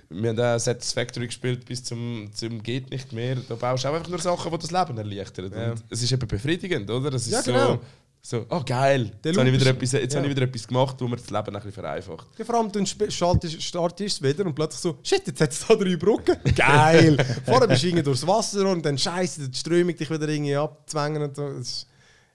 wir 0.08 0.30
haben 0.30 0.40
auch 0.40 0.58
Satisfactory 0.58 1.26
gespielt 1.26 1.64
bis 1.66 1.84
zum, 1.84 2.30
zum 2.32 2.62
geht 2.62 2.90
nicht 2.90 3.12
mehr. 3.12 3.36
Da 3.48 3.54
baust 3.54 3.84
du 3.84 3.88
auch 3.88 3.94
einfach 3.94 4.08
nur 4.08 4.18
Sachen, 4.18 4.50
die 4.50 4.58
das 4.58 4.70
Leben 4.70 4.96
erleichtern. 4.98 5.52
Ja. 5.54 5.70
Und 5.72 5.84
es 5.90 6.02
ist 6.02 6.10
eben 6.12 6.26
befriedigend, 6.26 6.90
oder? 6.90 7.12
Es 7.12 7.26
ist 7.26 7.32
Ja, 7.32 7.42
genau. 7.42 7.72
so, 7.74 7.80
so, 8.24 8.46
oh 8.50 8.62
geil, 8.64 9.10
jetzt 9.24 9.36
habe 9.36 9.48
ich, 9.48 9.54
wieder 9.54 9.66
ist- 9.70 9.76
etwas, 9.76 9.92
jetzt 9.92 10.12
ja. 10.12 10.20
habe 10.20 10.28
ich 10.28 10.36
wieder 10.36 10.46
etwas 10.46 10.68
gemacht, 10.68 10.96
wo 11.00 11.08
mir 11.08 11.16
das 11.16 11.28
Leben 11.28 11.48
ein 11.48 11.52
bisschen 11.54 11.72
vereinfacht. 11.72 12.28
Ja, 12.38 12.44
vor 12.44 12.54
allem, 12.54 12.70
dann 12.70 12.86
startest, 12.86 13.60
startest 13.60 14.20
du 14.20 14.28
wieder 14.28 14.46
und 14.46 14.54
plötzlich 14.54 14.80
so, 14.80 14.98
shit, 15.02 15.26
jetzt 15.26 15.40
hat 15.40 15.50
es 15.50 15.66
da 15.66 15.74
drei 15.74 15.96
Brücken. 15.96 16.36
Geil! 16.54 17.16
Vorher 17.44 17.66
bist 17.66 17.82
du 17.82 17.88
irgendwie 17.88 18.04
durchs 18.04 18.24
Wasser 18.24 18.70
und 18.70 18.86
dann 18.86 18.96
scheiße, 18.96 19.48
die 19.48 19.58
Strömung 19.58 19.96
dich 19.96 20.08
wieder 20.08 20.28
irgendwie 20.28 20.54
abzwängen 20.54 21.22
und 21.22 21.34
so. 21.34 21.48
Es 21.48 21.68
ist, 21.68 21.86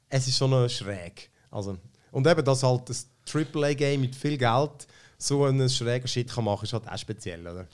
es 0.09 0.27
ist 0.27 0.37
schon 0.37 0.49
noch 0.49 0.67
schräg. 0.67 1.29
Also, 1.49 1.77
und 2.11 2.27
eben, 2.27 2.43
dass 2.43 2.63
halt 2.63 2.89
das 2.89 3.07
AAA-Game 3.33 4.01
mit 4.01 4.13
viel 4.13 4.37
Geld 4.37 4.87
so 5.17 5.45
einen 5.45 5.69
schrägen 5.69 6.07
Shit 6.07 6.29
kann 6.29 6.43
machen, 6.43 6.65
ist 6.65 6.73
halt 6.73 6.87
auch 6.87 6.97
speziell, 6.97 7.41
oder? 7.41 7.65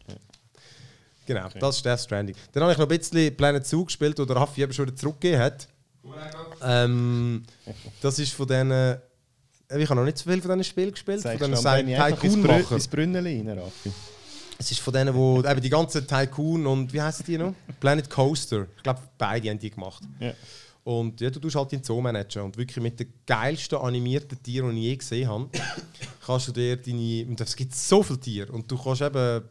Genau, 1.26 1.48
das 1.60 1.78
ist 1.78 1.86
Death 1.86 2.02
Stranding. 2.02 2.36
Dann 2.52 2.64
habe 2.64 2.74
ich 2.74 2.78
noch 2.78 2.90
ein 2.90 2.98
bisschen 2.98 3.36
Planet 3.36 3.66
Zoo 3.66 3.86
gespielt, 3.86 4.20
wo 4.20 4.26
der 4.26 4.36
Raffi 4.36 4.62
eben 4.62 4.74
schon 4.74 4.86
wieder 4.86 4.96
zurückgegeben 4.96 5.42
hat. 5.42 5.68
Ähm, 6.62 7.44
das 8.02 8.20
ist 8.20 8.34
von 8.34 8.48
denen. 8.48 8.98
Ich 9.76 9.90
habe 9.90 10.00
noch 10.00 10.06
nicht 10.06 10.18
so 10.18 10.30
viel 10.30 10.42
von 10.42 10.52
diesen 10.52 10.64
Spielen 10.66 10.92
gespielt. 10.92 11.22
Sagst 11.22 11.40
von 11.42 11.52
diesen 11.52 11.88
Tycoon-Machern. 11.88 12.78
ins 12.78 12.88
Brünneli 12.88 13.38
rein, 13.38 13.58
Raffi. 13.58 13.92
Es 14.60 14.72
ist 14.72 14.82
von 14.82 14.94
denen, 14.94 15.14
wo 15.16 15.40
eben 15.40 15.62
die 15.62 15.70
ganzen 15.70 16.08
Tycoon 16.08 16.68
und 16.68 16.94
wie 16.94 17.02
heißen 17.02 17.26
die 17.26 17.38
noch? 17.38 17.54
Planet 17.80 18.10
Coaster. 18.10 18.68
Ich 18.78 18.84
glaube, 18.84 19.02
beide 19.18 19.50
haben 19.50 19.60
die 19.60 19.72
gemacht. 19.72 20.04
Ja. 20.20 20.34
Und 20.84 21.22
ja, 21.22 21.30
du 21.30 21.40
tust 21.40 21.56
halt 21.56 21.72
den 21.72 21.84
Zoo 21.84 22.02
managen 22.02 22.44
und 22.44 22.58
wirklich 22.58 22.82
mit 22.84 23.00
den 23.00 23.12
geilsten 23.26 23.80
animierten 23.80 24.42
Tieren, 24.44 24.76
die 24.76 24.82
ich 24.82 24.88
je 24.88 24.96
gesehen 24.98 25.30
habe, 25.30 25.50
kannst 26.26 26.50
du 26.50 26.52
dir 26.52 26.78
deine. 26.78 27.26
Und 27.28 27.40
es 27.40 27.56
gibt 27.56 27.74
so 27.74 28.04
viele 28.04 28.20
Tiere 28.20 28.52
und 28.52 28.70
du 28.70 28.78
kannst 28.78 29.02
eben. 29.02 29.44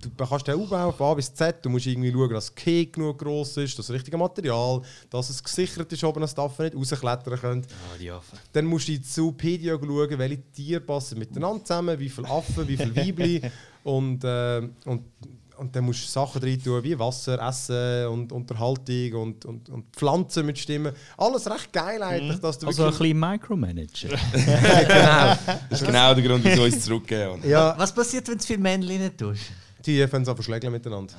Du 0.00 0.10
kannst 0.24 0.46
den 0.46 0.54
aufbauen 0.54 0.94
von 0.94 1.06
A 1.08 1.14
bis 1.14 1.34
Z. 1.34 1.64
Du 1.64 1.68
musst 1.68 1.86
irgendwie 1.86 2.10
schauen, 2.10 2.30
dass 2.30 2.46
das 2.46 2.54
Cake 2.54 2.92
genug 2.92 3.18
groß 3.18 3.58
ist, 3.58 3.78
das 3.78 3.90
richtige 3.90 4.16
Material, 4.16 4.80
dass 5.10 5.28
es 5.28 5.42
gesichert 5.42 5.92
ist, 5.92 6.02
oben, 6.04 6.20
dass 6.20 6.34
die 6.34 6.40
Affen 6.40 6.64
nicht 6.64 6.76
rausklettern 6.76 7.38
können. 7.38 7.66
Ah, 7.68 7.98
die 7.98 8.10
Affen. 8.10 8.38
Dann 8.52 8.64
musst 8.64 8.88
du 8.88 8.92
in 8.92 8.98
die 8.98 9.06
Zoopedia 9.06 9.78
schauen, 9.78 10.18
welche 10.18 10.42
Tiere 10.52 10.80
passen 10.80 11.18
miteinander 11.18 11.64
zusammen, 11.64 11.98
wie 11.98 12.08
viele 12.08 12.28
Affen, 12.28 12.66
wie 12.66 12.76
viele 12.76 12.96
Weibli. 12.96 13.42
und, 13.84 14.24
äh, 14.24 14.68
und, 14.86 15.04
und 15.58 15.76
dann 15.76 15.84
musst 15.84 16.04
du 16.04 16.08
Sachen 16.08 16.42
rein 16.42 16.62
tun, 16.62 16.82
wie 16.82 16.98
Wasser, 16.98 17.38
Essen 17.46 18.06
und 18.06 18.32
Unterhaltung 18.32 19.12
und, 19.20 19.44
und, 19.44 19.68
und 19.68 19.84
Pflanzen 19.94 20.46
mit 20.46 20.58
Stimmen. 20.58 20.94
Alles 21.18 21.50
recht 21.50 21.70
geil 21.70 22.02
eigentlich, 22.02 22.40
dass 22.40 22.58
du 22.58 22.66
Also 22.66 22.84
ein 22.84 22.90
bisschen 22.90 23.20
Micromanager. 23.20 24.08
genau. 24.32 25.36
Das 25.68 25.82
ist 25.82 25.86
genau 25.86 26.14
der 26.14 26.24
Grund, 26.24 26.44
wieso 26.44 26.64
ich 26.64 26.76
es 26.76 26.84
zurückgeben 26.84 27.32
habe. 27.32 27.46
Ja, 27.48 27.74
Was 27.76 27.94
passiert, 27.94 28.26
wenn 28.28 28.38
du 28.38 28.44
viel 28.44 28.56
Männchen 28.56 29.02
nicht 29.02 29.18
tust? 29.18 29.42
Die 29.86 30.06
fangen 30.08 30.28
an 30.28 30.34
verschlägeln 30.34 30.72
miteinander. 30.72 31.14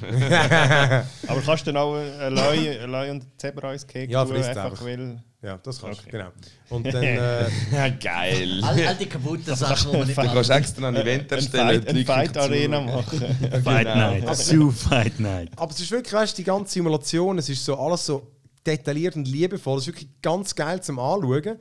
Aber 1.26 1.40
kannst 1.42 1.66
du 1.66 1.72
dann 1.72 1.76
auch 1.82 1.94
ein 1.96 2.34
Leu, 2.34 2.82
ein 2.82 2.90
Leu 2.90 3.10
und 3.10 3.24
Zebra 3.40 3.72
ins 3.72 3.86
Cake 3.86 4.10
Ja, 4.12 4.24
tun, 4.24 4.34
frisst 4.34 4.56
einfach 4.56 4.84
weil... 4.84 5.22
Ja, 5.42 5.58
das 5.62 5.78
kannst 5.80 6.00
du, 6.00 6.04
Okay. 6.04 6.10
genau. 6.10 6.30
Und 6.70 6.86
dann... 6.86 7.02
Äh, 7.04 7.44
Ja, 7.70 7.88
geil. 7.90 8.60
All, 8.62 8.86
all 8.86 8.94
die 8.96 9.06
kaputten 9.06 9.54
Sachen, 9.54 9.90
die 9.92 9.98
man 9.98 10.06
nicht 10.06 10.18
Du 10.18 10.22
kannst 10.22 10.50
extra 10.50 10.88
ein 10.88 10.96
Event 10.96 11.30
erstellen. 11.32 11.82
Fight, 11.82 11.84
die 11.84 11.90
eine 11.90 12.04
Fight-Arena 12.04 12.80
machen. 12.80 13.20
Fight 13.62 13.86
Genau. 13.86 14.10
Night. 14.10 14.36
Zoo 14.36 14.70
Fight 14.70 15.20
Night. 15.20 15.50
Aber 15.56 15.70
es 15.70 15.80
ist 15.80 15.90
wirklich, 15.90 16.12
weißt, 16.14 16.32
du, 16.32 16.36
die 16.36 16.44
ganze 16.44 16.72
Simulation, 16.72 17.36
es 17.38 17.48
ist 17.50 17.62
so 17.64 17.78
alles 17.78 18.06
so 18.06 18.30
detailliert 18.66 19.16
und 19.16 19.28
liebevoll. 19.28 19.76
Es 19.78 19.82
ist 19.84 19.88
wirklich 19.88 20.08
ganz 20.22 20.54
geil 20.54 20.80
zum 20.82 20.98
Anschauen. 20.98 21.58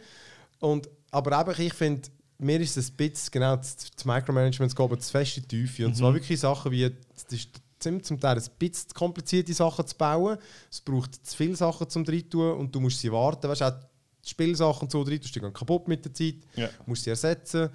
Und, 0.59 0.89
aber 1.11 1.41
eben, 1.41 1.61
ich 1.61 1.73
finde, 1.73 2.07
mir 2.43 2.59
ist 2.59 2.77
es 2.77 2.89
ein 2.89 2.95
bisschen, 2.95 3.31
genau, 3.31 3.55
das, 3.55 3.75
das 3.95 4.05
Micromanagement 4.05 4.75
geht 4.75 5.03
zu 5.03 5.11
fest 5.11 5.37
in 5.37 5.43
die 5.43 5.47
Tiefe. 5.47 5.85
Und 5.85 5.95
zwar 5.95 6.13
wirklich 6.13 6.39
Sachen 6.39 6.71
wie, 6.71 6.83
es 6.83 7.23
ist 7.29 7.49
zum 7.79 8.01
zum 8.01 8.19
Teil 8.19 8.37
ein 8.37 8.43
bisschen 8.57 8.89
zu 8.89 8.95
komplizierte 8.95 9.53
Sachen 9.53 9.85
zu 9.85 9.95
bauen. 9.97 10.37
Es 10.71 10.81
braucht 10.81 11.25
zu 11.25 11.35
viele 11.35 11.55
Sachen 11.55 11.89
zum 11.89 12.05
tun 12.05 12.53
und 12.53 12.73
du 12.73 12.79
musst 12.79 12.99
sie 12.99 13.11
warten. 13.11 13.49
Weißt 13.49 13.61
du, 13.61 13.65
auch 13.65 13.73
die 14.23 14.29
Spielsachen 14.29 14.83
und 14.83 14.91
so 14.91 15.03
drin, 15.03 15.19
die 15.19 15.39
gehen 15.39 15.53
kaputt 15.53 15.87
mit 15.87 16.05
der 16.05 16.13
Zeit. 16.13 16.35
Du 16.55 16.83
musst 16.85 17.03
sie 17.03 17.09
ersetzen. 17.09 17.69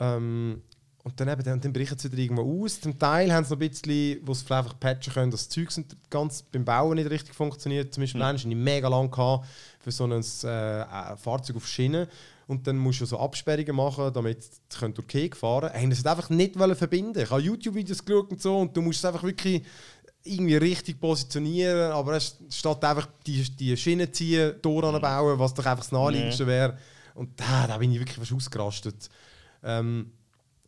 Ähm, 0.00 0.62
und 1.04 1.20
dann, 1.20 1.28
eben, 1.28 1.44
dann, 1.44 1.60
dann 1.60 1.72
bricht 1.72 1.92
es 1.92 2.04
wieder 2.04 2.16
irgendwo 2.16 2.64
aus. 2.64 2.80
Zum 2.80 2.98
Teil 2.98 3.30
haben 3.30 3.44
sie 3.44 3.54
noch 3.54 3.60
ein 3.60 3.68
bisschen, 3.68 4.20
wo 4.26 4.32
sie 4.32 4.44
vielleicht 4.44 4.64
einfach 4.64 4.80
patchen 4.80 5.12
können, 5.12 5.30
dass 5.30 5.48
das 5.48 5.54
Zeug 5.54 5.68
ganz 6.08 6.42
beim 6.42 6.64
Bauen 6.64 6.96
nicht 6.96 7.10
richtig 7.10 7.34
funktioniert. 7.34 7.92
Zum 7.92 8.02
Beispiel, 8.02 8.22
mhm. 8.22 8.36
ich 8.36 8.46
mega 8.46 8.88
lang 8.88 9.10
gehabt 9.10 9.46
für 9.80 9.92
so 9.92 10.04
ein 10.04 10.12
äh, 10.12 10.80
äh, 10.80 11.16
Fahrzeug 11.16 11.56
auf 11.56 11.68
Schienen. 11.68 12.08
Und 12.46 12.66
dann 12.66 12.76
musst 12.76 13.00
du 13.00 13.06
so 13.06 13.18
Absperrungen 13.18 13.74
machen, 13.74 14.12
damit 14.12 14.42
sie 14.42 14.92
Gegend 15.06 15.36
fahren 15.36 15.70
können. 15.72 15.90
Das 15.90 16.04
einfach 16.06 16.30
nicht 16.30 16.56
verbinden. 16.56 17.20
Ich 17.20 17.30
habe 17.30 17.40
YouTube-Videos 17.40 18.04
geschaut 18.04 18.30
und 18.30 18.42
so 18.42 18.58
und 18.58 18.76
du 18.76 18.82
musst 18.82 18.98
es 18.98 19.04
einfach 19.04 19.22
wirklich 19.22 19.62
irgendwie 20.24 20.56
richtig 20.56 21.00
positionieren, 21.00 21.92
aber 21.92 22.18
statt 22.18 22.84
einfach 22.84 23.08
die, 23.26 23.42
die 23.56 23.76
Schiene 23.76 24.10
ziehen, 24.10 24.54
Tor 24.62 24.84
anbauen, 24.84 25.38
was 25.38 25.54
doch 25.54 25.66
einfach 25.66 25.84
das 25.84 25.92
naheliegendste 25.92 26.46
wäre. 26.46 26.78
Und 27.14 27.38
da, 27.38 27.66
da 27.66 27.78
bin 27.78 27.92
ich 27.92 28.00
wirklich 28.00 28.18
fast 28.18 28.32
ausgerastet. 28.32 29.08
Ähm, 29.62 30.10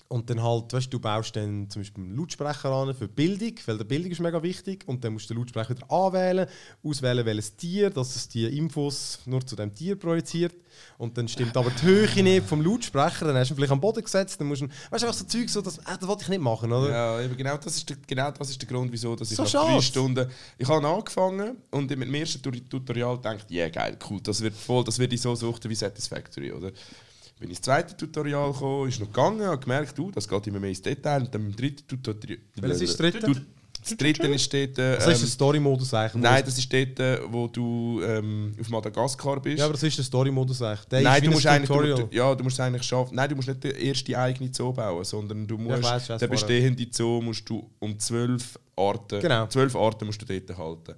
Und 0.08 0.30
dann 0.30 0.40
halt, 0.40 0.72
weißt 0.72 0.92
du, 0.92 1.00
baust 1.00 1.34
dann 1.34 1.68
zum 1.68 1.82
Beispiel 1.82 2.04
einen 2.04 2.16
Lautsprecher 2.16 2.70
an 2.70 2.94
für 2.94 3.08
Bildung, 3.08 3.54
weil 3.66 3.76
die 3.78 3.84
Bildung 3.84 4.12
ist 4.12 4.20
mega 4.20 4.40
wichtig. 4.40 4.84
Und 4.86 5.02
dann 5.02 5.14
musst 5.14 5.28
du 5.28 5.34
den 5.34 5.40
Lautsprecher 5.40 5.70
wieder 5.76 5.90
anwählen, 5.90 6.46
auswählen, 6.84 7.26
welches 7.26 7.56
Tier, 7.56 7.90
dass 7.90 8.14
es 8.14 8.28
die 8.28 8.44
Infos 8.56 9.18
nur 9.26 9.44
zu 9.44 9.56
dem 9.56 9.74
Tier 9.74 9.96
projiziert. 9.96 10.54
Und 10.98 11.16
dann 11.18 11.26
stimmt 11.26 11.56
aber 11.56 11.70
die 11.70 11.82
Höhe 11.86 12.06
nicht 12.22 12.46
vom 12.46 12.60
Lautsprecher, 12.62 13.26
dann 13.26 13.36
hast 13.36 13.48
du 13.50 13.54
ihn 13.54 13.56
vielleicht 13.56 13.72
am 13.72 13.80
Boden 13.80 14.04
gesetzt, 14.04 14.38
dann 14.40 14.46
musst 14.46 14.62
du, 14.62 14.66
weißt 14.68 15.02
du, 15.02 15.06
einfach 15.08 15.18
so 15.18 15.24
Zeug, 15.24 15.48
so, 15.48 15.60
das, 15.62 15.78
äh, 15.78 15.82
das 15.98 16.06
wollte 16.06 16.22
ich 16.22 16.28
nicht 16.28 16.42
machen, 16.42 16.70
oder? 16.70 16.90
Ja, 16.90 17.20
eben 17.22 17.36
genau, 17.36 17.56
das 17.56 17.76
ist 17.78 17.88
der, 17.88 17.96
genau 18.06 18.30
das 18.30 18.50
ist 18.50 18.60
der 18.60 18.68
Grund, 18.68 18.92
wieso 18.92 19.16
dass 19.16 19.30
ich 19.30 19.36
So 19.36 19.42
nach 19.42 19.50
schade. 19.50 19.72
drei 19.72 19.80
Stunden... 19.80 20.30
Ich 20.58 20.68
habe 20.68 20.86
angefangen 20.86 21.56
und 21.70 21.90
mit 21.90 22.02
dem 22.06 22.14
ersten 22.14 22.42
Tu- 22.42 22.50
Tutorial 22.60 23.16
gedacht, 23.16 23.46
ja 23.50 23.62
yeah, 23.64 23.68
geil, 23.70 23.98
cool, 24.08 24.20
das 24.22 24.40
wird 24.42 24.54
voll, 24.54 24.84
das 24.84 24.98
wird 24.98 25.12
ich 25.14 25.20
so 25.20 25.34
suchten 25.34 25.70
wie 25.70 25.74
Satisfactory, 25.74 26.52
oder? 26.52 26.70
Bin 27.38 27.50
ins 27.50 27.60
zweite 27.60 27.96
Tutorial 27.96 28.50
gekommen, 28.52 28.88
ist 28.88 28.98
noch 28.98 29.08
gegangen, 29.08 29.42
habe 29.44 29.58
gemerkt, 29.58 29.98
uh, 29.98 30.10
das 30.10 30.26
geht 30.26 30.46
immer 30.46 30.58
mehr 30.58 30.70
ins 30.70 30.80
Detail. 30.80 31.20
Und 31.20 31.34
dann 31.34 31.42
beim 31.42 31.56
dritten 31.56 31.86
Tutorial... 31.86 32.38
Welches 32.54 32.80
ist 32.80 32.98
das 33.00 33.12
dritte? 33.12 33.46
Das 33.88 33.96
dritte 33.96 34.26
ist 34.26 34.52
dort... 34.52 34.78
Äh, 34.78 34.96
Das 34.96 35.06
ist 35.06 35.06
der 35.06 35.20
ähm, 35.20 35.26
Story-Modus 35.28 35.94
eigentlich. 35.94 36.22
Nein, 36.22 36.42
das 36.44 36.58
ist 36.58 36.72
dort, 36.72 36.98
äh, 36.98 37.20
wo 37.28 37.46
du 37.46 38.00
ähm, 38.02 38.56
auf 38.58 38.68
Madagaskar 38.68 39.40
bist. 39.40 39.58
Ja, 39.58 39.66
aber 39.66 39.74
das 39.74 39.82
ist 39.82 39.98
der 39.98 40.04
Story-Modus 40.04 40.62
eigentlich. 40.62 40.86
Der 40.86 41.02
Nein, 41.02 41.22
du 41.22 41.30
musst, 41.30 41.46
eigentlich, 41.46 41.68
du, 41.68 42.08
ja, 42.10 42.34
du 42.34 42.42
musst 42.42 42.58
eigentlich 42.58 42.82
schaffen. 42.82 43.14
Nein, 43.14 43.28
du 43.28 43.36
musst 43.36 43.48
nicht 43.48 43.62
den 43.62 43.76
ersten 43.76 44.14
eigenen 44.14 44.52
Zoo 44.52 44.72
bauen, 44.72 45.04
sondern 45.04 45.46
du 45.46 45.56
Ja, 45.56 45.62
ich 45.62 45.68
musst 45.68 45.82
weiss, 45.84 46.02
ich 46.04 46.08
weiss 46.08 46.20
den 46.20 46.30
bestehenden 46.30 46.88
Zoo 46.90 47.20
musst 47.20 47.48
du 47.48 47.70
um 47.78 47.98
zwölf 47.98 48.58
Arten, 48.74 49.20
Genau. 49.20 49.46
zwölf 49.46 49.76
Arten 49.76 50.06
musst 50.06 50.20
du 50.20 50.26
dort 50.26 50.58
halten. 50.58 50.94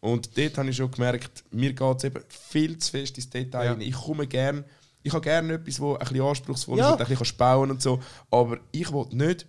Und 0.00 0.36
dort 0.36 0.58
habe 0.58 0.68
ich 0.68 0.76
schon 0.76 0.90
gemerkt, 0.90 1.44
mir 1.52 1.72
geht 1.72 1.96
es 1.98 2.04
eben 2.04 2.22
viel 2.28 2.76
zu 2.78 2.90
fest 2.90 3.16
ins 3.16 3.30
Detail. 3.30 3.64
Ja. 3.64 3.76
Ich 3.78 3.94
komme 3.94 4.26
gern, 4.26 4.64
ich 5.02 5.12
habe 5.12 5.22
gerne 5.22 5.54
etwas, 5.54 5.76
das 5.76 5.82
ein 5.84 5.98
bisschen 5.98 6.20
anspruchsvoll 6.22 6.78
Ja. 6.78 6.86
ist 6.88 6.92
und 6.92 7.00
ein 7.02 7.16
bisschen 7.16 7.36
bauen 7.36 7.70
und 7.70 7.80
so. 7.82 8.00
Aber 8.30 8.58
ich 8.72 8.92
will 8.92 9.06
nicht 9.12 9.46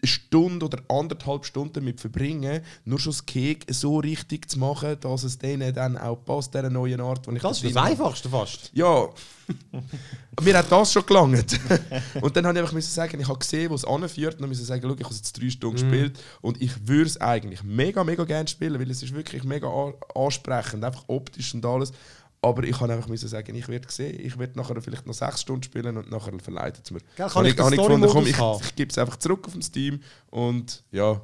eine 0.00 0.08
Stunde 0.08 0.64
oder 0.66 0.78
anderthalb 0.88 1.44
Stunden 1.44 1.72
damit 1.72 2.00
verbringen, 2.00 2.62
nur 2.84 3.00
schon 3.00 3.10
das 3.10 3.26
Cake 3.26 3.66
so 3.74 3.98
richtig 3.98 4.48
zu 4.48 4.60
machen, 4.60 4.96
dass 5.00 5.24
es 5.24 5.38
denen 5.38 5.74
dann 5.74 5.98
auch 5.98 6.24
passt, 6.24 6.54
dieser 6.54 6.70
neuen 6.70 7.00
Art, 7.00 7.26
die 7.26 7.32
ich 7.34 7.42
Das 7.42 7.60
ist 7.64 7.74
da 7.74 7.80
das. 7.82 7.90
Einfachste 7.90 8.28
fast. 8.28 8.70
Ja, 8.74 9.08
mir 10.42 10.56
hat 10.56 10.70
das 10.70 10.92
schon 10.92 11.04
gelangt. 11.04 11.58
und 12.20 12.36
dann 12.36 12.46
habe 12.46 12.60
ich 12.60 12.64
einfach 12.64 12.80
sagen, 12.80 13.20
ich 13.20 13.26
habe 13.28 13.38
gesehen, 13.40 13.70
wo 13.70 13.74
es 13.74 13.84
anführt, 13.84 14.40
und 14.40 14.48
musste 14.48 14.64
sagen, 14.64 14.84
ich 14.84 14.88
habe 15.04 15.10
es 15.12 15.16
jetzt 15.18 15.32
drei 15.40 15.50
Stunden 15.50 15.84
Mhm. 15.84 15.90
gespielt 15.90 16.18
und 16.42 16.62
ich 16.62 16.86
würde 16.86 17.06
es 17.10 17.20
eigentlich 17.20 17.64
mega, 17.64 18.04
mega 18.04 18.22
gerne 18.24 18.46
spielen, 18.48 18.78
weil 18.78 18.90
es 18.90 19.02
ist 19.02 19.12
wirklich 19.14 19.42
mega 19.42 19.68
an- 19.68 19.94
ansprechend, 20.14 20.84
einfach 20.84 21.04
optisch 21.08 21.54
und 21.54 21.66
alles. 21.66 21.92
Aber 22.40 22.62
ich 22.62 22.80
habe 22.80 22.92
einfach 22.92 23.08
müssen 23.08 23.28
sagen, 23.28 23.54
ich 23.54 23.68
werde 23.68 23.90
sehen, 23.90 24.18
ich 24.20 24.38
werde 24.38 24.56
nachher 24.56 24.80
vielleicht 24.80 25.06
noch 25.06 25.14
sechs 25.14 25.40
Stunden 25.40 25.64
spielen 25.64 25.96
und 25.96 26.10
nachher 26.10 26.32
verleitet 26.38 26.84
es 26.84 26.90
mir. 26.90 27.00
Gell, 27.16 27.28
kann 27.28 27.44
ich 27.46 27.56
gefunden, 27.56 27.76
komm, 27.76 27.84
Story-Modus 27.86 28.28
ich, 28.28 28.38
haben? 28.38 28.60
ich 28.62 28.76
gebe 28.76 28.90
es 28.90 28.98
einfach 28.98 29.16
zurück 29.16 29.46
auf 29.46 29.52
den 29.52 29.62
Steam 29.62 30.00
und 30.30 30.84
ja, 30.92 31.20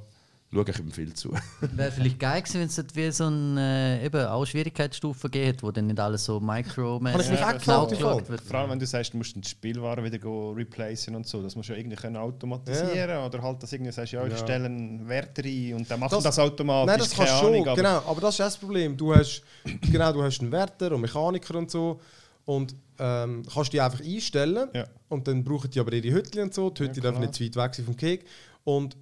schaue 0.55 0.65
ich 0.71 0.79
ihm 0.79 0.91
viel 0.93 1.13
zu. 1.15 1.33
Wäre 1.61 1.91
vielleicht 1.93 2.19
geil 2.19 2.41
gewesen, 2.43 2.61
wenn 2.61 2.67
es 2.69 2.77
dort 2.77 2.95
wie 2.97 3.11
so 3.11 3.25
eine 3.27 4.01
äh, 4.01 4.07
eben 4.07 4.27
auch 4.27 4.45
Schwierigkeitsstufe 4.47 5.29
geht, 5.29 5.63
wo 5.63 5.71
dann 5.71 5.87
nicht 5.89 6.01
alles 6.01 6.25
so 6.25 6.41
micro 6.41 7.01
mich 7.01 7.13
Ja, 7.15 7.59
Fall. 7.59 7.77
auch- 8.23 8.23
Vor 8.47 8.59
allem, 8.59 8.71
wenn 8.71 8.79
du 8.79 8.87
sagst, 8.87 9.13
du 9.13 9.19
musst 9.19 9.35
die 9.37 9.49
Spielwaren 9.49 10.05
wieder 10.05 10.19
go 10.19 10.53
replacen 10.53 11.15
und 11.17 11.27
so. 11.27 11.43
Das 11.43 11.57
musst 11.57 11.69
du 11.69 11.73
ja 11.73 11.79
irgendwie 11.79 11.97
können 11.97 12.17
automatisieren 12.17 13.25
Oder 13.25 13.43
halt, 13.43 13.63
dass 13.63 13.73
irgendwie 13.73 13.93
sagst, 13.93 14.13
ja, 14.13 14.25
ich 14.25 14.33
Ja. 14.33 14.39
stelle 14.39 14.67
einen 14.67 15.09
Wert 15.09 15.39
rein 15.39 15.75
und 15.75 15.91
dann 15.91 16.01
macht 16.01 16.13
Das- 16.13 16.25
das, 16.25 16.39
automatisch. 16.39 16.87
Nein, 16.87 16.99
das 16.99 17.11
kannst 17.15 17.33
du 17.33 17.39
schon, 17.39 17.55
aber- 17.69 17.77
genau. 17.77 18.03
Aber 18.07 18.21
das 18.21 18.31
ist 18.35 18.41
das 18.41 18.57
Problem. 18.57 18.97
Du 18.97 19.15
hast, 19.15 19.43
genau, 19.93 20.13
du 20.13 20.23
hast 20.23 20.41
einen 20.41 20.53
Wärter 20.53 20.93
und 20.93 21.01
Mechaniker 21.01 21.57
und 21.57 21.71
so 21.71 22.01
und 22.45 22.75
ähm, 22.99 23.43
kannst 23.53 23.73
die 23.73 23.81
einfach 23.81 24.01
einstellen 24.05 24.69
Ja. 24.73 24.85
und 25.09 25.27
dann 25.27 25.43
brauchen 25.43 25.71
die 25.71 25.81
aber 25.81 25.93
ihre 25.95 26.15
Hütte 26.15 26.43
und 26.43 26.55
so. 26.55 26.71
Die 26.71 26.85
Hütte 26.85 26.97
Ja, 27.01 27.03
darf 27.05 27.13
klar. 27.15 27.21
nicht 27.27 27.35
zu 27.35 27.43
weit 27.45 27.57
weg 27.57 27.75
sein 27.75 27.85
vom 27.87 27.97
Keg. 27.97 28.25
Und 28.65 28.97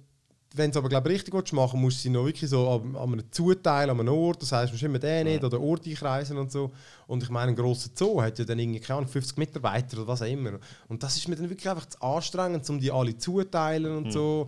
wenn 0.55 0.69
du 0.69 0.75
es 0.75 0.77
aber 0.77 0.89
glaub, 0.89 1.05
richtig 1.07 1.33
willst 1.33 1.51
machen 1.53 1.81
musst 1.81 1.97
du 1.97 2.01
sie 2.03 2.09
noch 2.09 2.25
wirklich 2.25 2.49
so 2.49 2.69
an, 2.69 2.95
an 2.95 3.13
einem 3.13 3.31
Zuteil, 3.31 3.89
an 3.89 3.99
einem 3.99 4.13
Ort. 4.13 4.41
Das 4.41 4.51
heisst, 4.51 4.71
du 4.71 4.75
musst 4.75 4.83
immer 4.83 4.99
den 4.99 5.25
nicht 5.25 5.43
oder 5.43 5.59
Ort 5.59 5.85
einkreisen 5.87 6.37
und 6.37 6.51
so. 6.51 6.71
Und 7.07 7.23
ich 7.23 7.29
meine, 7.29 7.51
ein 7.51 7.55
grosser 7.55 7.89
Zoo 7.95 8.21
hat 8.21 8.37
ja 8.39 8.45
dann 8.45 8.59
irgendwie, 8.59 8.79
keine 8.79 8.99
Ahnung, 8.99 9.09
50 9.09 9.37
Mitarbeiter 9.37 9.97
oder 9.97 10.07
was 10.07 10.21
auch 10.21 10.27
immer. 10.27 10.59
Und 10.87 11.01
das 11.01 11.17
ist 11.17 11.27
mir 11.27 11.35
dann 11.35 11.49
wirklich 11.49 11.69
einfach 11.69 11.87
zu 11.87 11.99
anstrengend, 12.01 12.69
um 12.69 12.79
die 12.79 12.91
alle 12.91 13.17
zuteilen 13.17 13.97
und 13.97 14.11
so. 14.11 14.47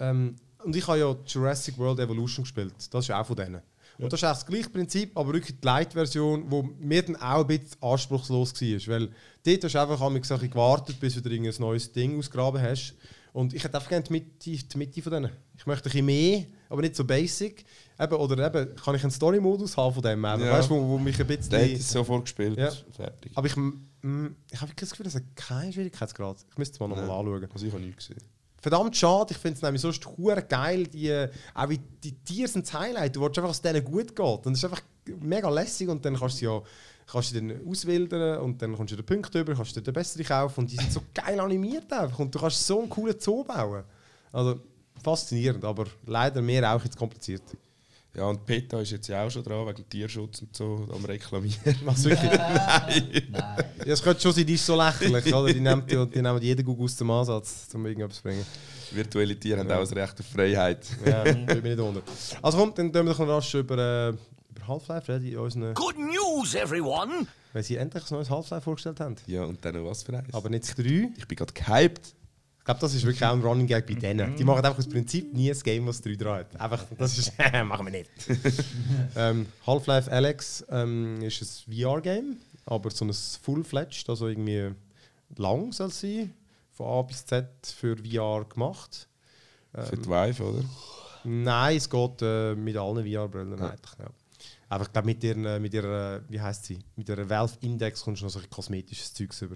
Ähm, 0.00 0.36
und 0.64 0.74
ich 0.74 0.86
habe 0.88 0.98
ja 0.98 1.14
Jurassic 1.26 1.78
World 1.78 2.00
Evolution 2.00 2.42
gespielt. 2.42 2.74
Das 2.90 3.04
ist 3.04 3.10
auch 3.10 3.26
von 3.26 3.36
denen. 3.36 3.62
Und 3.98 4.12
das 4.12 4.20
ist 4.20 4.24
auch 4.24 4.32
das 4.32 4.46
gleiche 4.46 4.70
Prinzip, 4.70 5.16
aber 5.16 5.32
wirklich 5.32 5.60
die 5.60 5.64
Light-Version, 5.64 6.50
die 6.50 6.84
mir 6.84 7.02
dann 7.02 7.16
auch 7.16 7.42
ein 7.42 7.46
bisschen 7.46 7.80
anspruchslos 7.80 8.52
war. 8.60 8.92
Weil 8.92 9.08
dort 9.44 9.64
hast 9.64 9.74
du 9.74 9.80
einfach 9.80 10.00
einmal 10.00 10.20
gewartet, 10.20 10.98
bis 10.98 11.14
du 11.14 11.28
irgendein 11.28 11.60
neues 11.60 11.92
Ding 11.92 12.18
ausgraben 12.18 12.60
hast. 12.60 12.94
Und 13.34 13.52
ich 13.52 13.64
hätte 13.64 13.76
einfach 13.76 13.88
gerne 13.88 14.04
die 14.04 14.12
Mitte, 14.12 14.28
die 14.38 14.78
Mitte 14.78 15.02
von 15.02 15.12
denen. 15.12 15.30
Ich 15.56 15.66
möchte 15.66 15.88
ein 15.88 15.90
bisschen 15.90 16.06
mehr, 16.06 16.44
aber 16.68 16.82
nicht 16.82 16.94
so 16.94 17.04
basic. 17.04 17.64
Eben, 17.98 18.14
oder 18.14 18.46
eben, 18.46 18.76
kann 18.76 18.94
ich 18.94 19.02
einen 19.02 19.10
Story-Modus 19.10 19.76
haben 19.76 19.92
von 19.92 20.02
dem? 20.04 20.24
Eben, 20.24 20.40
Ja. 20.40 20.52
Weißt 20.52 20.70
du, 20.70 20.74
wo, 20.76 20.90
wo 20.90 20.98
mich 20.98 21.18
ein 21.18 21.26
bisschen... 21.26 21.50
Der 21.50 21.64
hat 21.64 21.70
es 21.72 21.90
sofort 21.90 22.22
gespielt. 22.26 22.56
Ja. 22.56 22.70
Fertig. 22.92 23.32
Aber 23.34 23.44
ich, 23.48 23.56
mm, 23.56 24.26
ich 24.52 24.60
habe 24.60 24.70
das 24.76 24.90
Gefühl, 24.90 25.02
das 25.02 25.16
hat 25.16 25.24
keinen 25.34 25.72
Schwierigkeitsgrad. 25.72 26.46
Ich 26.48 26.58
müsste 26.58 26.74
es 26.74 26.80
mal 26.80 26.86
nochmal 26.86 27.10
anschauen. 27.10 27.48
Also 27.52 27.66
ich 27.66 27.72
habe 27.72 27.82
nichts 27.82 28.06
gesehen. 28.06 28.22
Verdammt 28.62 28.96
schade, 28.96 29.32
ich 29.32 29.38
finde 29.38 29.56
es 29.56 29.62
nämlich 29.62 29.82
sonst 29.82 30.06
hure 30.06 30.40
geil, 30.40 30.86
die, 30.86 31.08
äh, 31.08 31.28
auch 31.54 31.68
wie 31.68 31.78
die 32.04 32.12
Tiere 32.12 32.46
sind 32.46 32.64
das 32.66 32.72
Highlight. 32.72 33.16
Du 33.16 33.20
willst 33.20 33.36
einfach, 33.36 33.50
dass 33.50 33.56
es 33.56 33.62
denen 33.62 33.84
gut 33.84 34.14
geht. 34.14 34.20
Und 34.46 34.46
das 34.46 34.58
ist 34.58 34.64
einfach 34.64 34.82
mega 35.20 35.50
lässig 35.50 35.88
und 35.88 36.04
dann 36.04 36.16
kannst 36.16 36.40
du 36.40 36.44
ja 36.44 36.62
kannst 37.06 37.34
du 37.34 37.40
dann 37.40 37.60
auswildern 37.68 38.40
und 38.40 38.60
dann 38.60 38.74
kommst 38.74 38.92
du 38.92 38.96
den 38.96 39.06
Punkt 39.06 39.34
über, 39.34 39.54
kannst 39.54 39.76
du 39.76 39.80
den 39.80 39.94
besseren 39.94 40.26
kaufen 40.26 40.60
und 40.60 40.70
die 40.70 40.76
sind 40.76 40.92
so 40.92 41.02
geil 41.14 41.38
animiert 41.38 41.92
einfach 41.92 42.18
und 42.18 42.34
du 42.34 42.38
kannst 42.38 42.66
so 42.66 42.80
einen 42.80 42.88
coolen 42.88 43.18
Zoo 43.18 43.44
bauen. 43.44 43.84
Also 44.32 44.60
faszinierend, 45.02 45.64
aber 45.64 45.86
leider 46.06 46.40
mir 46.42 46.68
auch 46.72 46.82
jetzt 46.82 46.96
kompliziert. 46.96 47.42
Ja, 48.16 48.26
und 48.26 48.46
PETA 48.46 48.80
ist 48.80 48.92
jetzt 48.92 49.08
ja 49.08 49.26
auch 49.26 49.30
schon 49.30 49.42
dran, 49.42 49.66
wegen 49.66 49.88
Tierschutz 49.88 50.40
und 50.42 50.54
so, 50.56 50.86
am 50.92 51.04
Reklamieren. 51.04 51.76
Was 51.84 52.04
wirklich? 52.04 52.30
Ja, 53.84 53.92
es 53.92 54.02
könnte 54.02 54.22
schon 54.22 54.32
sein, 54.32 54.46
die 54.46 54.54
ist 54.54 54.64
so 54.64 54.76
lächerlich, 54.76 55.34
oder? 55.34 55.52
Die 55.52 55.60
nehmen, 55.60 55.82
die, 55.86 56.06
die 56.06 56.22
nehmen 56.22 56.40
jeden 56.40 56.64
Gugus 56.64 56.96
zum 56.96 57.10
Ansatz, 57.10 57.68
um 57.74 57.84
irgendetwas 57.84 58.16
zu 58.16 58.22
bringen. 58.22 58.46
Virtuelle 58.92 59.38
Tiere 59.38 59.60
haben 59.60 59.70
auch 59.70 59.80
das 59.80 59.94
Recht 59.94 60.20
auf 60.20 60.26
Freiheit. 60.26 60.86
Ja, 61.04 61.22
bin 61.24 61.46
ich 61.48 61.62
nicht 61.62 61.78
unter. 61.78 62.00
Also 62.40 62.56
komm, 62.56 62.72
dann 62.74 62.92
tun 62.92 63.04
wir 63.04 63.12
doch 63.12 63.18
noch 63.18 63.28
rasch 63.28 63.54
über, 63.54 63.76
äh, 63.76 64.14
über 64.54 64.68
Half-Life 64.68 65.12
reden, 65.12 65.26
in 65.26 65.38
unseren, 65.38 65.74
Good 65.74 65.96
news, 65.98 66.54
everyone! 66.54 67.26
weil 67.52 67.62
sie 67.62 67.76
endlich 67.76 68.02
ein 68.10 68.14
neues 68.16 68.30
Half-Life 68.30 68.62
vorgestellt 68.64 69.00
haben. 69.00 69.16
Ja, 69.26 69.44
und 69.44 69.64
dann 69.64 69.74
noch 69.76 69.84
was 69.88 70.02
für 70.02 70.16
eins. 70.16 70.32
Aber 70.34 70.50
nicht 70.50 70.64
das 70.64 70.74
3. 70.74 71.10
ich 71.16 71.28
bin 71.28 71.36
gerade 71.36 71.52
gehypt. 71.52 72.14
Ich 72.58 72.64
glaube, 72.64 72.80
das 72.80 72.94
ist 72.94 73.04
wirklich 73.04 73.22
auch 73.24 73.32
ein 73.34 73.42
Running 73.42 73.66
Gag 73.66 73.86
bei 73.86 73.92
denen. 73.94 74.36
Die 74.36 74.44
machen 74.44 74.64
einfach 74.64 74.78
aus 74.78 74.88
Prinzip 74.88 75.34
nie 75.34 75.50
ein 75.52 75.58
Game, 75.60 75.84
das 75.86 76.00
3 76.00 76.14
dran 76.14 76.38
hat. 76.38 76.60
Einfach, 76.60 76.84
das 76.96 77.18
ist, 77.18 77.32
machen 77.64 77.86
wir 77.86 77.92
nicht. 77.92 78.10
ähm, 79.16 79.46
Half-Life 79.66 80.10
Alex 80.10 80.64
ähm, 80.70 81.20
ist 81.20 81.42
ein 81.68 81.74
VR-Game, 81.74 82.36
aber 82.64 82.90
so 82.90 83.04
ein 83.04 83.12
Full-Fledged, 83.12 84.08
also 84.08 84.28
irgendwie 84.28 84.70
lang 85.36 85.72
soll 85.72 85.88
es 85.88 86.00
sein, 86.00 86.32
von 86.72 86.86
A 86.86 87.02
bis 87.02 87.26
Z 87.26 87.46
für 87.62 87.96
VR 87.98 88.46
gemacht. 88.46 89.08
Für 89.74 89.96
die 89.96 90.08
Wife, 90.08 90.42
oder? 90.42 90.64
Nein, 91.24 91.76
es 91.76 91.90
geht 91.90 92.22
äh, 92.22 92.54
mit 92.54 92.76
allen 92.76 93.04
VR-Brillen 93.04 93.58
Ja. 93.58 93.70
eigentlich. 93.70 93.92
Ja. 93.98 94.06
Aber 94.74 94.86
ich 94.86 94.92
glaube, 94.92 95.06
mit 95.06 95.22
ihrer, 95.22 95.60
mit 95.60 95.72
ihrer, 95.72 96.20
wie 96.28 96.40
heißt 96.40 96.64
sie, 96.64 96.80
mit 96.96 97.08
ihrer 97.08 97.30
Valve 97.30 97.56
Index 97.60 98.02
kommst 98.02 98.22
du 98.22 98.26
noch 98.26 98.32
so 98.32 98.40
ein 98.40 98.50
kosmetisches 98.50 99.14
Zeugs 99.14 99.40
über. 99.40 99.54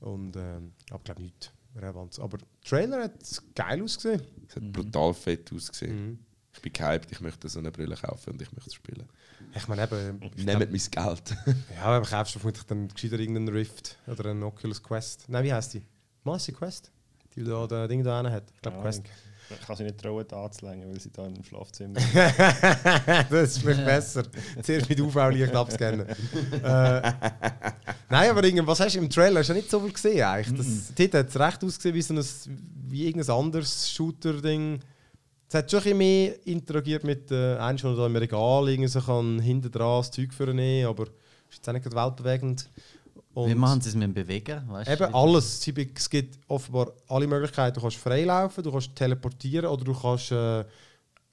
Und, 0.00 0.36
ähm, 0.36 0.72
aber 0.90 0.98
ich 0.98 1.04
glaube 1.04 1.22
nicht 1.22 1.52
relevant. 1.74 2.18
Aber 2.20 2.36
der 2.36 2.46
Trailer 2.62 3.04
hat 3.04 3.12
geil 3.54 3.82
ausgesehen. 3.82 4.20
Es 4.46 4.56
hat 4.56 4.70
brutal 4.72 5.14
fett 5.14 5.50
ausgesehen. 5.54 6.06
Mhm. 6.06 6.18
Ich 6.52 6.60
bin 6.60 6.70
gehypt, 6.70 7.10
ich 7.12 7.20
möchte 7.22 7.48
so 7.48 7.60
eine 7.60 7.70
Brille 7.70 7.96
kaufen 7.96 8.34
und 8.34 8.42
ich 8.42 8.52
möchte 8.52 8.70
spielen. 8.74 9.08
Ich 9.54 9.66
meine 9.68 9.84
eben, 9.84 10.20
ich 10.36 10.44
Nehmt 10.44 10.58
glaub, 10.58 10.70
mein 10.70 11.14
Geld. 11.14 11.36
ja, 11.74 11.82
aber 11.82 12.06
kaufst 12.06 12.34
du 12.34 12.38
vermutlich 12.38 12.66
dann 12.66 12.88
gescheiter 12.88 13.18
irgendeinen 13.18 13.48
Rift 13.48 13.96
oder 14.06 14.32
einen 14.32 14.42
Oculus 14.42 14.82
Quest. 14.82 15.30
Nein, 15.30 15.44
wie 15.44 15.52
heißt 15.54 15.72
die? 15.72 15.82
Master 16.24 16.52
Quest? 16.52 16.92
Die 17.34 17.42
da 17.42 17.66
das 17.66 17.88
Ding 17.88 18.04
da 18.04 18.22
hat. 18.30 18.50
Ich 18.54 18.60
glaube 18.60 18.76
Ja, 18.76 18.82
Quest. 18.82 19.02
Ich 19.50 19.66
kann 19.66 19.76
sie 19.76 19.84
nicht 19.84 19.98
trauen, 19.98 20.24
da 20.26 20.44
anzulängen, 20.44 20.88
weil 20.88 21.00
sie 21.00 21.10
da 21.10 21.26
im 21.26 21.42
Schlafzimmer 21.44 21.94
das 23.30 23.30
ist 23.30 23.58
vielleicht 23.58 23.84
besser. 23.84 24.22
Zuerst 24.62 24.88
mit 24.88 25.00
UV-Licht 25.00 25.54
abscannen. 25.54 26.06
äh, 26.06 27.12
nein, 28.10 28.30
aber 28.30 28.44
irgend, 28.44 28.66
was 28.66 28.80
hast 28.80 28.94
du 28.94 28.98
im 28.98 29.10
Trailer? 29.10 29.40
Hast 29.40 29.48
du 29.48 29.52
ja 29.52 29.58
nicht 29.58 29.70
so 29.70 29.80
viel 29.80 29.92
gesehen 29.92 30.24
eigentlich. 30.24 30.56
Das, 30.58 30.94
Dort 30.94 31.14
hat 31.14 31.28
es 31.28 31.38
recht 31.38 31.64
ausgesehen 31.64 31.94
wie, 31.94 32.02
so 32.02 32.14
ein, 32.14 32.24
wie 32.88 33.06
irgendein 33.06 33.36
anderes 33.36 33.90
Shooter-Ding. 33.90 34.80
Es 35.48 35.54
hat 35.54 35.70
schon 35.70 35.78
ein 35.78 35.84
bisschen 35.84 35.98
mehr 35.98 36.46
interagiert 36.46 37.04
mit 37.04 37.30
äh, 37.30 37.56
einem 37.56 37.78
schon 37.78 37.96
da 37.96 38.06
im 38.06 38.16
Regal, 38.16 38.68
irgendwie 38.68 38.88
so 38.88 39.00
kann 39.00 39.38
hinten 39.38 39.70
dran 39.70 40.00
das 40.00 40.10
Zeug 40.10 40.34
für 40.34 40.52
nehmen, 40.52 40.88
aber 40.88 41.04
ist 41.04 41.58
jetzt 41.58 41.68
auch 41.68 41.72
nicht 41.72 41.94
weltbewegend. 41.94 42.68
Und 43.36 43.50
Wie 43.50 43.54
machen 43.54 43.82
sie 43.82 43.90
es 43.90 43.94
mit 43.94 44.04
dem 44.04 44.14
Bewegen? 44.14 44.62
Weißt 44.66 44.90
Eben 44.90 45.14
alles. 45.14 45.68
Es 45.68 46.08
gibt 46.08 46.38
offenbar 46.48 46.92
alle 47.06 47.26
Möglichkeiten. 47.26 47.74
Du 47.74 47.82
kannst 47.82 47.98
freilaufen, 47.98 48.64
du 48.64 48.72
kannst 48.72 48.96
teleportieren 48.96 49.66
oder 49.66 49.84
du 49.84 49.92
kannst 49.92 50.32
äh, 50.32 50.64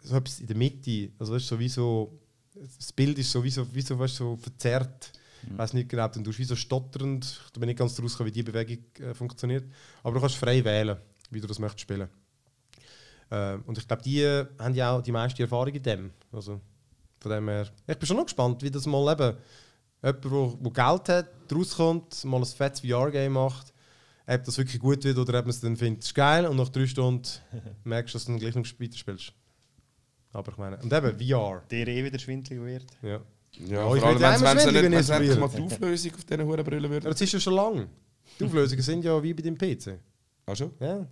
so 0.02 0.18
etwas 0.18 0.42
in 0.42 0.48
der 0.48 0.58
Mitte. 0.58 1.12
Also 1.18 1.34
weißt, 1.34 1.46
du, 1.46 1.56
so 1.56 1.60
wie 1.60 1.70
so, 1.70 2.20
das 2.78 2.92
Bild 2.92 3.18
ist 3.20 3.32
so 3.32 3.42
wie 3.42 3.50
so, 3.50 3.74
wie 3.74 3.82
so, 3.82 3.98
weißt, 3.98 4.18
so 4.18 4.36
verzerrt. 4.36 5.14
Ich 5.50 5.58
weiß 5.58 5.72
nicht 5.72 5.88
genau, 5.88 6.10
dann 6.10 6.26
tust 6.26 6.40
du 6.40 6.42
wie 6.42 6.46
so 6.46 6.58
stotternd. 6.58 7.42
Ich 7.46 7.54
bin 7.58 7.68
nicht 7.68 7.80
ganz 7.80 7.96
daraus, 7.96 8.20
wie 8.20 8.32
die 8.32 8.44
Bewegung 8.44 8.84
äh, 9.00 9.14
funktioniert. 9.14 9.64
Aber 10.04 10.16
du 10.16 10.20
kannst 10.20 10.36
frei 10.36 10.62
wählen, 10.62 10.98
wie 11.30 11.40
du 11.40 11.48
das 11.48 11.58
möchtest 11.58 11.80
spielen. 11.84 12.10
Äh, 13.30 13.60
und 13.66 13.78
ich 13.78 13.88
glaube, 13.88 14.04
die 14.04 14.26
haben 14.60 14.76
ja 14.76 14.92
auch 14.92 15.02
die 15.02 15.14
meiste 15.14 15.42
Erfahrung 15.42 15.74
in 15.74 15.82
dem. 15.82 16.12
Also, 16.34 16.60
von 17.22 17.32
dem 17.32 17.48
her, 17.48 17.70
ich 17.88 17.98
bin 17.98 18.06
schon 18.06 18.18
noch 18.18 18.26
gespannt, 18.26 18.62
wie 18.62 18.72
das 18.72 18.86
mal 18.88 19.10
eben 19.14 19.38
jemand, 20.04 20.26
wo 20.32 20.70
Geld 20.70 21.10
hat, 21.10 21.30
rauskommt, 21.54 22.26
mal 22.26 22.38
ein 22.38 22.46
fettes 22.46 22.82
VR-Game 22.82 23.34
macht, 23.34 23.74
ob 24.28 24.44
das 24.44 24.58
wirklich 24.58 24.80
gut 24.82 25.04
wird 25.04 25.18
oder 25.18 25.40
ob 25.40 25.46
man 25.46 25.50
es 25.52 25.62
dann 25.62 25.76
findet, 25.78 26.04
ist 26.04 26.16
geil 26.16 26.46
und 26.46 26.58
nach 26.58 26.70
drei 26.70 26.86
Stunden 26.88 27.28
merkst 27.84 28.14
du, 28.14 28.18
dass 28.18 28.26
du 28.26 28.32
dann 28.32 28.40
gleich 28.40 28.56
noch 28.56 28.66
weiter 28.80 28.98
spielst. 28.98 29.34
Aber 30.32 30.52
ich 30.52 30.58
meine, 30.58 30.78
und 30.78 30.92
eben 30.92 31.20
VR. 31.20 31.62
Der 31.70 31.88
eh 31.88 32.04
wieder 32.04 32.18
schwindelig 32.20 32.60
wird. 32.62 32.86
Ja. 33.02 33.22
Ja, 33.68 33.86
Oh, 33.86 33.96
ich 33.96 34.02
will 34.02 34.20
ja 34.20 34.20
wenn 34.20 34.40
immer 34.40 34.56
es 34.56 34.64
schwindelig, 34.64 34.84
wenn 34.84 34.94
ich 34.94 35.00
es 35.00 35.38
mal 35.38 35.48
die 35.50 35.62
Auflösung 35.62 36.14
auf 36.16 36.24
diesen 36.26 36.44
Hurenbrillen 36.44 36.84
Ja, 36.86 36.90
würde. 36.90 37.10
das 37.10 37.22
ist 37.22 37.34
ja 37.34 37.40
schon 37.40 37.54
lang. 37.54 37.88
Die 38.40 38.46
Auflösungen 38.46 38.82
sind 38.82 39.06
ja 39.06 39.22
wie 39.22 39.34
bei 39.34 39.44
deinem 39.44 39.58
PC. 39.58 40.00
Ach 40.48 40.56
schon? 40.56 40.72
Ja. 40.80 41.06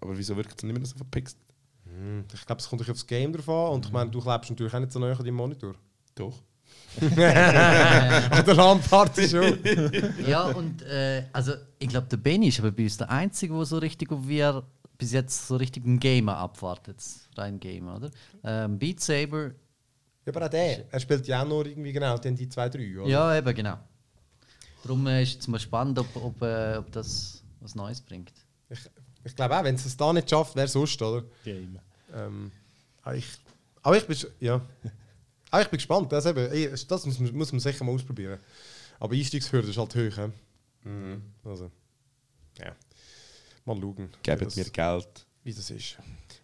Aber 0.00 0.18
wieso 0.18 0.36
wirkt 0.36 0.58
es 0.58 0.62
nicht 0.64 0.76
mehr 0.76 0.84
so 0.84 0.96
verpixt? 0.96 1.38
Hm, 1.84 2.24
Ich 2.34 2.44
glaube, 2.44 2.60
es 2.60 2.68
kommt 2.68 2.80
auf 2.82 2.88
das 2.88 3.06
Game 3.06 3.32
drauf 3.32 3.48
an. 3.48 3.74
Und 3.76 3.86
ich 3.86 3.92
meine, 3.92 4.10
du 4.10 4.20
klebst 4.20 4.50
natürlich 4.50 4.74
auch 4.74 4.80
nicht 4.80 4.90
so 4.90 4.98
nah 4.98 5.12
an 5.12 5.18
deinem 5.18 5.34
Monitor. 5.36 5.76
Doch. 6.16 6.42
An 7.00 8.44
der 8.44 8.54
LAN-Party 8.54 9.28
schon. 9.28 9.58
Ja, 10.26 10.44
und 10.44 10.82
äh, 10.82 11.24
also 11.32 11.52
ich 11.78 11.88
glaube, 11.88 12.06
der 12.06 12.16
Benny 12.18 12.48
ist 12.48 12.60
aber 12.60 12.70
bei 12.72 12.84
uns 12.84 12.96
der 12.96 13.10
Einzige, 13.10 13.54
der 13.54 13.64
so 13.64 13.78
richtig 13.78 14.12
auf 14.12 14.24
VR 14.26 14.62
bis 14.96 15.12
jetzt 15.12 15.48
so 15.48 15.56
richtig 15.56 15.84
einen 15.84 15.98
Gamer 15.98 16.36
abwartet. 16.36 16.96
Rein 17.36 17.58
Gamer, 17.58 17.96
oder? 17.96 18.10
Ähm, 18.44 18.78
Beat 18.78 19.00
Saber, 19.00 19.46
Ja, 20.24 20.32
aber 20.32 20.44
auch 20.46 20.50
der. 20.50 20.92
Er 20.92 21.00
spielt 21.00 21.26
ja 21.26 21.42
auch 21.42 21.48
nur 21.48 21.66
irgendwie 21.66 21.92
genau 21.92 22.16
dann 22.16 22.36
die 22.36 22.48
zwei, 22.48 22.68
drei, 22.68 22.96
oder? 22.98 23.08
ja, 23.10 23.36
eben, 23.36 23.54
genau. 23.54 23.78
Darum 24.84 25.06
äh, 25.08 25.22
ist 25.22 25.40
es 25.40 25.48
mal 25.48 25.58
spannend, 25.58 25.98
ob, 25.98 26.14
ob, 26.16 26.40
äh, 26.42 26.76
ob 26.76 26.92
das 26.92 27.42
was 27.60 27.74
Neues 27.74 28.00
bringt. 28.00 28.32
Ich, 28.70 28.78
ich 29.24 29.34
glaube 29.34 29.58
auch, 29.58 29.64
wenn 29.64 29.74
es 29.74 29.84
es 29.84 29.96
da 29.96 30.12
nicht 30.12 30.30
schafft, 30.30 30.54
wer 30.54 30.68
sonst, 30.68 31.00
oder? 31.02 31.24
Game. 31.44 31.78
Ähm, 32.14 32.52
aber 33.02 33.16
ich, 33.16 33.26
aber 33.82 33.96
ich 33.96 34.06
bin, 34.06 34.16
ja. 34.40 34.60
Aber 35.54 35.62
ich 35.62 35.68
bin 35.68 35.78
gespannt. 35.78 36.10
Das, 36.12 36.26
eben, 36.26 36.48
das 36.88 37.06
muss, 37.06 37.18
man- 37.20 37.34
muss 37.36 37.52
man 37.52 37.60
sicher 37.60 37.84
mal 37.84 37.92
ausprobieren. 37.92 38.38
Aber 39.00 39.14
Einstiegshürde 39.14 39.68
ist 39.70 39.76
halt 39.78 39.94
hoch. 39.94 40.16
he? 40.16 40.30
Also, 41.44 41.70
ja. 42.58 42.72
Mal 43.64 43.76
schauen, 43.80 43.96
wie 43.98 44.08
Gebt 44.22 44.56
mir 44.56 44.64
Geld. 44.64 45.26
wie 45.42 45.52
das 45.54 45.70
ist. 45.70 45.96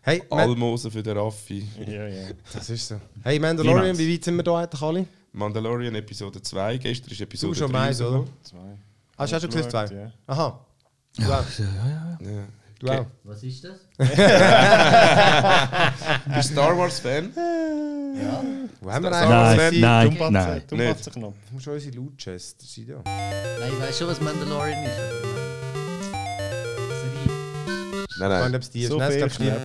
Hey, 0.03 0.23
Almosen 0.31 0.91
für 0.91 1.03
den 1.03 1.17
Raffi. 1.17 1.67
Ja, 1.87 2.07
ja. 2.07 2.29
das 2.53 2.71
ist 2.71 2.89
so. 2.89 3.01
Hey, 3.23 3.39
Mandalorian, 3.39 3.83
Niemals. 3.83 3.99
wie 3.99 4.15
weit 4.15 4.25
sind 4.25 4.37
wir 4.37 4.43
da 4.43 4.59
eigentlich 4.59 4.81
alle? 4.83 5.07
Mandalorian 5.33 5.95
Episode 5.95 6.41
2. 6.41 6.79
Gestern 6.79 7.11
ist 7.13 7.21
Episode 7.21 7.53
Du 7.53 7.59
schon 7.59 7.71
3 7.73 7.79
meins, 7.79 8.01
oder? 8.01 8.17
rausgekommen. 8.17 8.43
Zwei. 8.43 8.79
Hast 9.19 9.33
du 9.33 9.37
auch 9.37 9.41
schon 9.43 9.51
gesehen, 9.51 9.71
zwei? 9.71 9.87
Ja. 9.87 10.13
Aha. 10.27 10.67
Du 11.17 11.23
auch? 11.25 11.59
Ja. 11.59 12.19
Du 12.81 12.89
auch? 12.89 13.05
Was 13.25 13.43
ist 13.43 13.63
das? 13.63 13.73
Bist 13.99 14.17
du 16.51 16.55
Star 16.55 16.79
Wars 16.79 16.99
Fan? 16.99 17.31
Wo 18.81 18.91
haben 18.91 19.05
wir 19.05 19.13
Star 19.13 19.29
Nein, 19.29 19.61
eigentlich 19.61 19.67
unsere- 19.77 19.81
nein, 19.81 20.09
Dummbatze- 20.09 20.31
nein. 20.31 20.63
Dummbatzenknopf. 20.67 21.37
Du 21.49 21.55
musst 21.55 21.69
unsere 21.69 21.95
Loot-Chest 21.97 22.75
sein, 22.75 22.87
ja. 22.89 22.97
Nein, 23.05 23.71
ich 23.75 23.81
weiß 23.81 23.99
schon, 23.99 24.09
was 24.09 24.19
Mandalorian 24.23 24.83
ist. 24.85 24.97
Serie. 24.97 25.21
Nein, 27.29 28.07
Ich 28.09 28.19
nein. 28.19 28.29
meine, 28.41 28.57
ob 28.57 28.63
es 28.63 28.71
die 28.71 28.81
ist. 28.83 28.89
So 28.89 28.97
Nein, 28.99 29.11
ich 29.13 29.19
Knöpfe. 29.19 29.43
nicht. 29.43 29.57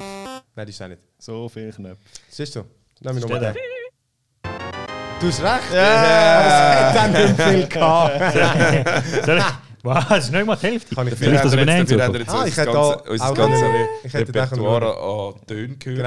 Nein, 0.56 0.66
die 0.66 0.70
ist 0.72 0.82
auch 0.82 0.88
nicht. 0.90 1.02
So 1.18 1.48
viel 1.50 1.72
Knöpfe. 1.72 2.02
Siehst 2.30 2.56
du? 2.58 2.66
Nehmen 3.00 3.16
wir 3.16 3.22
nochmal 3.22 3.40
den. 3.40 3.56
Du 5.22 5.28
hast 5.28 5.42
recht. 5.42 5.74
Aber 5.74 6.46
es 6.46 6.54
hat 6.54 6.96
dann 6.98 7.12
nicht 7.14 7.42
viel 7.42 7.68
gehabt. 7.68 9.56
Was? 9.86 10.08
Das 10.10 10.26
ist 10.26 10.32
nicht 10.32 10.46
mal 10.46 10.56
die 10.56 10.68
Hälfte. 10.68 10.96
Kann 10.96 11.08
ich 11.08 11.14
Soll 11.16 11.28
ich 11.28 11.34
das 11.34 11.44
Dafür 11.44 11.62
übernehmen? 11.64 12.02
haben 12.02 12.14
wir 12.14 12.20
jetzt 12.20 12.30
Ah, 12.30 12.34
unser 12.44 12.48
ich 12.48 12.58
hätte 12.58 12.72
ganze- 12.72 13.04
da 13.06 13.12
unser 13.12 13.30
auch 13.30 13.36
ganzes 13.36 14.14
Repertoire 14.14 15.34
an 15.38 15.46
Tönen 15.48 15.80
gehört. 15.80 15.98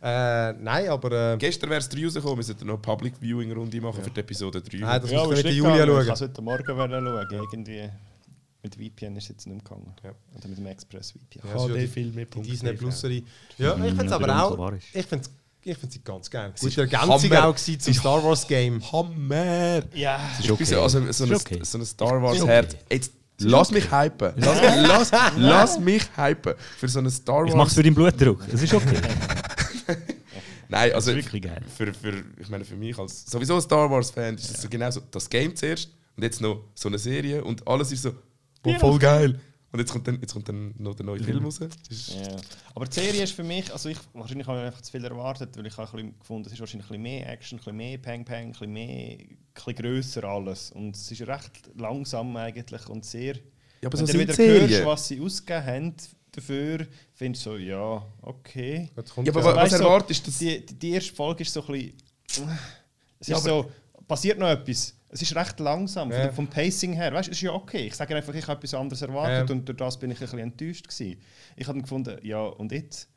Genau. 0.00 0.10
Äh, 0.10 0.52
nein, 0.52 0.88
aber. 0.88 1.32
Äh, 1.34 1.36
Gestern 1.38 1.70
wäre 1.70 1.80
es 1.80 1.88
rausgekommen, 1.90 2.36
wir 2.36 2.44
sollten 2.44 2.66
noch 2.66 2.74
eine 2.74 2.82
Public 2.82 3.14
Viewing 3.20 3.50
Runde 3.52 3.80
machen 3.80 4.02
für 4.04 4.10
die 4.10 4.20
Episode 4.20 4.60
3. 4.62 4.78
nein, 4.78 5.00
das 5.02 5.10
Ja, 5.10 5.24
muss 5.24 5.32
ich 5.32 5.38
ist 5.40 5.44
mit 5.46 5.54
Julia 5.54 5.84
gegangen. 5.84 6.00
Ich 6.00 6.06
schauen. 6.18 6.46
wollte 6.46 6.76
heute 6.76 7.02
Morgen 7.02 7.28
schauen. 7.30 7.48
Irgendwie 7.52 7.90
mit 8.62 8.74
VPN 8.76 9.16
ist 9.16 9.24
es 9.24 9.28
jetzt 9.30 9.46
nicht 9.48 9.64
gegangen. 9.64 9.92
Ja. 10.04 10.10
Oder 10.36 10.48
mit 10.48 10.58
dem 10.58 10.66
Express 10.66 11.10
VPN. 11.12 11.40
Ja, 11.48 11.52
das 11.52 11.62
ist 11.64 11.68
ja 11.68 11.74
die- 11.74 12.24
die 12.26 12.42
Disney 12.42 12.72
Plus. 12.74 13.02
Ja, 13.02 13.08
ich 13.10 13.24
finde 13.84 14.04
es 14.04 14.10
Ja, 14.10 14.16
aber 14.16 14.42
auch. 14.44 14.72
Ich 14.92 15.06
finde 15.06 15.28
ich 15.72 15.78
find 15.78 15.92
sie 15.92 16.00
ganz 16.00 16.30
geil. 16.30 16.52
ist 16.54 16.60
Gute 16.60 16.80
Ergänzung 16.82 17.30
Hammer. 17.30 17.48
auch 17.48 17.54
gewesen 17.54 17.80
zum 17.80 17.94
Star 17.94 18.22
Wars 18.24 18.46
Game. 18.46 18.80
Hammer! 18.92 19.82
Ja. 19.94 20.20
Ich 20.40 20.52
bin 20.52 20.66
so, 20.66 20.80
also, 20.82 21.12
so, 21.12 21.24
ein, 21.24 21.30
Ist 21.32 21.40
okay. 21.46 21.60
so 21.62 21.78
ein 21.78 21.84
Star 21.86 22.22
Wars 22.22 22.44
Herz. 22.46 22.76
Jetzt 22.90 23.12
lass 23.38 23.70
mich 23.70 23.90
hypen. 23.90 24.32
Lass, 24.36 25.10
lass, 25.10 25.10
lass 25.36 25.78
mich 25.80 26.04
hypen. 26.16 26.54
Für 26.78 26.88
so 26.88 26.98
ein 27.00 27.10
Star 27.10 27.44
Ich 27.46 27.54
mach's 27.54 27.58
Wars. 27.70 27.74
für 27.74 27.82
deinen 27.82 27.94
Blutdruck. 27.94 28.42
Es 28.52 28.62
ist 28.62 28.74
okay. 28.74 28.96
Nein, 30.70 30.88
Das 30.90 30.94
also 31.06 31.10
ist 31.12 31.16
wirklich 31.24 31.42
geil. 31.42 31.62
für, 31.76 31.94
für, 31.94 32.22
ich 32.38 32.48
meine, 32.50 32.64
für 32.64 32.76
mich 32.76 32.98
als 32.98 33.24
sowieso 33.24 33.54
ein 33.54 33.62
Star 33.62 33.90
Wars 33.90 34.10
Fan 34.10 34.34
ist 34.34 34.50
es 34.50 34.62
so 34.62 34.68
genau 34.68 34.90
so 34.90 35.00
das 35.10 35.28
Game 35.28 35.56
zuerst 35.56 35.90
und 36.16 36.22
jetzt 36.22 36.40
noch 36.42 36.62
so 36.74 36.88
eine 36.88 36.98
Serie 36.98 37.42
und 37.42 37.66
alles 37.66 37.90
ist 37.92 38.02
so 38.02 38.12
oh, 38.64 38.74
voll 38.78 38.98
geil. 38.98 39.40
Und 39.70 39.80
jetzt 39.80 39.92
kommt 39.92 40.08
dann, 40.08 40.18
jetzt 40.20 40.32
kommt 40.32 40.48
dann 40.48 40.74
noch 40.78 40.94
der 40.94 41.04
neue 41.04 41.22
Film 41.22 41.44
raus. 41.44 41.60
Ja. 41.60 42.36
Aber 42.74 42.86
die 42.86 42.94
Serie 43.00 43.22
ist 43.22 43.32
für 43.34 43.42
mich, 43.44 43.70
also 43.70 43.90
ich, 43.90 43.98
wahrscheinlich 44.14 44.46
habe 44.46 44.60
ich 44.60 44.64
einfach 44.66 44.80
zu 44.80 44.90
viel 44.92 45.04
erwartet, 45.04 45.54
weil 45.58 45.66
ich 45.66 45.76
habe 45.76 46.04
gefunden, 46.18 46.46
es 46.46 46.52
ist 46.54 46.60
wahrscheinlich 46.60 46.86
ein 46.86 46.88
bisschen 46.88 47.02
mehr 47.02 47.28
Action, 47.28 47.56
ein 47.58 47.60
bisschen 47.60 47.76
mehr 47.76 47.98
Pang 47.98 48.24
Pang, 48.24 48.36
ein 48.46 48.52
bisschen 48.52 48.72
mehr, 48.72 49.18
ein 49.18 49.38
bisschen 49.54 49.74
grösser 49.74 50.24
alles. 50.24 50.72
Und 50.72 50.96
es 50.96 51.10
ist 51.10 51.20
recht 51.20 51.70
langsam 51.76 52.34
eigentlich 52.36 52.88
und 52.88 53.04
sehr. 53.04 53.34
Ja, 53.34 53.88
aber 53.88 53.98
wenn 53.98 54.06
so 54.06 54.12
du 54.14 54.18
wieder 54.20 54.32
Serien. 54.34 54.68
hörst, 54.70 54.86
was 54.86 55.08
sie 55.08 55.20
ausgegeben 55.20 55.66
haben 55.66 55.94
dafür, 56.32 56.86
findest 57.14 57.44
du 57.46 57.50
so, 57.50 57.56
ja, 57.58 58.06
okay. 58.22 58.90
Ja, 58.96 59.02
aber 59.02 59.22
ja- 59.24 59.34
wa- 59.34 59.44
was 59.44 59.56
Weißt 59.56 59.72
du, 59.80 59.84
erwartest 59.84 60.26
du? 60.26 60.30
dass- 60.30 60.38
Die, 60.38 60.64
die, 60.66 60.74
die 60.78 60.90
erste 60.92 61.14
Folge 61.14 61.42
ist 61.42 61.52
so 61.52 61.60
ein 61.66 61.72
bisschen. 61.72 61.92
Es 63.20 63.28
Ja, 63.28 63.36
ist 63.36 63.44
so, 63.44 63.70
passiert 64.06 64.38
noch 64.38 64.48
etwas. 64.48 64.94
Es 65.10 65.22
ist 65.22 65.34
recht 65.34 65.58
langsam 65.60 66.10
Ja. 66.10 66.30
vom, 66.32 66.46
Pacing 66.46 66.92
her. 66.92 67.12
Weißt, 67.12 67.28
es 67.30 67.36
ist 67.38 67.42
ja 67.42 67.52
okay. 67.52 67.86
Ich 67.86 67.94
sage 67.94 68.14
einfach, 68.14 68.34
ich 68.34 68.46
habe 68.46 68.58
etwas 68.58 68.74
anderes 68.74 69.00
erwartet 69.02 69.48
Ja. 69.48 69.54
und 69.54 69.66
durch 69.66 69.76
das 69.78 69.98
bin 69.98 70.10
ich 70.10 70.18
ein 70.18 70.20
bisschen 70.20 70.38
enttäuscht 70.38 70.86
gewesen. 70.88 71.20
Ich 71.56 71.66
habe 71.66 71.80
gefunden, 71.80 72.18
ja 72.22 72.40
und 72.42 72.72
jetzt? 72.72 73.08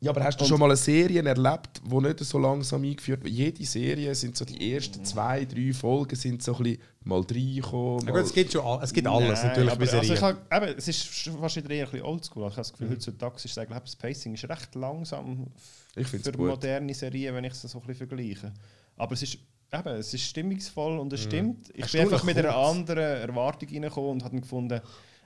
Ja, 0.00 0.10
aber 0.10 0.24
hast 0.24 0.36
du 0.40 0.42
Und- 0.44 0.48
schon 0.48 0.58
mal 0.58 0.66
eine 0.66 0.76
Serie 0.76 1.22
erlebt, 1.22 1.80
die 1.88 1.94
nicht 1.96 2.18
so 2.18 2.36
langsam 2.36 2.82
eingeführt 2.82 3.22
wird? 3.22 3.32
Jede 3.32 3.64
Serie 3.64 4.12
sind 4.16 4.36
so 4.36 4.44
die 4.44 4.72
ersten 4.74 5.04
zwei, 5.04 5.44
drei 5.44 5.72
Folgen 5.72 6.16
sind 6.16 6.42
so 6.42 6.56
ein 6.56 6.62
bisschen 6.64 6.82
mal 7.04 7.20
reinkommen. 7.20 8.00
Ja, 8.00 8.12
Mal 8.12 8.18
gut, 8.18 8.26
es 8.26 8.32
gibt 8.34 8.52
schon 8.52 8.64
all- 8.66 8.82
es 8.82 8.92
gibt 8.92 9.06
alles 9.06 9.38
Nein, 9.42 9.46
natürlich 9.48 9.68
bei 9.68 9.72
aber, 9.74 9.80
also 9.82 9.96
Serien. 9.98 10.14
ich 10.14 10.20
habe, 10.22 10.66
eben, 10.66 10.78
Es 10.78 10.88
ist 10.88 11.40
wahrscheinlich 11.40 11.72
eher 11.78 11.86
ein 11.86 11.90
bisschen 11.92 12.06
oldschool. 12.06 12.42
Ich 12.48 12.50
habe 12.50 12.56
das 12.56 12.72
Mhm. 12.72 12.76
Gefühl, 12.78 12.90
heutzutage 12.96 13.36
ist 13.36 13.44
es 13.46 13.58
eigentlich, 13.58 13.78
das 13.78 13.94
Pacing 13.96 14.34
ist 14.34 14.48
recht 14.48 14.74
langsam 14.74 15.46
Ich 15.94 16.08
für 16.08 16.18
gut. 16.32 16.36
moderne 16.48 16.92
Serien, 16.94 17.34
wenn 17.36 17.44
ich 17.44 17.52
es 17.52 17.62
so 17.62 17.78
ein 17.78 17.86
bisschen 17.86 18.08
vergleiche. 18.08 18.52
Aber 18.96 19.12
es 19.14 19.22
ist, 19.22 19.38
eben, 19.72 19.88
es 19.96 20.12
ist 20.14 20.22
stimmungsvoll 20.22 20.98
und 20.98 21.12
es 21.12 21.20
Mhm. 21.24 21.30
stimmt. 21.30 21.70
Ich 21.74 21.90
bin 21.92 22.00
einfach 22.02 22.24
mit 22.24 22.36
einer 22.36 22.56
anderen 22.56 22.98
Erwartung 23.28 23.68
reingekommen 23.68 24.10
und 24.10 24.24
habe 24.24 24.40
gefunden, 24.40 24.80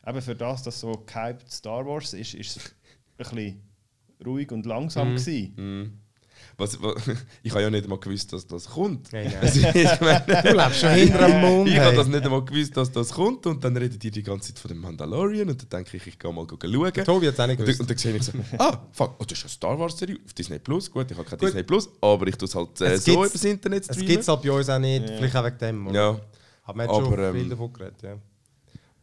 eben 0.06 0.22
für 0.22 0.34
das, 0.36 0.62
dass 0.62 0.80
so 0.80 0.92
gehypt 1.06 1.50
Star 1.50 1.84
Wars 1.86 2.12
ist, 2.14 2.34
ist 2.34 2.56
es 2.56 2.64
ein 2.66 2.72
bisschen 3.18 3.62
ruhig 4.24 4.50
und 4.52 4.66
langsam 4.66 5.12
Mhm. 5.12 5.16
gewesen. 5.16 6.00
Was, 6.58 6.80
was, 6.82 6.94
ich 7.42 7.50
habe 7.52 7.62
ja 7.62 7.70
nicht 7.70 7.84
einmal 7.84 7.98
gewusst, 7.98 8.32
dass 8.32 8.46
das 8.46 8.66
kommt. 8.70 9.12
Nein, 9.12 9.26
nein. 9.26 9.36
Also, 9.42 9.60
ich 9.60 10.00
meine, 10.00 10.42
Du 10.42 10.56
lebst 10.56 10.80
schon 10.80 10.90
hinter 10.90 11.18
dem 11.28 11.40
Mond. 11.40 11.68
ich 11.68 11.78
habe 11.78 11.96
das 11.96 12.06
nicht 12.08 12.24
einmal 12.24 12.44
gewusst, 12.44 12.76
dass 12.76 12.90
das 12.92 13.10
kommt 13.12 13.46
und 13.46 13.62
dann 13.62 13.76
redet 13.76 14.02
ihr 14.04 14.10
die 14.10 14.22
ganze 14.22 14.48
Zeit 14.54 14.58
von 14.60 14.68
dem 14.70 14.78
Mandalorian 14.80 15.48
und 15.48 15.60
dann 15.62 15.68
denke 15.68 15.96
ich, 15.96 16.06
ich 16.06 16.18
gehe 16.18 16.32
mal 16.32 16.46
schauen. 16.48 16.92
Tobi 17.04 17.26
hat 17.28 17.34
es 17.34 17.40
auch 17.40 17.46
nicht 17.46 17.58
Und, 17.58 17.64
gewusst. 17.66 17.80
und 17.80 17.90
dann 17.90 17.98
sehe 17.98 18.16
ich 18.16 18.22
so, 18.22 18.32
ah, 18.58 18.80
fuck, 18.92 19.14
oh, 19.18 19.24
das 19.24 19.38
ist 19.38 19.44
eine 19.44 19.50
Star 19.50 19.78
Wars 19.78 19.98
Serie 19.98 20.18
auf 20.24 20.32
Disney 20.32 20.58
Plus. 20.58 20.90
Gut, 20.90 21.10
ich 21.10 21.16
habe 21.16 21.28
kein 21.28 21.38
Disney 21.38 21.62
Plus, 21.62 21.88
aber 22.00 22.26
ich 22.26 22.36
tue 22.36 22.46
es 22.48 22.54
halt 22.54 22.80
äh, 22.80 22.94
Es 22.94 23.04
so 23.04 23.12
übers 23.24 23.44
Internet 23.44 23.82
Es 23.82 23.86
streamen. 23.88 24.06
gibt 24.08 24.20
es 24.22 24.28
halt 24.28 24.42
bei 24.42 24.50
uns 24.52 24.68
auch 24.68 24.78
nicht, 24.78 25.04
vielleicht 25.08 25.36
auch 25.36 25.44
wegen 25.44 25.58
dem. 25.58 25.86
oder? 25.88 25.94
Ja, 25.94 26.20
Aber 26.64 26.76
man 26.76 26.88
hat 26.88 26.94
schon 26.96 27.18
ähm, 27.18 27.34
viel 27.34 27.48
davon 27.48 27.72
geredet, 27.72 28.02
ja. 28.02 28.16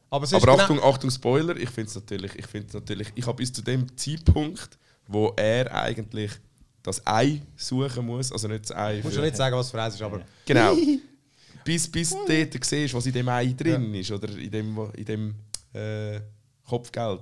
Aber, 0.09 0.27
aber 0.27 0.39
genau- 0.39 0.57
Achtung, 0.59 0.83
Achtung, 0.83 1.09
Spoiler, 1.11 1.55
ich 1.57 1.69
finde 1.69 1.89
es 1.89 1.95
natürlich, 1.95 2.35
ich 2.35 2.45
finde 2.45 2.73
natürlich, 2.73 3.11
ich 3.15 3.25
habe 3.25 3.37
bis 3.37 3.51
zu 3.51 3.61
dem 3.63 3.95
Zeitpunkt, 3.97 4.77
wo 5.07 5.33
er 5.35 5.73
eigentlich 5.73 6.31
das 6.83 7.01
Ei 7.07 7.41
suchen 7.55 8.05
muss, 8.05 8.31
also 8.31 8.47
nicht 8.47 8.69
das 8.69 8.75
Ei. 8.75 8.97
Ich 8.97 9.03
muss 9.03 9.13
für- 9.13 9.15
schon 9.19 9.25
nicht 9.25 9.37
sagen, 9.37 9.55
was 9.55 9.71
für 9.71 9.81
eins 9.81 9.95
ist, 9.95 10.01
aber 10.01 10.21
Genau. 10.45 10.75
bis 11.65 11.89
bis 11.89 12.09
du 12.09 12.17
dort 12.27 12.63
siehst, 12.65 12.93
was 12.93 13.05
in 13.05 13.13
dem 13.13 13.29
Ei 13.29 13.53
drin 13.57 13.93
ist 13.95 14.11
oder 14.11 14.29
in 14.37 14.51
dem, 14.51 14.77
in 14.95 15.05
dem 15.05 15.35
äh, 15.73 16.19
Kopfgeld, 16.67 17.21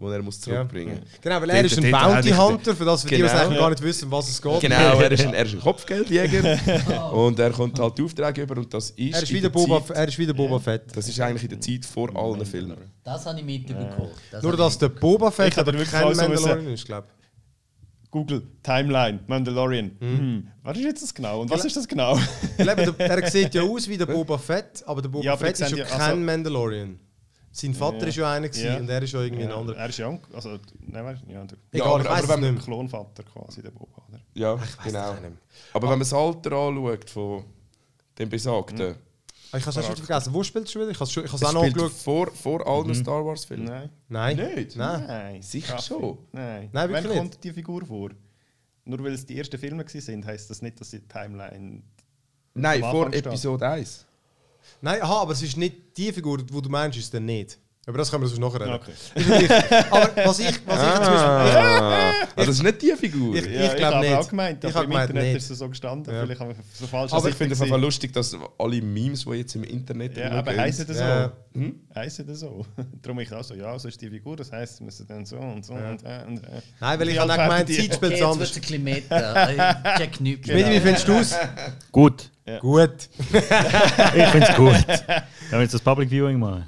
das 0.00 0.12
er 0.12 0.22
muss 0.22 0.40
zurückbringen 0.40 1.00
Genau, 1.20 1.40
weil 1.40 1.50
er 1.50 1.62
Dort- 1.62 1.72
ist 1.72 1.78
ein 1.84 1.90
Bounty 1.90 2.28
ich- 2.30 2.36
Hunter, 2.38 2.74
für 2.76 2.84
das, 2.84 3.02
für 3.02 3.08
die, 3.08 3.16
die 3.16 3.22
Genau. 3.22 3.32
eigentlich 3.36 3.58
gar 3.58 3.70
nicht 3.70 3.82
wissen, 3.82 4.04
um 4.06 4.10
was 4.12 4.28
es 4.28 4.42
geht. 4.42 4.60
Genau, 4.60 5.00
er 5.00 5.10
ist 5.12 5.24
ein, 5.24 5.34
er 5.34 5.44
ist 5.46 5.54
ein 5.54 5.60
Kopfgeldjäger 5.68 7.12
und 7.12 7.38
er 7.38 7.50
kommt 7.50 7.78
halt 7.78 7.98
die 7.98 8.02
Aufträge 8.02 8.42
über 8.42 8.56
und 8.58 8.72
das 8.74 8.90
ist 8.90 9.14
Er 9.14 9.22
ist 9.22 9.30
wieder 9.32 9.42
der 9.42 9.48
Boba, 9.50 9.84
Zeit, 9.86 9.96
er 9.96 10.08
ist 10.08 10.18
wieder 10.18 10.34
Boba 10.34 10.58
Fett. 10.58 10.82
das 10.96 11.08
ist 11.08 11.20
eigentlich 11.20 11.44
in 11.44 11.48
der 11.50 11.60
Zeit 11.60 11.84
vor 11.84 12.14
allen 12.16 12.44
Filmen. 12.46 12.76
Das 13.04 13.24
habe 13.26 13.38
ich 13.38 13.44
mitbekommen. 13.44 14.10
Das 14.30 14.42
Nur, 14.42 14.56
dass 14.56 14.76
der 14.78 14.88
Boba 14.88 15.30
Fett 15.30 15.52
Ich 15.52 15.58
aber 15.58 15.72
wirklich 15.72 15.90
kein 15.90 16.14
so 16.14 16.20
Mandalorian 16.22 16.72
ist, 16.74 16.84
glaube 16.84 17.06
Google, 18.10 18.42
Timeline, 18.62 19.20
Mandalorian. 19.26 19.90
Hm. 20.00 20.48
Was 20.62 20.78
ist 20.78 20.84
jetzt 20.84 21.02
das 21.02 21.14
genau? 21.14 21.42
Und 21.42 21.50
was 21.50 21.64
ist 21.64 21.76
das 21.76 21.86
genau? 21.86 22.18
Er 22.56 23.30
sieht 23.30 23.54
ja 23.54 23.62
aus 23.70 23.86
wie 23.88 23.98
der 23.98 24.06
Boba 24.06 24.38
Fett, 24.38 24.82
aber 24.86 25.02
der 25.02 25.08
Boba 25.10 25.24
Ja, 25.24 25.32
aber 25.34 25.44
Fett 25.46 25.60
ist 25.60 25.70
ja 25.76 25.84
kein 25.84 26.00
also- 26.00 26.16
Mandalorian. 26.16 26.98
sein 27.52 27.74
Vater 27.74 28.00
Ja. 28.02 28.06
ist 28.06 28.16
ja 28.16 28.32
einer 28.32 28.54
Ja. 28.54 28.76
und 28.78 28.88
er 28.88 29.02
ist 29.02 29.12
ja 29.12 29.20
irgendwie 29.20 29.42
Ja, 29.44 29.50
ein 29.50 29.54
anderer. 29.60 29.76
Er 29.78 29.88
ist 29.88 29.98
ja, 29.98 30.18
also, 30.32 30.58
nein, 30.86 31.04
weißt 31.04 31.22
ja, 31.28 31.44
der 31.44 31.58
Ja, 31.72 31.84
Egal, 31.84 31.88
aber- 31.88 32.00
ich 32.02 32.06
aber 32.08 32.18
weiss 32.22 32.28
wenn 32.28 32.40
man-. 32.54 32.58
Klonvater 32.64 33.22
quasi, 33.24 33.62
der 33.62 33.70
Boba, 33.72 34.02
oder? 34.08 34.20
Ja, 34.34 34.58
genau. 34.84 35.14
Aber 35.74 35.82
wenn 35.82 35.88
man 35.90 35.98
das 36.00 36.12
Alter 36.14 36.52
anschaut 36.52 37.10
von 37.10 37.44
dem 38.18 38.28
Besagten, 38.30 38.92
Ah, 38.92 38.94
Ich 39.56 39.66
habe 39.66 39.68
es 39.70 39.74
schon 39.74 39.84
wieder 39.96 40.04
vergessen. 40.06 40.34
Wo 40.34 40.42
spielst 40.42 40.74
du 40.74 40.80
wieder? 40.80 40.90
Ich 40.90 40.96
habe 40.96 41.04
es 41.04 41.12
schon- 41.12 41.24
ich 41.24 41.32
auch 41.32 41.40
noch 41.40 41.48
spielt 41.62 41.64
angeschaut. 41.78 41.92
vor, 41.92 42.30
vor 42.32 42.66
allen 42.66 42.94
Star 42.94 43.24
Wars 43.24 43.44
Filmen. 43.46 43.64
Nein. 43.64 43.90
Nein. 44.08 44.36
Nicht? 44.36 44.76
Nein. 44.76 45.06
Nein. 45.06 45.42
Sicher 45.42 45.74
Raffi. 45.74 45.86
schon. 45.88 46.18
Nein. 46.32 46.68
Nein, 46.72 46.88
wirklich 46.90 47.04
Wann 47.04 47.10
nicht. 47.10 47.18
kommt 47.32 47.44
die 47.44 47.52
Figur 47.52 47.86
vor? 47.86 48.10
Nur 48.84 48.98
weil 49.04 49.12
es 49.14 49.24
die 49.24 49.38
ersten 49.38 49.58
Filme 49.58 49.84
sind, 49.88 50.26
heisst 50.26 50.50
das 50.50 50.60
nicht, 50.62 50.80
dass 50.80 50.90
die 50.90 51.00
Timeline. 51.00 51.82
Nein, 52.54 52.80
vor. 52.80 53.12
Episode 53.12 53.68
1. 53.68 54.04
Nein, 54.80 55.00
aha, 55.02 55.22
aber 55.22 55.32
es 55.32 55.42
ist 55.42 55.56
nicht 55.56 55.96
die 55.96 56.12
Figur, 56.12 56.38
die 56.38 56.44
du 56.62 56.68
meinst, 56.68 56.98
ist 56.98 57.04
es 57.04 57.10
dann 57.10 57.24
nicht. 57.24 57.58
Aber 57.88 57.96
das 57.96 58.10
können 58.10 58.22
wir 58.22 58.28
sonst 58.28 58.40
nachher 58.40 58.60
reden. 58.60 58.74
Okay. 58.74 59.40
Nicht 59.40 59.50
aber 59.90 60.10
was 60.26 60.38
ich, 60.40 60.46
was 60.66 60.82
ich 60.82 60.94
zum 60.94 61.04
Beispiel... 61.04 61.40
Ah, 61.40 62.10
also 62.10 62.26
das 62.36 62.48
ist 62.50 62.62
nicht 62.62 62.82
die 62.82 62.92
Figur. 62.92 63.34
Ich- 63.34 63.46
Ja, 63.46 63.74
glaub 63.74 63.94
habe 63.94 64.06
nicht. 64.06 64.14
auch 64.18 64.28
gemeint, 64.28 64.62
Ich 64.62 64.68
aber 64.70 64.74
hab 64.80 64.84
im 64.84 64.90
gemeint, 64.90 65.08
Internet 65.10 65.32
nicht. 65.32 65.42
ist 65.42 65.50
es 65.50 65.58
so 65.58 65.68
gestanden. 65.70 66.14
Ja. 66.14 66.22
Vielleicht 66.22 66.38
haben 66.40 66.48
wir 66.50 66.56
so 66.74 66.86
falsch 66.86 67.12
also 67.14 67.28
ich 67.28 67.34
finde 67.34 67.54
es 67.54 67.62
einfach 67.62 67.78
lustig, 67.80 68.12
dass 68.12 68.36
alle 68.58 68.82
Memes, 68.82 69.24
die 69.24 69.30
jetzt 69.36 69.54
im 69.56 69.64
Internet 69.64 70.18
Ja, 70.18 70.32
aber 70.32 70.54
heißen 70.54 70.86
das 70.86 70.98
Ja. 70.98 71.32
so? 71.54 71.60
Hm? 71.60 71.80
Heißen 71.94 72.26
das 72.26 72.40
so? 72.40 72.66
Darum 73.02 73.20
ich 73.20 73.32
auch 73.32 73.42
so, 73.42 73.54
ja, 73.54 73.78
so 73.78 73.88
ist 73.88 73.98
die 74.02 74.10
Figur, 74.10 74.36
das 74.36 74.52
heisst, 74.52 74.80
wir 74.80 74.84
müssen 74.84 75.06
dann 75.06 75.24
so 75.24 75.36
und 75.38 75.64
so 75.64 75.72
und, 75.72 76.04
äh, 76.04 76.24
und 76.26 76.44
äh. 76.44 76.60
Nein, 76.80 77.00
weil 77.00 77.08
ich 77.08 77.18
habe 77.18 77.32
auch 77.32 77.36
gemeint? 77.38 77.68
Zeit 77.70 77.76
spielt 77.76 77.90
es 77.90 78.10
jetzt 78.10 78.20
wird 78.20 78.22
anders. 78.22 78.50
es 78.50 78.56
ein 78.56 78.60
bisschen 78.60 78.84
Meter. 78.84 79.48
Ich 79.88 79.96
check 79.98 80.20
nichts. 80.20 80.46
Schmidi, 80.46 80.70
wie 80.72 80.80
findest 80.80 81.08
du 81.08 81.12
es? 81.14 81.34
Gut. 81.90 82.30
Gut. 82.60 83.08
Ich 83.32 84.26
finde 84.28 84.46
es 84.46 84.54
gut. 84.56 84.86
Können 84.86 85.22
wir 85.52 85.60
jetzt 85.62 85.72
das 85.74 85.80
Public 85.80 86.10
Viewing 86.10 86.38
machen? 86.38 86.64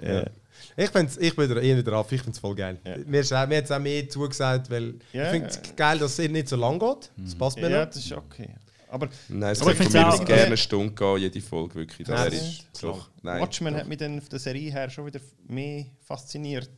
Ich, 0.82 0.90
find's, 0.90 1.16
ich 1.18 1.34
bin 1.36 1.48
da 1.48 1.56
eh 1.60 1.76
wieder 1.76 1.90
drauf, 1.90 2.10
ich 2.12 2.20
finde 2.20 2.32
es 2.34 2.38
voll 2.38 2.54
geil. 2.54 2.78
Ja. 2.84 2.96
Mir, 3.06 3.20
ist 3.20 3.32
auch, 3.32 3.46
mir 3.46 3.58
hat 3.58 3.64
es 3.64 3.70
auch 3.70 3.78
mehr 3.78 4.08
zugesagt, 4.08 4.70
weil 4.70 4.94
Ja, 5.12 5.24
ich 5.24 5.30
finde 5.30 5.46
es 5.48 5.60
geil, 5.76 5.98
dass 5.98 6.18
es 6.18 6.30
nicht 6.30 6.48
so 6.48 6.56
lang 6.56 6.78
geht. 6.78 7.10
Das 7.16 7.34
passt 7.34 7.56
mir 7.58 7.70
Ja, 7.70 7.80
noch. 7.80 7.86
das 7.86 7.96
ist 7.96 8.12
okay. 8.12 8.48
Aber 8.88 9.08
Nein, 9.28 9.52
es 9.52 9.60
Aber 9.62 9.74
könnte 9.74 9.92
mir 9.92 10.08
auch- 10.08 10.24
gerne 10.24 10.42
eine 10.46 10.56
Stunde 10.56 10.92
gehen, 10.94 11.16
jede 11.18 11.40
Folge 11.40 11.74
wirklich. 11.76 12.08
Das 12.08 12.18
Nein, 12.24 12.32
ist 12.32 12.64
doch. 12.82 13.08
Nein, 13.22 13.40
Watchmen 13.40 13.72
doch. 13.74 13.80
hat 13.80 13.88
mich 13.88 13.98
dann 13.98 14.20
von 14.20 14.30
der 14.30 14.38
Serie 14.40 14.72
her 14.72 14.90
schon 14.90 15.06
wieder 15.06 15.20
mehr 15.46 15.84
fasziniert. 16.02 16.70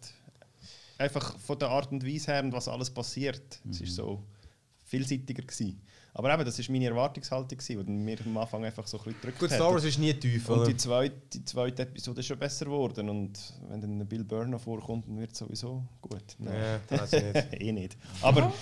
Einfach 0.99 1.39
von 1.39 1.59
der 1.59 1.69
Art 1.71 1.91
und 1.91 2.07
Weise 2.07 2.33
her 2.33 2.43
und 2.45 2.53
was 2.53 2.69
alles 2.69 2.91
passiert. 2.91 3.61
Es 3.71 3.81
Mhm. 3.81 3.87
ist 3.87 3.95
so 3.97 4.23
vielseitiger 4.93 5.43
gewesen. 5.43 5.81
Aber 6.15 6.33
eben, 6.35 6.45
das 6.45 6.59
war 6.59 6.67
meine 6.71 6.85
Erwartungshaltung, 6.87 7.57
gewesen, 7.59 7.87
die 7.87 7.91
mir 7.91 8.19
am 8.27 8.37
Anfang 8.37 8.63
einfach 8.65 8.87
so 8.87 8.99
ein 8.99 9.05
bisschen 9.05 9.21
gedrückt 9.21 9.39
Gut, 9.39 9.51
hat. 9.51 9.57
Star 9.57 9.73
Wars 9.73 9.85
ist 9.85 9.99
nie 9.99 10.13
tief, 10.13 10.47
Und 10.51 10.59
oder? 10.59 10.67
die 10.67 10.77
zweite, 10.77 11.17
die 11.33 11.45
zweite 11.47 11.83
Episode 11.85 12.21
ist 12.21 12.27
schon 12.27 12.39
besser 12.39 12.67
geworden. 12.67 13.09
Und 13.09 13.39
wenn 13.71 13.81
dann 13.81 13.99
ein 13.99 14.07
Bill 14.07 14.23
Burr 14.23 14.47
noch 14.47 14.61
vorkommt, 14.61 15.07
dann 15.09 15.19
wird 15.19 15.33
es 15.33 15.39
sowieso 15.39 15.83
gut. 16.03 16.23
Ja, 16.39 16.79
das 16.91 17.13
weiß 17.13 17.13
ich 17.15 17.35
nicht. 17.35 17.47
eh 17.63 17.73
nicht. 17.73 17.97
Aber 18.21 18.53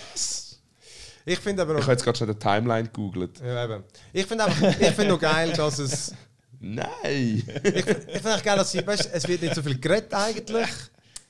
Ich 1.25 1.39
finde 1.39 1.63
aber 1.63 1.73
Ich 1.73 1.79
noch... 1.79 1.83
habe 1.83 1.91
jetzt 1.91 2.03
gerade 2.05 2.17
schon 2.17 2.27
die 2.29 2.35
Timeline 2.39 2.83
gegoogelt. 2.87 3.41
Ja, 3.41 3.65
eben. 3.65 3.83
Ich 4.13 4.25
finde 4.25 4.45
einfach, 4.45 4.79
ich 4.79 4.87
finde 4.91 5.07
noch 5.09 5.19
geil, 5.19 5.51
dass 5.51 5.77
es... 5.79 6.15
Nein! 6.61 7.43
Ich, 7.63 7.75
ich 7.75 7.83
finde 7.85 8.35
auch 8.35 8.43
geil, 8.43 8.57
dass 8.57 8.71
sie, 8.71 8.85
weißt, 8.87 9.09
es 9.11 9.27
wird 9.27 9.41
nicht 9.41 9.55
so 9.55 9.61
viel 9.61 9.77
geredet 9.77 10.13
eigentlich. 10.13 10.69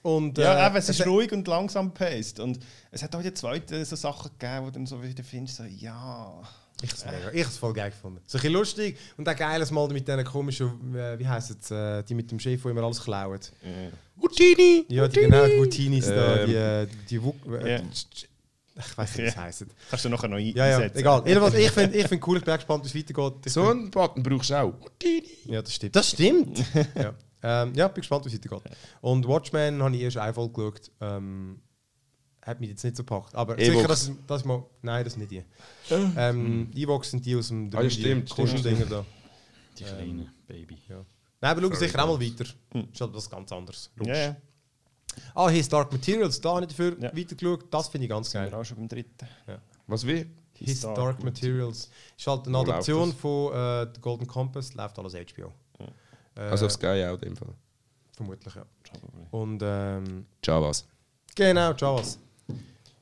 Und, 0.04 0.38
ja, 0.38 0.64
äh, 0.64 0.68
eben, 0.68 0.76
es 0.78 0.90
ist 0.90 1.00
hat- 1.00 1.08
ruhig 1.08 1.32
und 1.32 1.48
langsam 1.48 1.94
paced. 1.94 2.40
Und 2.40 2.60
es 2.92 3.04
hat 3.04 3.14
auch 3.16 3.20
in 3.20 3.24
der 3.26 3.36
zweiten 3.36 3.86
so 3.86 3.96
Sachen 3.96 4.32
gegeben, 4.38 4.62
wo 4.62 4.66
du 4.68 4.72
dann 4.74 4.86
so 4.88 5.02
wieder 5.04 5.24
findest, 5.24 5.58
so, 5.58 5.64
ja... 5.64 6.42
Ich 6.84 6.90
habe 7.06 7.32
es 7.38 7.46
hab's 7.46 7.58
voll 7.60 7.74
geil 7.74 7.92
gefunden. 7.92 8.20
So 8.26 8.40
ein 8.40 8.42
bisschen 8.42 8.54
lustig 8.54 8.98
und 9.16 9.30
auch 9.30 9.36
geiles 9.36 9.70
Mal 9.70 9.88
mit 9.90 10.08
diesen 10.08 10.24
komischen, 10.24 10.96
äh, 10.96 11.20
wie 11.20 11.28
heisst 11.28 11.52
es, 11.62 11.70
äh, 11.70 12.02
die 12.02 12.16
mit 12.16 12.32
dem 12.32 12.40
Chef, 12.40 12.60
die 12.64 12.70
immer 12.70 12.82
alles 12.82 13.00
klauen. 13.04 13.40
Houdini! 14.20 14.86
Ja, 14.90 15.08
die, 15.08 15.20
genau, 15.20 15.46
die 15.46 15.58
Routinis 15.58 16.08
da, 16.08 16.38
Ähm. 16.40 16.48
die, 16.48 16.56
äh, 16.56 16.88
die, 17.08 17.16
äh, 17.18 17.72
Ja. 17.76 17.82
ich 17.92 18.98
weiß 18.98 19.10
nicht, 19.10 19.18
wie 19.20 19.28
es 19.30 19.36
Ja. 19.36 19.42
heisst. 19.44 19.66
Kannst 19.92 20.06
du 20.06 20.10
nachher 20.10 20.28
noch 20.28 20.40
Ja, 20.40 20.66
ja, 20.66 20.76
einsetzen. 20.78 20.98
egal. 20.98 21.24
Jedenfalls, 21.28 21.54
ich 21.54 21.70
finde 21.72 21.98
ich 22.00 22.08
find 22.08 22.28
cool, 22.28 22.38
ich 22.40 22.44
bin 22.46 22.56
gespannt, 22.56 22.84
wie 22.84 22.88
es 22.88 22.96
weitergeht. 22.96 23.34
Ich 23.46 23.54
So 23.54 23.70
einen 23.70 23.92
Button 23.92 24.24
brauchst 24.24 24.50
du 24.50 24.56
auch. 24.56 24.74
Ja, 25.46 25.62
das 25.62 25.76
stimmt. 25.76 25.96
Das 25.96 26.10
stimmt! 26.10 26.64
ja. 26.96 27.14
Ähm, 27.44 27.74
ja, 27.76 27.88
bin 27.88 28.02
gespannt, 28.02 28.26
wie 28.26 28.30
es 28.30 28.36
weitergeht. 28.36 28.76
Und 29.02 29.28
Watchmen 29.28 29.82
habe 29.82 29.96
ich 29.96 30.02
erst 30.02 30.36
Folge 30.36 30.54
geschaut. 30.72 30.92
Ähm, 31.02 31.62
hat 32.44 32.60
mich 32.60 32.70
jetzt 32.70 32.84
nicht 32.84 32.96
so 32.98 33.04
gepackt. 33.04 33.36
Aber 33.36 33.54
Evox. 33.58 33.76
sicher, 33.76 33.88
dass 33.88 34.04
es- 34.10 34.12
das 34.28 34.46
mal. 34.46 34.64
Nein, 34.82 35.04
das 35.04 35.14
sind 35.14 35.30
nicht 35.30 35.32
die. 35.32 35.94
Ähm, 36.18 36.72
Evox 36.76 37.12
sind 37.12 37.26
die 37.26 37.36
aus 37.36 37.50
dem 37.50 37.70
Ah, 37.76 37.82
ja, 37.84 37.90
stimmt, 37.90 38.30
stimmt, 38.30 38.50
Kuscheldinger 38.50 38.86
da. 38.86 39.06
Die 39.78 39.84
kleine 39.84 40.32
Baby. 40.48 40.78
Ja. 40.90 41.06
Nein, 41.42 41.52
aber 41.58 41.62
schau 41.62 41.76
sicher 41.76 42.04
auch 42.04 42.18
mal 42.18 42.20
weiter. 42.26 42.44
Ist 42.92 43.02
halt 43.02 43.14
was 43.14 43.30
ganz 43.30 43.52
anderes. 43.52 43.92
Ja, 44.04 44.16
ja. 44.16 44.36
Ah, 45.36 45.50
hier 45.50 45.60
ist 45.60 45.72
Dark 45.74 45.92
Materials, 45.92 46.40
da 46.40 46.52
habe 46.56 46.62
ich 46.62 46.70
dafür 46.70 46.96
Ja. 47.00 47.16
weitergeschaut. 47.16 47.66
Das 47.72 47.90
finde 47.90 48.06
ich 48.06 48.10
ganz 48.10 48.32
Sind 48.32 48.42
wir 48.44 48.50
geil. 48.50 48.60
auch 48.60 48.64
schon 48.64 48.78
beim 48.78 48.88
dritten. 48.88 49.28
Was 49.88 50.06
wie? 50.08 50.26
His 50.58 50.82
Dark 50.82 50.96
Dark, 50.96 51.24
Materials. 51.24 51.90
Ist 52.18 52.28
halt 52.28 52.48
eine 52.48 52.58
Adaption 52.60 53.12
von 53.14 53.54
äh, 53.54 53.88
The 53.94 54.00
Golden 54.02 54.28
Compass, 54.28 54.74
läuft 54.74 54.98
alles 55.00 55.14
HBO. 55.16 55.52
Äh, 56.36 56.42
Also 56.42 56.66
auf 56.66 56.72
Sky 56.72 57.06
auch 57.08 57.14
in 57.16 57.20
dem 57.20 57.36
Fall. 57.38 57.54
Vermutlich, 58.16 58.54
ja. 58.56 58.66
Und 59.32 59.62
ähm, 59.64 60.26
Javas. 60.44 60.86
genau, 61.36 61.74
Javas. 61.74 62.20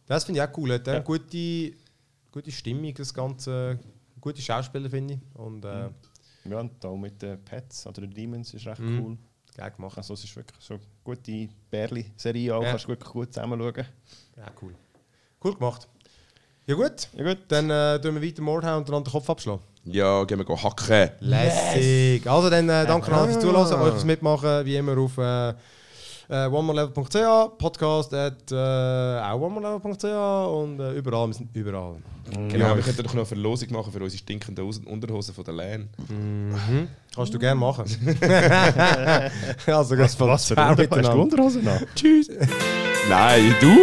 Das 0.05 0.23
finde 0.23 0.41
ich 0.41 0.47
auch 0.49 0.57
cool. 0.57 0.73
Hat 0.73 0.87
eine 0.87 0.97
Ja. 0.97 1.03
gute, 1.03 1.73
gute 2.31 2.51
Stimmung, 2.51 2.93
das 2.93 3.13
Ganze. 3.13 3.79
Gute 4.21 4.41
Schauspieler, 4.41 4.89
finde 4.89 5.15
ich. 5.15 5.19
Und 5.35 5.63
äh, 5.65 5.89
Ja, 6.45 6.59
und 6.59 6.83
auch 6.85 6.97
mit 6.97 7.21
den 7.21 7.43
Pets 7.43 7.85
oder 7.85 8.01
den 8.01 8.11
Demons 8.11 8.53
ist 8.53 8.65
recht 8.65 8.79
Mhm. 8.81 8.99
cool. 9.01 9.17
geil 9.55 9.71
gemacht. 9.71 9.97
Also 9.97 10.13
es 10.13 10.23
ist 10.23 10.35
wirklich 10.35 10.59
so 10.63 10.75
eine 10.75 10.83
gute 11.03 11.49
Bärli-Serie 11.69 12.55
auch, 12.55 12.63
Ja. 12.63 12.69
kannst 12.71 12.85
du 12.85 12.89
wirklich 12.89 13.11
gut 13.11 13.33
zusammen 13.33 13.59
schauen. 13.59 13.85
Ja, 14.37 14.51
cool. 14.61 14.73
Cool 15.43 15.55
gemacht. 15.55 15.87
Ja 16.69 16.75
gut, 16.75 17.07
Ja 17.17 17.23
gut. 17.23 17.39
dann 17.47 17.67
äh, 17.71 17.99
tun 17.99 18.13
wir 18.13 18.21
weiter 18.21 18.43
Mordhauen 18.43 18.77
und 18.83 18.89
dann 18.89 19.03
den 19.03 19.11
Kopf 19.11 19.27
abschlagen. 19.27 19.61
Ja, 19.85 20.23
gehen 20.25 20.37
wir 20.37 20.63
hacken. 20.63 21.09
Lässig. 21.19 22.27
Also 22.29 22.47
dann 22.51 22.69
äh, 22.69 22.85
danke 22.85 23.11
an 23.11 23.21
euch 23.23 23.31
fürs 23.31 23.39
Zuhören, 23.41 23.81
euch 23.81 23.91
fürs 23.93 24.05
Mitmachen, 24.05 24.63
wie 24.65 24.75
immer 24.75 24.95
auf 24.99 25.17
äh, 25.17 25.49
äh, 26.29 26.45
onemorelevel.ch, 26.45 27.57
Podcast 27.57 28.13
at 28.13 28.51
äh, 28.51 28.55
auch 28.55 29.41
onemorelevel.ch 29.41 30.03
und 30.53 30.79
äh, 30.79 30.91
überall, 30.93 31.25
wir 31.29 31.33
sind 31.33 31.49
überall. 31.55 31.95
Genau, 32.49 32.75
wir 32.75 32.83
könnten 32.83 33.01
doch 33.01 33.13
noch 33.15 33.21
eine 33.21 33.25
Verlosung 33.25 33.71
machen 33.71 33.91
für 33.91 34.03
unsere 34.03 34.19
stinkenden 34.19 34.63
Hosen- 34.63 34.85
Unterhosen 34.85 35.33
von 35.33 35.43
der 35.45 35.53
Lan. 35.55 35.89
Mhm. 36.07 36.87
Kannst 37.15 37.33
du 37.33 37.39
gerne 37.39 37.59
machen. 37.59 37.85
also, 39.65 39.97
Was, 39.97 40.19
was 40.19 40.45
für 40.45 40.53
Unterhose? 40.53 40.87
Hast 40.91 41.13
du 41.13 41.19
Unterhosen 41.19 41.67
an? 41.67 41.79
Nein, 43.09 43.55
du? 43.59 43.75